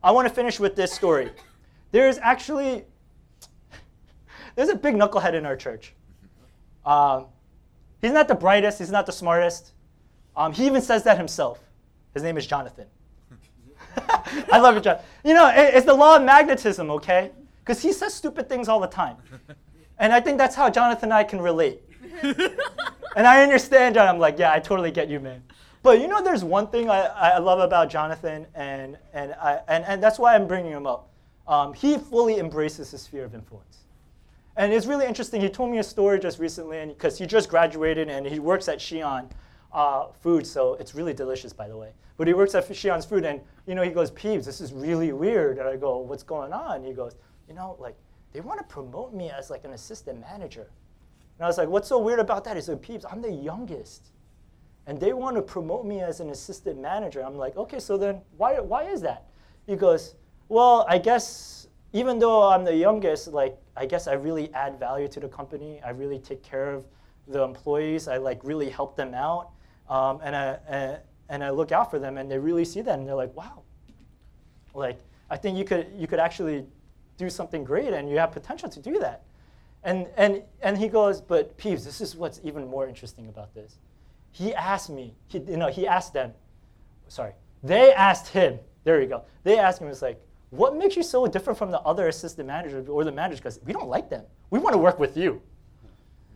I 0.01 0.11
want 0.11 0.27
to 0.27 0.33
finish 0.33 0.59
with 0.59 0.75
this 0.75 0.91
story. 0.91 1.31
There 1.91 2.07
is 2.07 2.17
actually 2.21 2.85
there's 4.55 4.69
a 4.69 4.75
big 4.75 4.95
knucklehead 4.95 5.33
in 5.33 5.45
our 5.45 5.57
church. 5.57 5.93
Um, 6.85 7.25
he's 8.01 8.11
not 8.11 8.27
the 8.27 8.35
brightest. 8.35 8.79
He's 8.79 8.91
not 8.91 9.05
the 9.05 9.11
smartest. 9.11 9.73
Um, 10.35 10.53
he 10.53 10.65
even 10.65 10.81
says 10.81 11.03
that 11.03 11.17
himself. 11.17 11.59
His 12.13 12.23
name 12.23 12.37
is 12.37 12.47
Jonathan. 12.47 12.87
I 14.51 14.59
love 14.59 14.77
it, 14.77 14.83
John. 14.83 14.99
You 15.25 15.33
know, 15.33 15.49
it, 15.49 15.75
it's 15.75 15.85
the 15.85 15.93
law 15.93 16.15
of 16.15 16.23
magnetism, 16.23 16.89
okay? 16.91 17.31
Because 17.59 17.81
he 17.81 17.91
says 17.91 18.13
stupid 18.13 18.47
things 18.47 18.69
all 18.69 18.79
the 18.79 18.87
time. 18.87 19.17
And 19.99 20.13
I 20.13 20.21
think 20.21 20.37
that's 20.37 20.55
how 20.55 20.69
Jonathan 20.69 21.05
and 21.05 21.13
I 21.13 21.23
can 21.23 21.41
relate. 21.41 21.81
and 22.23 23.27
I 23.27 23.43
understand, 23.43 23.95
John. 23.95 24.07
I'm 24.07 24.19
like, 24.19 24.39
yeah, 24.39 24.51
I 24.51 24.59
totally 24.59 24.91
get 24.91 25.09
you, 25.09 25.19
man. 25.19 25.43
But 25.83 25.99
you 25.99 26.07
know, 26.07 26.23
there's 26.23 26.43
one 26.43 26.67
thing 26.67 26.89
I, 26.89 27.05
I 27.05 27.37
love 27.37 27.59
about 27.59 27.89
Jonathan, 27.89 28.47
and, 28.55 28.97
and, 29.13 29.33
I, 29.33 29.59
and, 29.67 29.83
and 29.85 30.03
that's 30.03 30.19
why 30.19 30.35
I'm 30.35 30.47
bringing 30.47 30.71
him 30.71 30.87
up. 30.87 31.09
Um, 31.47 31.73
he 31.73 31.97
fully 31.97 32.39
embraces 32.39 32.91
his 32.91 33.01
sphere 33.01 33.25
of 33.25 33.33
influence. 33.33 33.79
And 34.55 34.73
it's 34.73 34.85
really 34.85 35.05
interesting. 35.05 35.41
He 35.41 35.49
told 35.49 35.71
me 35.71 35.77
a 35.77 35.83
story 35.83 36.19
just 36.19 36.39
recently, 36.39 36.79
and 36.79 36.91
because 36.91 37.17
he 37.17 37.25
just 37.25 37.49
graduated 37.49 38.09
and 38.09 38.25
he 38.25 38.39
works 38.39 38.67
at 38.67 38.79
Xi'an 38.79 39.29
uh, 39.71 40.07
Food, 40.21 40.45
so 40.45 40.75
it's 40.75 40.95
really 40.95 41.13
delicious, 41.13 41.53
by 41.53 41.67
the 41.67 41.77
way. 41.77 41.91
But 42.17 42.27
he 42.27 42.33
works 42.33 42.55
at 42.55 42.67
Xi'an's 42.67 43.05
Food, 43.05 43.23
and 43.23 43.39
you 43.65 43.75
know, 43.75 43.81
he 43.81 43.91
goes, 43.91 44.11
"Peeves, 44.11 44.45
this 44.45 44.59
is 44.59 44.73
really 44.73 45.13
weird." 45.13 45.59
And 45.59 45.67
I 45.67 45.77
go, 45.77 45.99
"What's 45.99 46.23
going 46.23 46.51
on?" 46.51 46.83
He 46.83 46.91
goes, 46.91 47.15
"You 47.47 47.53
know, 47.53 47.77
like 47.79 47.95
they 48.33 48.41
want 48.41 48.59
to 48.59 48.65
promote 48.65 49.13
me 49.13 49.29
as 49.29 49.49
like 49.49 49.65
an 49.65 49.73
assistant 49.73 50.19
manager." 50.19 50.69
And 51.37 51.45
I 51.45 51.47
was 51.47 51.57
like, 51.57 51.69
"What's 51.69 51.87
so 51.87 51.99
weird 51.99 52.19
about 52.19 52.43
that?" 52.45 52.55
He 52.55 52.61
said, 52.61 52.81
"Peeves, 52.81 53.05
I'm 53.11 53.21
the 53.21 53.31
youngest." 53.31 54.11
and 54.89 54.99
they 54.99 55.13
want 55.13 55.35
to 55.35 55.41
promote 55.43 55.85
me 55.85 56.01
as 56.01 56.19
an 56.19 56.31
assistant 56.31 56.79
manager. 56.79 57.23
I'm 57.23 57.37
like, 57.37 57.55
okay, 57.55 57.79
so 57.79 57.95
then 57.95 58.21
why, 58.37 58.59
why 58.59 58.85
is 58.85 59.01
that? 59.01 59.27
He 59.67 59.75
goes, 59.75 60.15
well, 60.47 60.83
I 60.89 60.97
guess 60.97 61.67
even 61.93 62.17
though 62.17 62.49
I'm 62.49 62.63
the 62.63 62.75
youngest, 62.75 63.27
like 63.27 63.55
I 63.77 63.85
guess 63.85 64.07
I 64.07 64.13
really 64.13 64.51
add 64.53 64.79
value 64.79 65.07
to 65.09 65.19
the 65.19 65.27
company. 65.27 65.79
I 65.85 65.91
really 65.91 66.17
take 66.17 66.43
care 66.43 66.73
of 66.73 66.85
the 67.27 67.43
employees. 67.43 68.07
I 68.07 68.17
like 68.17 68.43
really 68.43 68.69
help 68.69 68.95
them 68.95 69.13
out, 69.13 69.51
um, 69.89 70.19
and 70.23 70.35
I 70.35 70.57
and, 70.67 70.97
and 71.29 71.43
I 71.43 71.51
look 71.51 71.71
out 71.71 71.91
for 71.91 71.99
them, 71.99 72.17
and 72.17 72.29
they 72.29 72.37
really 72.37 72.65
see 72.65 72.81
that, 72.81 72.97
and 72.97 73.07
they're 73.07 73.15
like, 73.15 73.35
wow, 73.35 73.61
like 74.73 74.99
I 75.29 75.37
think 75.37 75.57
you 75.57 75.65
could 75.65 75.87
you 75.95 76.07
could 76.07 76.19
actually 76.19 76.65
do 77.19 77.29
something 77.29 77.63
great, 77.63 77.93
and 77.93 78.09
you 78.09 78.17
have 78.17 78.31
potential 78.31 78.69
to 78.69 78.79
do 78.79 78.97
that. 78.99 79.21
And 79.83 80.07
and 80.17 80.41
and 80.63 80.77
he 80.77 80.87
goes, 80.87 81.21
but 81.21 81.55
Peeves, 81.57 81.85
this 81.85 82.01
is 82.01 82.15
what's 82.15 82.41
even 82.43 82.67
more 82.67 82.87
interesting 82.87 83.29
about 83.29 83.53
this 83.53 83.77
he 84.31 84.53
asked 84.53 84.89
me, 84.89 85.13
he, 85.27 85.39
you 85.39 85.57
know, 85.57 85.67
he 85.67 85.87
asked 85.87 86.13
them, 86.13 86.33
sorry, 87.07 87.33
they 87.63 87.93
asked 87.93 88.29
him, 88.29 88.59
there 88.83 89.01
you 89.01 89.07
go. 89.07 89.23
They 89.43 89.57
asked 89.57 89.81
him, 89.81 89.87
it's 89.87 90.01
like, 90.01 90.21
what 90.51 90.75
makes 90.75 90.95
you 90.95 91.03
so 91.03 91.27
different 91.27 91.59
from 91.59 91.71
the 91.71 91.79
other 91.81 92.07
assistant 92.07 92.47
managers 92.47 92.87
or 92.87 93.03
the 93.03 93.11
managers? 93.11 93.39
Because 93.39 93.59
we 93.65 93.73
don't 93.73 93.89
like 93.89 94.09
them. 94.09 94.23
We 94.49 94.59
want 94.59 94.73
to 94.73 94.77
work 94.77 94.99
with 94.99 95.15
you. 95.15 95.41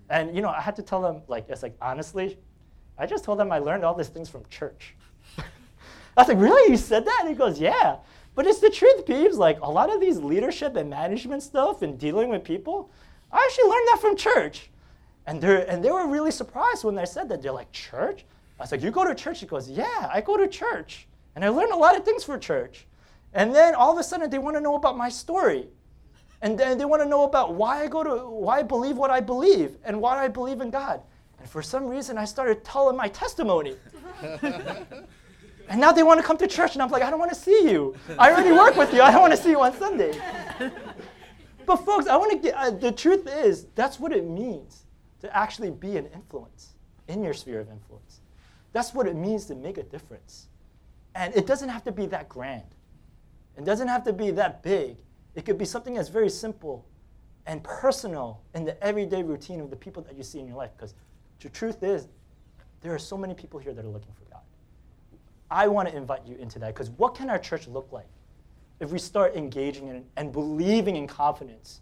And 0.10 0.36
you 0.36 0.42
know, 0.42 0.50
I 0.50 0.62
had 0.62 0.76
to 0.76 0.84
tell 0.84 1.02
them, 1.02 1.22
like, 1.28 1.46
it's 1.50 1.64
like 1.64 1.76
honestly, 1.82 2.38
I 2.98 3.06
just 3.08 3.24
told 3.24 3.40
them 3.40 3.52
I 3.52 3.60
learned 3.60 3.84
all 3.84 3.96
these 3.96 4.10
things 4.10 4.30
from 4.30 4.44
church. 4.50 4.96
I 5.38 5.44
was 6.18 6.28
like, 6.28 6.38
really? 6.38 6.72
You 6.72 6.78
said 6.78 7.06
that? 7.06 7.20
And 7.22 7.30
he 7.30 7.36
goes, 7.36 7.60
yeah. 7.60 7.98
But 8.36 8.48
it's 8.48 8.60
the 8.60 8.70
truth, 8.70 9.06
peeps. 9.06 9.38
Like 9.38 9.60
a 9.62 9.70
lot 9.70 9.94
of 9.94 10.02
these 10.02 10.18
leadership 10.18 10.76
and 10.76 10.90
management 10.90 11.44
stuff 11.44 11.82
and 11.82 12.00
dealing 12.00 12.30
with 12.30 12.44
people, 12.44 12.90
I 13.32 13.38
actually 13.38 13.70
learned 13.70 13.88
that 13.92 14.02
from 14.02 14.16
church. 14.16 14.70
And, 15.26 15.40
they 15.40 15.66
and 15.68 15.84
they 15.84 15.92
were 15.92 16.08
really 16.08 16.32
surprised 16.32 16.84
when 16.84 16.98
I 16.98 17.06
said 17.06 17.30
that. 17.30 17.42
They're 17.42 17.52
like, 17.52 17.72
church? 17.72 18.26
I 18.60 18.64
was 18.64 18.72
like, 18.72 18.82
you 18.82 18.92
go 18.92 19.06
to 19.06 19.16
church? 19.16 19.40
He 19.40 19.46
goes, 19.46 19.70
yeah, 19.70 20.10
I 20.12 20.22
go 20.22 20.38
to 20.38 20.48
church. 20.48 21.08
And 21.36 21.44
I 21.44 21.50
learned 21.50 21.72
a 21.72 21.78
lot 21.78 21.96
of 21.96 22.06
things 22.06 22.24
for 22.24 22.38
church. 22.38 22.86
And 23.34 23.54
then 23.54 23.74
all 23.76 23.92
of 23.92 23.98
a 23.98 24.04
sudden 24.04 24.30
they 24.30 24.38
want 24.38 24.56
to 24.58 24.62
know 24.62 24.76
about 24.76 24.98
my 24.98 25.10
story. 25.10 25.68
And 26.42 26.60
then 26.60 26.78
they 26.78 26.86
want 26.86 27.02
to 27.02 27.08
know 27.08 27.24
about 27.24 27.56
why 27.56 27.84
I 27.84 27.88
go 27.88 28.04
to, 28.04 28.30
why 28.30 28.60
I 28.60 28.64
believe 28.64 28.98
what 28.98 29.10
I 29.10 29.22
believe 29.22 29.78
and 29.86 30.00
why 30.00 30.24
I 30.24 30.28
believe 30.28 30.62
in 30.62 30.70
God. 30.70 31.02
And 31.40 31.50
for 31.50 31.62
some 31.62 31.88
reason 31.88 32.18
I 32.18 32.26
started 32.26 32.64
telling 32.64 32.98
my 32.98 33.08
testimony. 33.08 33.76
and 35.70 35.80
now 35.80 35.92
they 35.92 36.04
want 36.04 36.20
to 36.20 36.26
come 36.26 36.38
to 36.38 36.48
church 36.48 36.74
and 36.74 36.82
I'm 36.82 36.90
like, 36.90 37.04
I 37.04 37.10
don't 37.10 37.20
want 37.20 37.32
to 37.32 37.40
see 37.40 37.70
you. 37.70 37.96
I 38.20 38.32
already 38.32 38.52
work 38.52 38.76
with 38.76 38.94
you. 38.94 39.02
I 39.02 39.12
don't 39.12 39.22
want 39.22 39.34
to 39.34 39.42
see 39.42 39.50
you 39.50 39.62
on 39.62 39.76
Sunday. 39.78 40.20
but 41.66 41.78
folks, 41.78 42.08
I 42.08 42.18
want 42.18 42.32
to 42.32 42.38
get, 42.38 42.56
uh, 42.56 42.72
the 42.72 42.92
truth 42.92 43.28
is, 43.28 43.68
that's 43.76 44.00
what 44.00 44.12
it 44.12 44.26
means 44.26 44.84
to 45.22 45.36
actually 45.36 45.72
be 45.72 45.98
an 45.98 46.08
influence 46.08 46.74
in 47.08 47.24
your 47.24 47.34
sphere 47.34 47.60
of 47.60 47.70
influence. 47.70 48.22
That's 48.74 48.94
what 48.94 49.08
it 49.08 49.16
means 49.16 49.46
to 49.46 49.56
make 49.56 49.78
a 49.78 49.84
difference. 49.84 50.48
And 51.16 51.34
it 51.36 51.46
doesn't 51.46 51.70
have 51.70 51.84
to 51.84 51.92
be 51.92 52.06
that 52.08 52.28
grand. 52.28 52.64
It 53.58 53.66
doesn't 53.66 53.88
have 53.88 54.04
to 54.06 54.14
be 54.14 54.32
that 54.32 54.64
big. 54.64 54.98
It 55.36 55.46
could 55.46 55.58
be 55.58 55.66
something 55.66 55.94
that's 55.94 56.10
very 56.10 56.30
simple 56.30 56.86
and 57.46 57.64
personal 57.64 58.42
in 58.56 58.66
the 58.66 58.82
everyday 58.84 59.22
routine 59.24 59.60
of 59.60 59.70
the 59.70 59.76
people 59.76 60.02
that 60.04 60.16
you 60.16 60.24
see 60.24 60.40
in 60.40 60.48
your 60.48 60.58
life. 60.58 60.72
Because 60.76 60.94
the 61.40 61.50
truth 61.50 61.84
is, 61.84 62.08
there 62.82 62.94
are 62.94 63.00
so 63.00 63.18
many 63.18 63.34
people 63.34 63.60
here 63.60 63.74
that 63.74 63.84
are 63.84 63.90
looking 63.90 64.14
for 64.14 64.26
God. 64.32 64.42
I 65.54 65.68
want 65.68 65.88
to 65.88 65.96
invite 65.96 66.26
you 66.26 66.36
into 66.36 66.60
that 66.60 66.74
because 66.74 66.90
what 66.90 67.16
can 67.16 67.30
our 67.30 67.40
church 67.40 67.68
look 67.68 67.92
like 67.92 68.08
if 68.80 68.92
we 68.92 69.00
start 69.00 69.36
engaging 69.36 69.88
in 69.88 70.04
and 70.18 70.32
believing 70.32 70.96
in 70.96 71.08
confidence 71.08 71.82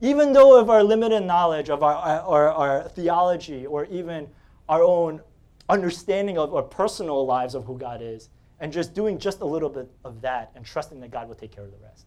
even 0.00 0.32
though 0.32 0.58
of 0.58 0.70
our 0.70 0.82
limited 0.82 1.20
knowledge 1.20 1.68
of 1.68 1.82
our, 1.82 1.94
our, 1.94 2.48
our 2.50 2.88
theology 2.88 3.66
or 3.66 3.84
even 3.86 4.26
our 4.68 4.82
own 4.82 5.20
understanding 5.68 6.38
of 6.38 6.54
our 6.54 6.62
personal 6.62 7.26
lives 7.26 7.54
of 7.54 7.64
who 7.64 7.76
God 7.76 8.00
is, 8.02 8.30
and 8.60 8.72
just 8.72 8.92
doing 8.92 9.18
just 9.18 9.40
a 9.40 9.44
little 9.44 9.68
bit 9.68 9.90
of 10.04 10.20
that 10.20 10.52
and 10.54 10.64
trusting 10.64 11.00
that 11.00 11.10
God 11.10 11.28
will 11.28 11.34
take 11.34 11.50
care 11.50 11.64
of 11.64 11.70
the 11.70 11.78
rest, 11.78 12.06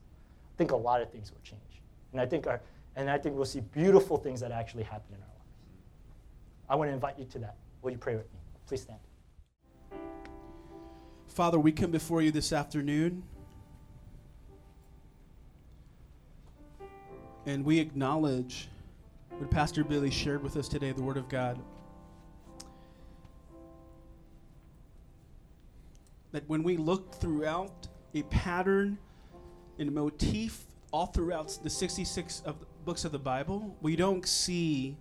I 0.53 0.57
think 0.57 0.71
a 0.71 0.75
lot 0.75 1.01
of 1.01 1.11
things 1.11 1.31
will 1.31 1.41
change. 1.43 1.61
And 2.11 2.21
I 2.21 2.25
think, 2.25 2.45
our, 2.45 2.61
and 2.95 3.09
I 3.09 3.17
think 3.17 3.35
we'll 3.35 3.45
see 3.45 3.61
beautiful 3.61 4.17
things 4.17 4.39
that 4.41 4.51
actually 4.51 4.83
happen 4.83 5.15
in 5.15 5.21
our 5.21 5.27
lives. 5.27 5.49
I 6.69 6.75
want 6.75 6.89
to 6.89 6.93
invite 6.93 7.17
you 7.17 7.25
to 7.25 7.39
that. 7.39 7.55
Will 7.81 7.91
you 7.91 7.97
pray 7.97 8.15
with 8.15 8.31
me? 8.31 8.39
Please 8.67 8.81
stand. 8.81 8.99
Father, 11.33 11.59
we 11.59 11.71
come 11.71 11.89
before 11.89 12.21
you 12.21 12.29
this 12.31 12.53
afternoon 12.53 13.23
And 17.45 17.65
we 17.65 17.79
acknowledge 17.79 18.69
what 19.37 19.51
Pastor 19.51 19.83
Billy 19.83 20.09
shared 20.09 20.43
with 20.43 20.55
us 20.55 20.67
today, 20.69 20.91
the 20.93 21.01
Word 21.01 21.17
of 21.17 21.27
God. 21.27 21.59
That 26.31 26.47
when 26.47 26.63
we 26.63 26.77
look 26.77 27.15
throughout 27.15 27.87
a 28.13 28.23
pattern 28.23 28.97
and 29.77 29.89
a 29.89 29.91
motif 29.91 30.65
all 30.91 31.07
throughout 31.07 31.57
the 31.63 31.69
66 31.69 32.43
of 32.45 32.59
the 32.59 32.65
books 32.85 33.03
of 33.03 33.11
the 33.11 33.19
Bible, 33.19 33.75
we 33.81 33.97
don't 33.97 34.25
see 34.25 34.95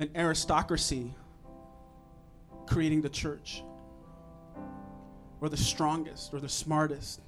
an 0.00 0.10
aristocracy 0.16 1.14
creating 2.66 3.02
the 3.02 3.08
church 3.08 3.62
or 5.40 5.48
the 5.48 5.56
strongest 5.56 6.34
or 6.34 6.40
the 6.40 6.48
smartest. 6.48 7.20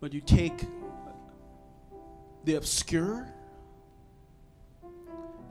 But 0.00 0.12
you 0.12 0.20
take 0.20 0.66
the 2.44 2.54
obscure, 2.54 3.26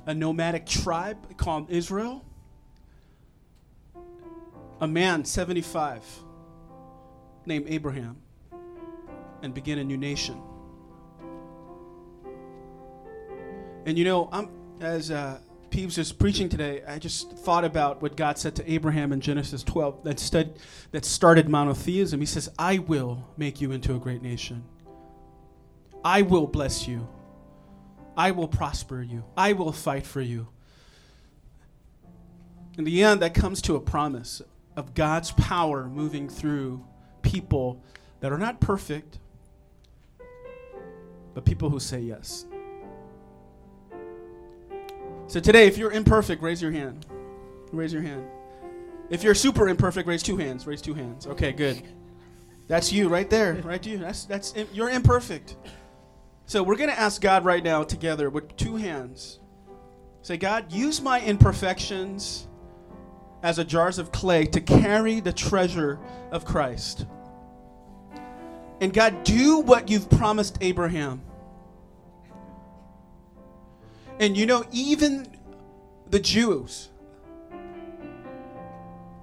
a 0.06 0.14
nomadic 0.14 0.66
tribe 0.66 1.38
called 1.38 1.70
Israel, 1.70 2.24
a 4.82 4.88
man 4.88 5.26
75 5.26 6.04
named 7.46 7.66
Abraham, 7.68 8.18
and 9.42 9.54
begin 9.54 9.80
a 9.80 9.84
new 9.84 9.98
nation. 9.98 10.42
And 13.86 13.98
you 13.98 14.04
know, 14.04 14.30
I'm 14.32 14.50
as 14.80 15.12
uh, 15.12 15.40
Peeves 15.70 15.98
is 15.98 16.12
preaching 16.12 16.50
today, 16.50 16.84
I 16.88 17.00
just 17.00 17.32
thought 17.32 17.66
about 17.66 18.02
what 18.02 18.16
God 18.16 18.38
said 18.38 18.56
to 18.56 18.72
Abraham 18.72 19.12
in 19.12 19.20
Genesis 19.20 19.64
12 19.64 20.04
that, 20.04 20.20
stud, 20.20 20.58
that 20.92 21.06
started 21.06 21.50
monotheism. 21.50 22.20
He 22.20 22.26
says, 22.26 22.50
I 22.58 22.80
will 22.80 23.28
make 23.38 23.62
you 23.62 23.72
into 23.72 23.96
a 23.96 24.00
great 24.00 24.22
nation. 24.22 24.64
I 26.04 26.22
will 26.22 26.48
bless 26.48 26.88
you. 26.88 27.08
I 28.16 28.32
will 28.32 28.48
prosper 28.48 29.02
you. 29.02 29.26
I 29.36 29.54
will 29.54 29.72
fight 29.72 30.06
for 30.06 30.22
you. 30.22 30.48
In 32.78 32.84
the 32.84 33.04
end, 33.04 33.22
that 33.22 33.34
comes 33.34 33.62
to 33.64 33.76
a 33.76 33.82
promise 33.82 34.42
of 34.76 34.94
God's 34.94 35.32
power 35.32 35.88
moving 35.88 36.30
through 36.30 36.86
people 37.22 37.84
that 38.20 38.32
are 38.32 38.38
not 38.38 38.60
perfect, 38.60 39.20
but 41.34 41.46
people 41.46 41.70
who 41.70 41.80
say 41.80 42.00
yes. 42.00 42.46
So 45.28 45.40
today, 45.40 45.68
if 45.68 45.78
you're 45.78 45.92
imperfect, 45.92 46.42
raise 46.42 46.62
your 46.62 46.72
hand. 46.72 47.06
Raise 47.72 47.92
your 47.92 48.02
hand. 48.02 48.26
If 49.10 49.24
you're 49.24 49.36
super 49.36 49.68
imperfect, 49.68 50.08
raise 50.08 50.24
two 50.24 50.38
hands. 50.38 50.66
Raise 50.68 50.82
two 50.82 50.94
hands. 50.94 51.28
Okay, 51.28 51.52
good. 51.52 51.82
That's 52.68 52.92
you 52.92 53.10
right 53.10 53.30
there, 53.30 53.56
right? 53.64 53.86
You. 53.86 53.98
That's 53.98 54.26
that's 54.26 54.54
you're 54.74 54.90
imperfect. 54.90 55.56
So 56.46 56.64
we're 56.64 56.78
gonna 56.78 56.94
ask 56.94 57.22
God 57.22 57.46
right 57.46 57.64
now 57.64 57.84
together 57.84 58.30
with 58.30 58.56
two 58.56 58.76
hands. 58.76 59.40
Say, 60.22 60.38
God, 60.38 60.72
use 60.72 61.02
my 61.02 61.22
imperfections 61.22 62.48
as 63.44 63.60
a 63.60 63.64
jars 63.64 64.00
of 64.00 64.12
clay 64.12 64.46
to 64.46 64.62
carry 64.62 65.20
the 65.20 65.32
treasure 65.32 66.00
of 66.32 66.46
Christ. 66.46 67.06
And 68.82 68.92
God, 68.92 69.24
do 69.24 69.60
what 69.60 69.90
you've 69.90 70.10
promised 70.10 70.58
Abraham. 70.62 71.22
And 74.20 74.38
you 74.38 74.46
know, 74.46 74.66
even 74.72 75.28
the 76.10 76.20
Jews, 76.20 76.90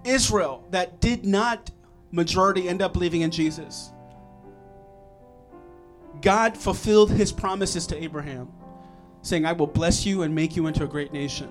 Israel, 0.05 0.65
that 0.71 1.01
did 1.01 1.25
not 1.25 1.71
majority 2.11 2.69
end 2.69 2.83
up 2.83 2.93
believing 2.93 3.23
in 3.23 3.31
Jesus, 3.31 3.91
God 6.21 6.57
fulfilled 6.57 7.11
his 7.11 7.33
promises 7.33 7.87
to 7.89 8.03
Abraham, 8.03 8.53
saying, 9.23 9.47
I 9.47 9.53
will 9.53 9.67
bless 9.67 10.05
you 10.05 10.23
and 10.23 10.35
make 10.35 10.57
you 10.57 10.67
into 10.67 10.85
a 10.85 10.87
great 10.87 11.13
nation. 11.13 11.49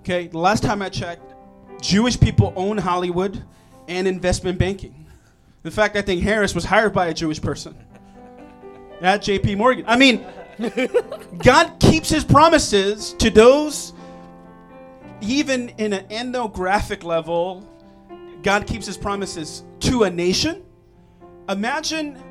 Okay, 0.00 0.28
the 0.28 0.38
last 0.38 0.62
time 0.62 0.80
I 0.80 0.88
checked, 0.88 1.34
Jewish 1.82 2.18
people 2.18 2.52
own 2.56 2.78
Hollywood 2.78 3.42
and 3.88 4.06
investment 4.06 4.58
banking. 4.58 5.06
In 5.64 5.70
fact, 5.70 5.96
I 5.96 6.02
think 6.02 6.22
Harris 6.22 6.54
was 6.54 6.64
hired 6.64 6.94
by 6.94 7.08
a 7.08 7.14
Jewish 7.14 7.40
person 7.40 7.74
at 9.00 9.22
JP 9.22 9.58
Morgan. 9.58 9.84
I 9.86 9.96
mean, 9.96 10.24
God 11.38 11.78
keeps 11.80 12.08
his 12.08 12.24
promises 12.24 13.14
to 13.14 13.30
those, 13.30 13.92
even 15.20 15.70
in 15.70 15.92
an 15.92 16.06
ethnographic 16.10 17.04
level, 17.04 17.66
God 18.42 18.66
keeps 18.66 18.86
his 18.86 18.96
promises 18.96 19.64
to 19.80 20.04
a 20.04 20.10
nation. 20.10 20.62
Imagine 21.48 22.22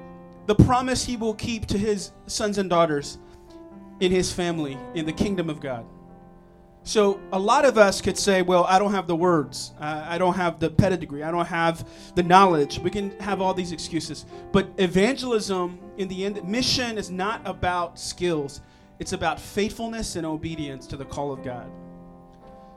the 0.48 0.56
promise 0.56 1.04
he 1.04 1.18
will 1.18 1.36
keep 1.36 1.68
to 1.68 1.78
his 1.78 2.12
sons 2.28 2.58
and 2.58 2.70
daughters 2.70 3.20
in 4.00 4.12
his 4.12 4.32
family, 4.32 4.78
in 4.96 5.06
the 5.06 5.14
kingdom 5.14 5.50
of 5.50 5.60
God. 5.60 5.86
So 6.84 7.20
a 7.32 7.40
lot 7.40 7.66
of 7.66 7.78
us 7.78 8.02
could 8.02 8.18
say, 8.18 8.42
well, 8.42 8.64
I 8.64 8.80
don't 8.80 8.94
have 8.94 9.06
the 9.06 9.16
words. 9.16 9.74
Uh, 9.80 10.06
I 10.08 10.18
don't 10.18 10.34
have 10.36 10.60
the 10.60 10.70
pedigree. 10.70 11.24
I 11.24 11.30
don't 11.30 11.46
have 11.46 11.88
the 12.16 12.24
knowledge. 12.24 12.80
We 12.80 12.90
can 12.90 13.12
have 13.20 13.42
all 13.42 13.54
these 13.54 13.72
excuses. 13.72 14.26
But 14.52 14.70
evangelism, 14.78 15.78
in 15.98 16.08
the 16.08 16.26
end, 16.26 16.44
mission 16.48 16.98
is 16.98 17.12
not 17.12 17.42
about 17.46 18.00
skills. 18.00 18.62
It's 18.98 19.14
about 19.14 19.40
faithfulness 19.40 20.16
and 20.16 20.26
obedience 20.26 20.88
to 20.88 20.98
the 20.98 21.06
call 21.06 21.32
of 21.32 21.44
God. 21.44 21.70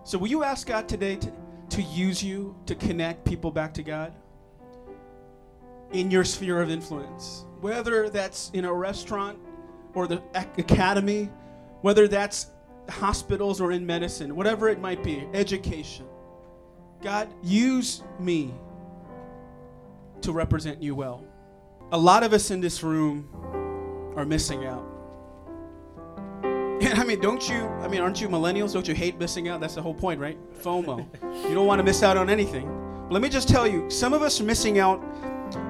So 0.04 0.18
will 0.18 0.28
you 0.28 0.44
ask 0.44 0.66
God 0.66 0.88
today 0.88 1.16
to, 1.16 1.32
to 1.70 1.82
use 1.82 2.22
you 2.22 2.54
to 2.66 2.74
connect 2.74 3.24
people 3.24 3.50
back 3.50 3.72
to 3.74 3.82
God? 3.82 4.12
In 5.92 6.10
your 6.10 6.24
sphere 6.24 6.60
of 6.60 6.70
influence. 6.70 7.44
Whether 7.60 8.08
that's 8.08 8.50
in 8.52 8.64
a 8.64 8.72
restaurant 8.72 9.38
or 9.94 10.06
the 10.06 10.22
academy, 10.34 11.30
whether 11.80 12.08
that's 12.08 12.46
hospitals 12.88 13.60
or 13.60 13.72
in 13.72 13.86
medicine, 13.86 14.34
whatever 14.34 14.68
it 14.68 14.80
might 14.80 15.02
be, 15.02 15.26
education. 15.34 16.06
God, 17.02 17.32
use 17.42 18.02
me 18.20 18.54
to 20.22 20.32
represent 20.32 20.82
you 20.82 20.94
well. 20.94 21.24
A 21.90 21.98
lot 21.98 22.22
of 22.22 22.32
us 22.32 22.50
in 22.50 22.60
this 22.60 22.82
room 22.82 23.28
are 24.16 24.24
missing 24.24 24.64
out. 24.66 24.86
I 26.82 27.04
mean, 27.04 27.20
don't 27.20 27.48
you, 27.48 27.66
I 27.80 27.88
mean, 27.88 28.00
aren't 28.00 28.20
you 28.20 28.28
millennials? 28.28 28.72
Don't 28.72 28.86
you 28.86 28.94
hate 28.94 29.18
missing 29.18 29.48
out? 29.48 29.60
That's 29.60 29.74
the 29.74 29.82
whole 29.82 29.94
point, 29.94 30.20
right? 30.20 30.38
FOMO. 30.62 31.06
you 31.48 31.54
don't 31.54 31.66
want 31.66 31.78
to 31.78 31.84
miss 31.84 32.02
out 32.02 32.16
on 32.16 32.30
anything. 32.30 32.66
But 33.04 33.12
let 33.12 33.22
me 33.22 33.28
just 33.28 33.48
tell 33.48 33.66
you, 33.66 33.88
some 33.90 34.12
of 34.12 34.22
us 34.22 34.40
are 34.40 34.44
missing 34.44 34.78
out 34.78 35.02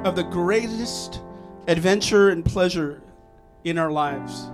of 0.05 0.17
the 0.17 0.23
greatest 0.23 1.21
adventure 1.67 2.31
and 2.31 2.45
pleasure 2.45 3.03
in 3.65 3.79
our 3.79 3.91
lives 3.91 4.51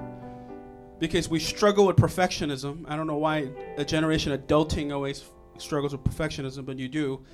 because 0.99 1.29
we 1.29 1.39
struggle 1.39 1.87
with 1.87 1.97
perfectionism. 1.97 2.85
I 2.89 2.97
don't 2.97 3.07
know 3.07 3.17
why 3.17 3.51
a 3.77 3.85
generation 3.85 4.37
adulting 4.37 4.93
always 4.93 5.25
struggles 5.59 5.93
with 5.93 6.05
perfectionism, 6.05 6.65
but 6.65 6.79
you 6.79 6.89
do. 6.89 7.25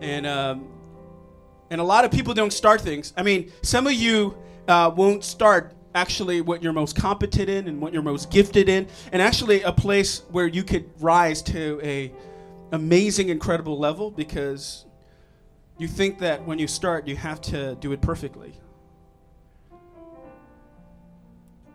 And 0.00 0.26
um, 0.26 0.68
and 1.70 1.80
a 1.80 1.84
lot 1.84 2.04
of 2.04 2.10
people 2.10 2.34
don't 2.34 2.52
start 2.52 2.80
things. 2.80 3.12
I 3.16 3.22
mean, 3.22 3.52
some 3.62 3.86
of 3.86 3.94
you 3.94 4.36
uh, 4.68 4.92
won't 4.94 5.24
start 5.24 5.74
actually 5.94 6.40
what 6.40 6.62
you're 6.62 6.72
most 6.72 6.96
competent 6.96 7.48
in 7.48 7.68
and 7.68 7.80
what 7.80 7.92
you're 7.92 8.02
most 8.02 8.30
gifted 8.30 8.68
in, 8.68 8.86
and 9.12 9.22
actually 9.22 9.62
a 9.62 9.72
place 9.72 10.22
where 10.30 10.46
you 10.46 10.64
could 10.64 10.90
rise 11.00 11.40
to 11.42 11.80
a 11.82 12.12
amazing, 12.72 13.28
incredible 13.28 13.78
level 13.78 14.10
because 14.10 14.86
you 15.78 15.86
think 15.86 16.18
that 16.18 16.44
when 16.44 16.58
you 16.58 16.66
start, 16.66 17.06
you 17.06 17.16
have 17.16 17.40
to 17.40 17.76
do 17.76 17.92
it 17.92 18.00
perfectly. 18.00 18.54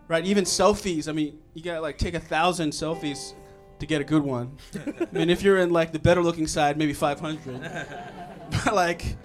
Right? 0.09 0.25
Even 0.25 0.43
selfies. 0.43 1.07
I 1.07 1.13
mean, 1.13 1.39
you 1.53 1.63
gotta 1.63 1.79
like 1.79 1.97
take 1.97 2.15
a 2.15 2.19
thousand 2.19 2.71
selfies 2.71 3.33
to 3.79 3.85
get 3.85 4.01
a 4.01 4.03
good 4.03 4.23
one. 4.23 4.57
I 4.75 5.07
mean, 5.13 5.29
if 5.29 5.41
you're 5.41 5.59
in 5.59 5.69
like 5.69 5.93
the 5.93 5.99
better 5.99 6.21
looking 6.21 6.47
side, 6.47 6.77
maybe 6.77 6.91
500. 6.91 7.61
but 8.51 8.75
like, 8.75 9.15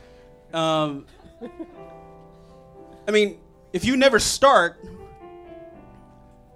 um, 0.53 1.07
I 3.09 3.11
mean, 3.11 3.41
if 3.73 3.85
you 3.85 3.97
never 3.97 4.21
start, 4.21 4.79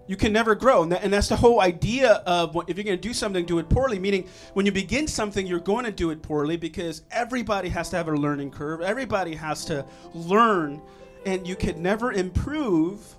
you 0.06 0.16
can 0.16 0.32
never 0.32 0.54
grow. 0.54 0.84
And, 0.84 0.92
that, 0.92 1.02
and 1.02 1.12
that's 1.12 1.28
the 1.28 1.36
whole 1.36 1.60
idea 1.60 2.22
of 2.24 2.54
what, 2.54 2.70
if 2.70 2.76
you're 2.76 2.84
going 2.84 2.98
to 2.98 3.08
do 3.08 3.12
something, 3.12 3.44
do 3.44 3.58
it 3.58 3.68
poorly. 3.68 3.98
Meaning, 3.98 4.28
when 4.54 4.64
you 4.64 4.72
begin 4.72 5.08
something, 5.08 5.46
you're 5.46 5.58
going 5.58 5.84
to 5.84 5.92
do 5.92 6.10
it 6.10 6.22
poorly 6.22 6.56
because 6.56 7.02
everybody 7.10 7.68
has 7.68 7.90
to 7.90 7.96
have 7.96 8.08
a 8.08 8.12
learning 8.12 8.50
curve. 8.50 8.80
Everybody 8.80 9.34
has 9.34 9.64
to 9.66 9.84
learn, 10.14 10.80
and 11.26 11.46
you 11.46 11.56
can 11.56 11.82
never 11.82 12.12
improve 12.12 13.16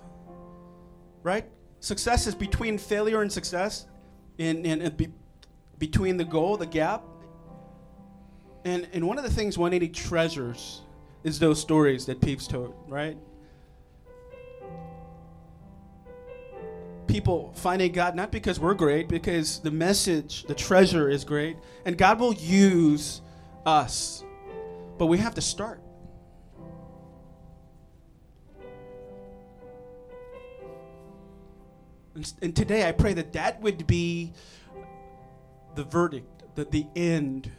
right? 1.22 1.44
Success 1.80 2.26
is 2.26 2.34
between 2.34 2.78
failure 2.78 3.22
and 3.22 3.32
success, 3.32 3.86
and, 4.38 4.66
and, 4.66 4.82
and 4.82 4.96
be, 4.96 5.08
between 5.78 6.16
the 6.16 6.24
goal, 6.24 6.56
the 6.56 6.66
gap. 6.66 7.04
And, 8.64 8.88
and 8.92 9.06
one 9.06 9.18
of 9.18 9.24
the 9.24 9.30
things 9.30 9.56
180 9.56 9.92
treasures 9.92 10.82
is 11.24 11.38
those 11.38 11.60
stories 11.60 12.06
that 12.06 12.20
Peeps 12.20 12.46
told, 12.46 12.74
right? 12.86 13.16
People 17.06 17.52
finding 17.56 17.92
God 17.92 18.14
not 18.14 18.30
because 18.30 18.60
we're 18.60 18.74
great, 18.74 19.08
because 19.08 19.58
the 19.60 19.70
message, 19.70 20.44
the 20.44 20.54
treasure 20.54 21.08
is 21.08 21.24
great, 21.24 21.56
and 21.84 21.98
God 21.98 22.20
will 22.20 22.34
use 22.34 23.20
us. 23.66 24.22
But 24.98 25.06
we 25.06 25.18
have 25.18 25.34
to 25.34 25.40
start. 25.40 25.80
And, 32.20 32.32
and 32.42 32.54
today 32.56 32.86
I 32.86 32.92
pray 32.92 33.14
that 33.14 33.32
that 33.32 33.62
would 33.62 33.86
be 33.86 34.34
the 35.74 35.84
verdict, 35.84 36.54
that 36.54 36.70
the 36.70 36.86
end 36.94 37.50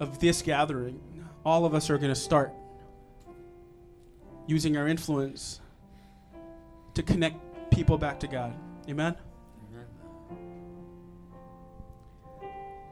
of 0.00 0.18
this 0.18 0.42
gathering. 0.42 1.00
All 1.46 1.64
of 1.64 1.74
us 1.74 1.88
are 1.88 1.96
going 1.96 2.12
to 2.12 2.20
start 2.20 2.52
using 4.46 4.76
our 4.76 4.86
influence 4.86 5.62
to 6.92 7.02
connect 7.02 7.70
people 7.70 7.96
back 7.96 8.20
to 8.20 8.26
God. 8.26 8.54
Amen? 8.86 9.16
Amen? 9.72 9.86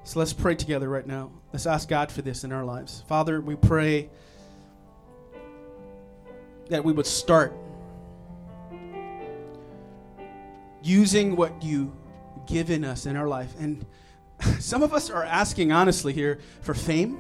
So 0.05 0.21
let's 0.21 0.33
pray 0.33 0.55
together 0.55 0.89
right 0.89 1.07
now. 1.07 1.31
Let's 1.53 1.67
ask 1.67 1.87
God 1.87 2.11
for 2.11 2.23
this 2.23 2.45
in 2.45 2.53
our 2.53 2.65
lives. 2.65 3.05
Father, 3.07 3.43
we 3.43 3.57
pray 3.57 4.09
that 6.71 6.83
we 6.83 6.95
would 6.95 7.07
start 7.07 7.55
using 10.83 11.37
what 11.37 11.63
you've 11.63 11.91
given 12.47 12.85
us 12.85 13.07
in 13.07 13.17
our 13.17 13.29
life. 13.29 13.53
And 13.59 13.85
some 14.59 14.83
of 14.83 14.93
us 14.93 15.11
are 15.11 15.25
asking 15.25 15.73
honestly 15.73 16.13
here 16.13 16.39
for 16.63 16.75
fame, 16.75 17.19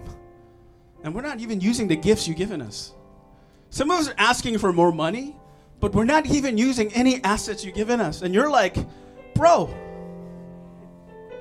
and 1.02 1.14
we're 1.14 1.22
not 1.22 1.40
even 1.40 1.61
using 1.61 1.88
the 1.88 1.96
gifts 1.96 2.26
you've 2.26 2.36
given 2.36 2.61
us. 2.61 2.92
Some 3.70 3.90
of 3.90 4.00
us 4.00 4.09
are 4.09 4.14
asking 4.18 4.59
for 4.59 4.72
more 4.72 4.92
money, 4.92 5.36
but 5.80 5.94
we're 5.94 6.04
not 6.04 6.26
even 6.26 6.59
using 6.59 6.92
any 6.94 7.22
assets 7.22 7.64
you've 7.64 7.74
given 7.74 8.00
us. 8.00 8.22
And 8.22 8.34
you're 8.34 8.50
like, 8.50 8.76
bro, 9.34 9.66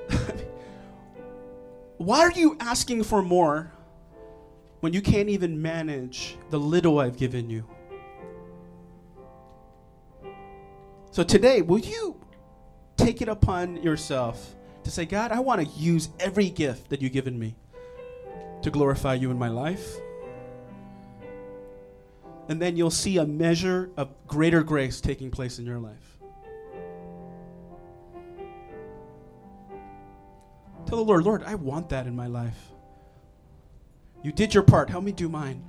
why 1.96 2.20
are 2.20 2.32
you 2.32 2.56
asking 2.60 3.04
for 3.04 3.22
more 3.22 3.72
when 4.80 4.92
you 4.92 5.00
can't 5.02 5.28
even 5.28 5.60
manage 5.60 6.36
the 6.50 6.60
little 6.60 7.00
I've 7.00 7.16
given 7.16 7.50
you? 7.50 7.64
So 11.18 11.24
today, 11.24 11.62
will 11.62 11.80
you 11.80 12.16
take 12.96 13.20
it 13.20 13.28
upon 13.28 13.82
yourself 13.82 14.54
to 14.84 14.90
say, 14.92 15.04
God, 15.04 15.32
I 15.32 15.40
want 15.40 15.60
to 15.60 15.66
use 15.76 16.10
every 16.20 16.48
gift 16.48 16.90
that 16.90 17.02
you've 17.02 17.10
given 17.10 17.36
me 17.36 17.56
to 18.62 18.70
glorify 18.70 19.14
you 19.14 19.32
in 19.32 19.36
my 19.36 19.48
life? 19.48 19.96
And 22.48 22.62
then 22.62 22.76
you'll 22.76 22.92
see 22.92 23.18
a 23.18 23.26
measure 23.26 23.90
of 23.96 24.10
greater 24.28 24.62
grace 24.62 25.00
taking 25.00 25.28
place 25.28 25.58
in 25.58 25.66
your 25.66 25.80
life. 25.80 26.18
Tell 30.86 30.98
the 30.98 31.04
Lord, 31.04 31.24
Lord, 31.24 31.42
I 31.42 31.56
want 31.56 31.88
that 31.88 32.06
in 32.06 32.14
my 32.14 32.28
life. 32.28 32.70
You 34.22 34.30
did 34.30 34.54
your 34.54 34.62
part. 34.62 34.88
Help 34.88 35.02
me 35.02 35.10
do 35.10 35.28
mine. 35.28 35.64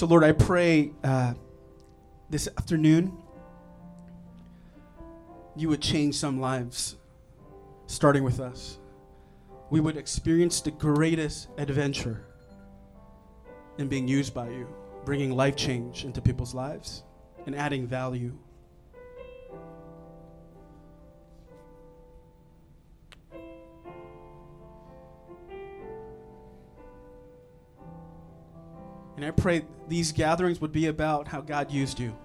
So, 0.00 0.06
Lord, 0.06 0.24
I 0.24 0.32
pray 0.32 0.92
uh, 1.04 1.34
this 2.30 2.48
afternoon 2.56 3.18
you 5.54 5.68
would 5.68 5.82
change 5.82 6.14
some 6.14 6.40
lives, 6.40 6.96
starting 7.86 8.24
with 8.24 8.40
us. 8.40 8.78
We 9.68 9.78
would 9.78 9.98
experience 9.98 10.62
the 10.62 10.70
greatest 10.70 11.48
adventure 11.58 12.24
in 13.76 13.88
being 13.88 14.08
used 14.08 14.32
by 14.32 14.48
you, 14.48 14.66
bringing 15.04 15.32
life 15.32 15.54
change 15.54 16.06
into 16.06 16.22
people's 16.22 16.54
lives 16.54 17.02
and 17.44 17.54
adding 17.54 17.86
value. 17.86 18.32
And 29.20 29.26
I 29.26 29.32
pray 29.32 29.66
these 29.86 30.12
gatherings 30.12 30.62
would 30.62 30.72
be 30.72 30.86
about 30.86 31.28
how 31.28 31.42
God 31.42 31.70
used 31.70 32.00
you. 32.00 32.16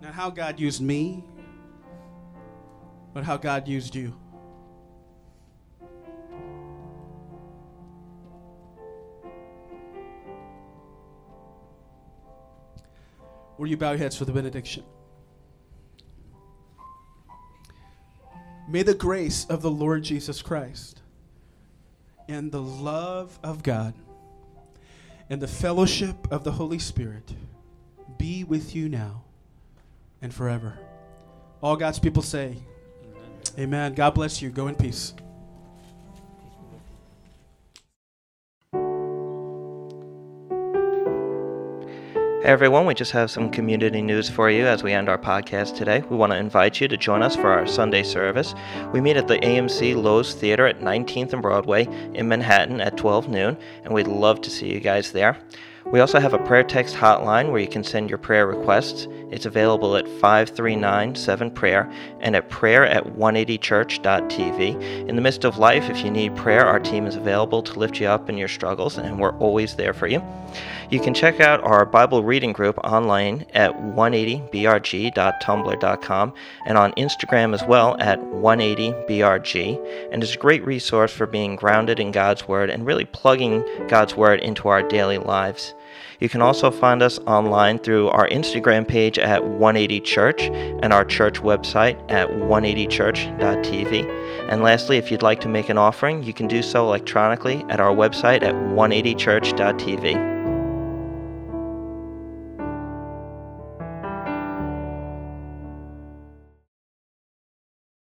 Not 0.00 0.14
how 0.14 0.30
God 0.30 0.60
used 0.60 0.80
me, 0.80 1.24
but 3.12 3.24
how 3.24 3.36
God 3.36 3.66
used 3.66 3.96
you. 3.96 4.14
Will 13.58 13.66
you 13.66 13.76
bow 13.76 13.90
your 13.90 13.98
heads 13.98 14.16
for 14.16 14.24
the 14.24 14.30
benediction? 14.30 14.84
May 18.68 18.84
the 18.84 18.94
grace 18.94 19.46
of 19.46 19.62
the 19.62 19.70
Lord 19.70 20.04
Jesus 20.04 20.42
Christ 20.42 21.02
and 22.28 22.52
the 22.52 22.62
love 22.62 23.36
of 23.42 23.64
God 23.64 23.94
and 25.30 25.40
the 25.42 25.48
fellowship 25.48 26.16
of 26.30 26.44
the 26.44 26.52
Holy 26.52 26.78
Spirit 26.78 27.34
be 28.16 28.44
with 28.44 28.74
you 28.74 28.88
now 28.88 29.22
and 30.22 30.32
forever. 30.32 30.78
All 31.62 31.76
God's 31.76 31.98
people 31.98 32.22
say, 32.22 32.56
Amen. 33.04 33.30
Amen. 33.58 33.94
God 33.94 34.14
bless 34.14 34.40
you. 34.40 34.50
Go 34.50 34.68
in 34.68 34.74
peace. 34.74 35.14
Everyone, 42.48 42.86
we 42.86 42.94
just 42.94 43.12
have 43.12 43.30
some 43.30 43.50
community 43.50 44.00
news 44.00 44.30
for 44.30 44.48
you 44.48 44.66
as 44.66 44.82
we 44.82 44.94
end 44.94 45.10
our 45.10 45.18
podcast 45.18 45.76
today. 45.76 46.02
We 46.08 46.16
want 46.16 46.32
to 46.32 46.38
invite 46.38 46.80
you 46.80 46.88
to 46.88 46.96
join 46.96 47.22
us 47.22 47.36
for 47.36 47.48
our 47.48 47.66
Sunday 47.66 48.02
service. 48.02 48.54
We 48.90 49.02
meet 49.02 49.18
at 49.18 49.28
the 49.28 49.36
AMC 49.40 49.94
Loews 49.94 50.32
Theater 50.32 50.66
at 50.66 50.80
19th 50.80 51.34
and 51.34 51.42
Broadway 51.42 51.86
in 52.14 52.26
Manhattan 52.26 52.80
at 52.80 52.96
12 52.96 53.28
noon, 53.28 53.58
and 53.84 53.92
we'd 53.92 54.06
love 54.06 54.40
to 54.40 54.48
see 54.48 54.72
you 54.72 54.80
guys 54.80 55.12
there. 55.12 55.36
We 55.84 56.00
also 56.00 56.20
have 56.20 56.32
a 56.32 56.38
prayer 56.38 56.64
text 56.64 56.94
hotline 56.94 57.50
where 57.50 57.60
you 57.60 57.68
can 57.68 57.84
send 57.84 58.08
your 58.08 58.18
prayer 58.18 58.46
requests. 58.46 59.06
It's 59.30 59.44
available 59.44 59.94
at 59.96 60.08
5397 60.08 61.50
prayer 61.50 61.92
and 62.20 62.34
at 62.34 62.48
prayer 62.48 62.86
at 62.86 63.04
180church.tv. 63.04 65.08
In 65.08 65.16
the 65.16 65.22
midst 65.22 65.44
of 65.44 65.58
life, 65.58 65.90
if 65.90 66.02
you 66.02 66.10
need 66.10 66.34
prayer, 66.34 66.66
our 66.66 66.80
team 66.80 67.06
is 67.06 67.16
available 67.16 67.62
to 67.62 67.78
lift 67.78 68.00
you 68.00 68.06
up 68.06 68.30
in 68.30 68.38
your 68.38 68.48
struggles, 68.48 68.96
and 68.96 69.20
we're 69.20 69.36
always 69.38 69.76
there 69.76 69.92
for 69.92 70.06
you. 70.06 70.22
You 70.90 71.00
can 71.00 71.12
check 71.12 71.38
out 71.38 71.62
our 71.64 71.84
Bible 71.84 72.24
reading 72.24 72.54
group 72.54 72.78
online 72.78 73.44
at 73.52 73.78
180brg.tumblr.com 73.78 76.34
and 76.64 76.78
on 76.78 76.92
Instagram 76.92 77.52
as 77.52 77.62
well 77.64 77.94
at 78.00 78.18
180brg. 78.20 80.08
And 80.10 80.22
it's 80.22 80.34
a 80.34 80.38
great 80.38 80.64
resource 80.64 81.12
for 81.12 81.26
being 81.26 81.56
grounded 81.56 82.00
in 82.00 82.10
God's 82.10 82.48
Word 82.48 82.70
and 82.70 82.86
really 82.86 83.04
plugging 83.04 83.62
God's 83.88 84.16
Word 84.16 84.40
into 84.40 84.68
our 84.68 84.82
daily 84.82 85.18
lives. 85.18 85.74
You 86.20 86.30
can 86.30 86.40
also 86.40 86.70
find 86.70 87.02
us 87.02 87.18
online 87.26 87.80
through 87.80 88.08
our 88.08 88.26
Instagram 88.28 88.88
page 88.88 89.18
at 89.18 89.44
180 89.44 90.00
Church 90.00 90.44
and 90.44 90.90
our 90.90 91.04
church 91.04 91.42
website 91.42 91.98
at 92.10 92.30
180church.tv. 92.30 94.48
And 94.48 94.62
lastly, 94.62 94.96
if 94.96 95.10
you'd 95.10 95.20
like 95.20 95.42
to 95.42 95.50
make 95.50 95.68
an 95.68 95.76
offering, 95.76 96.22
you 96.22 96.32
can 96.32 96.48
do 96.48 96.62
so 96.62 96.86
electronically 96.86 97.62
at 97.68 97.78
our 97.78 97.94
website 97.94 98.42
at 98.42 98.54
180church.tv. 98.54 100.37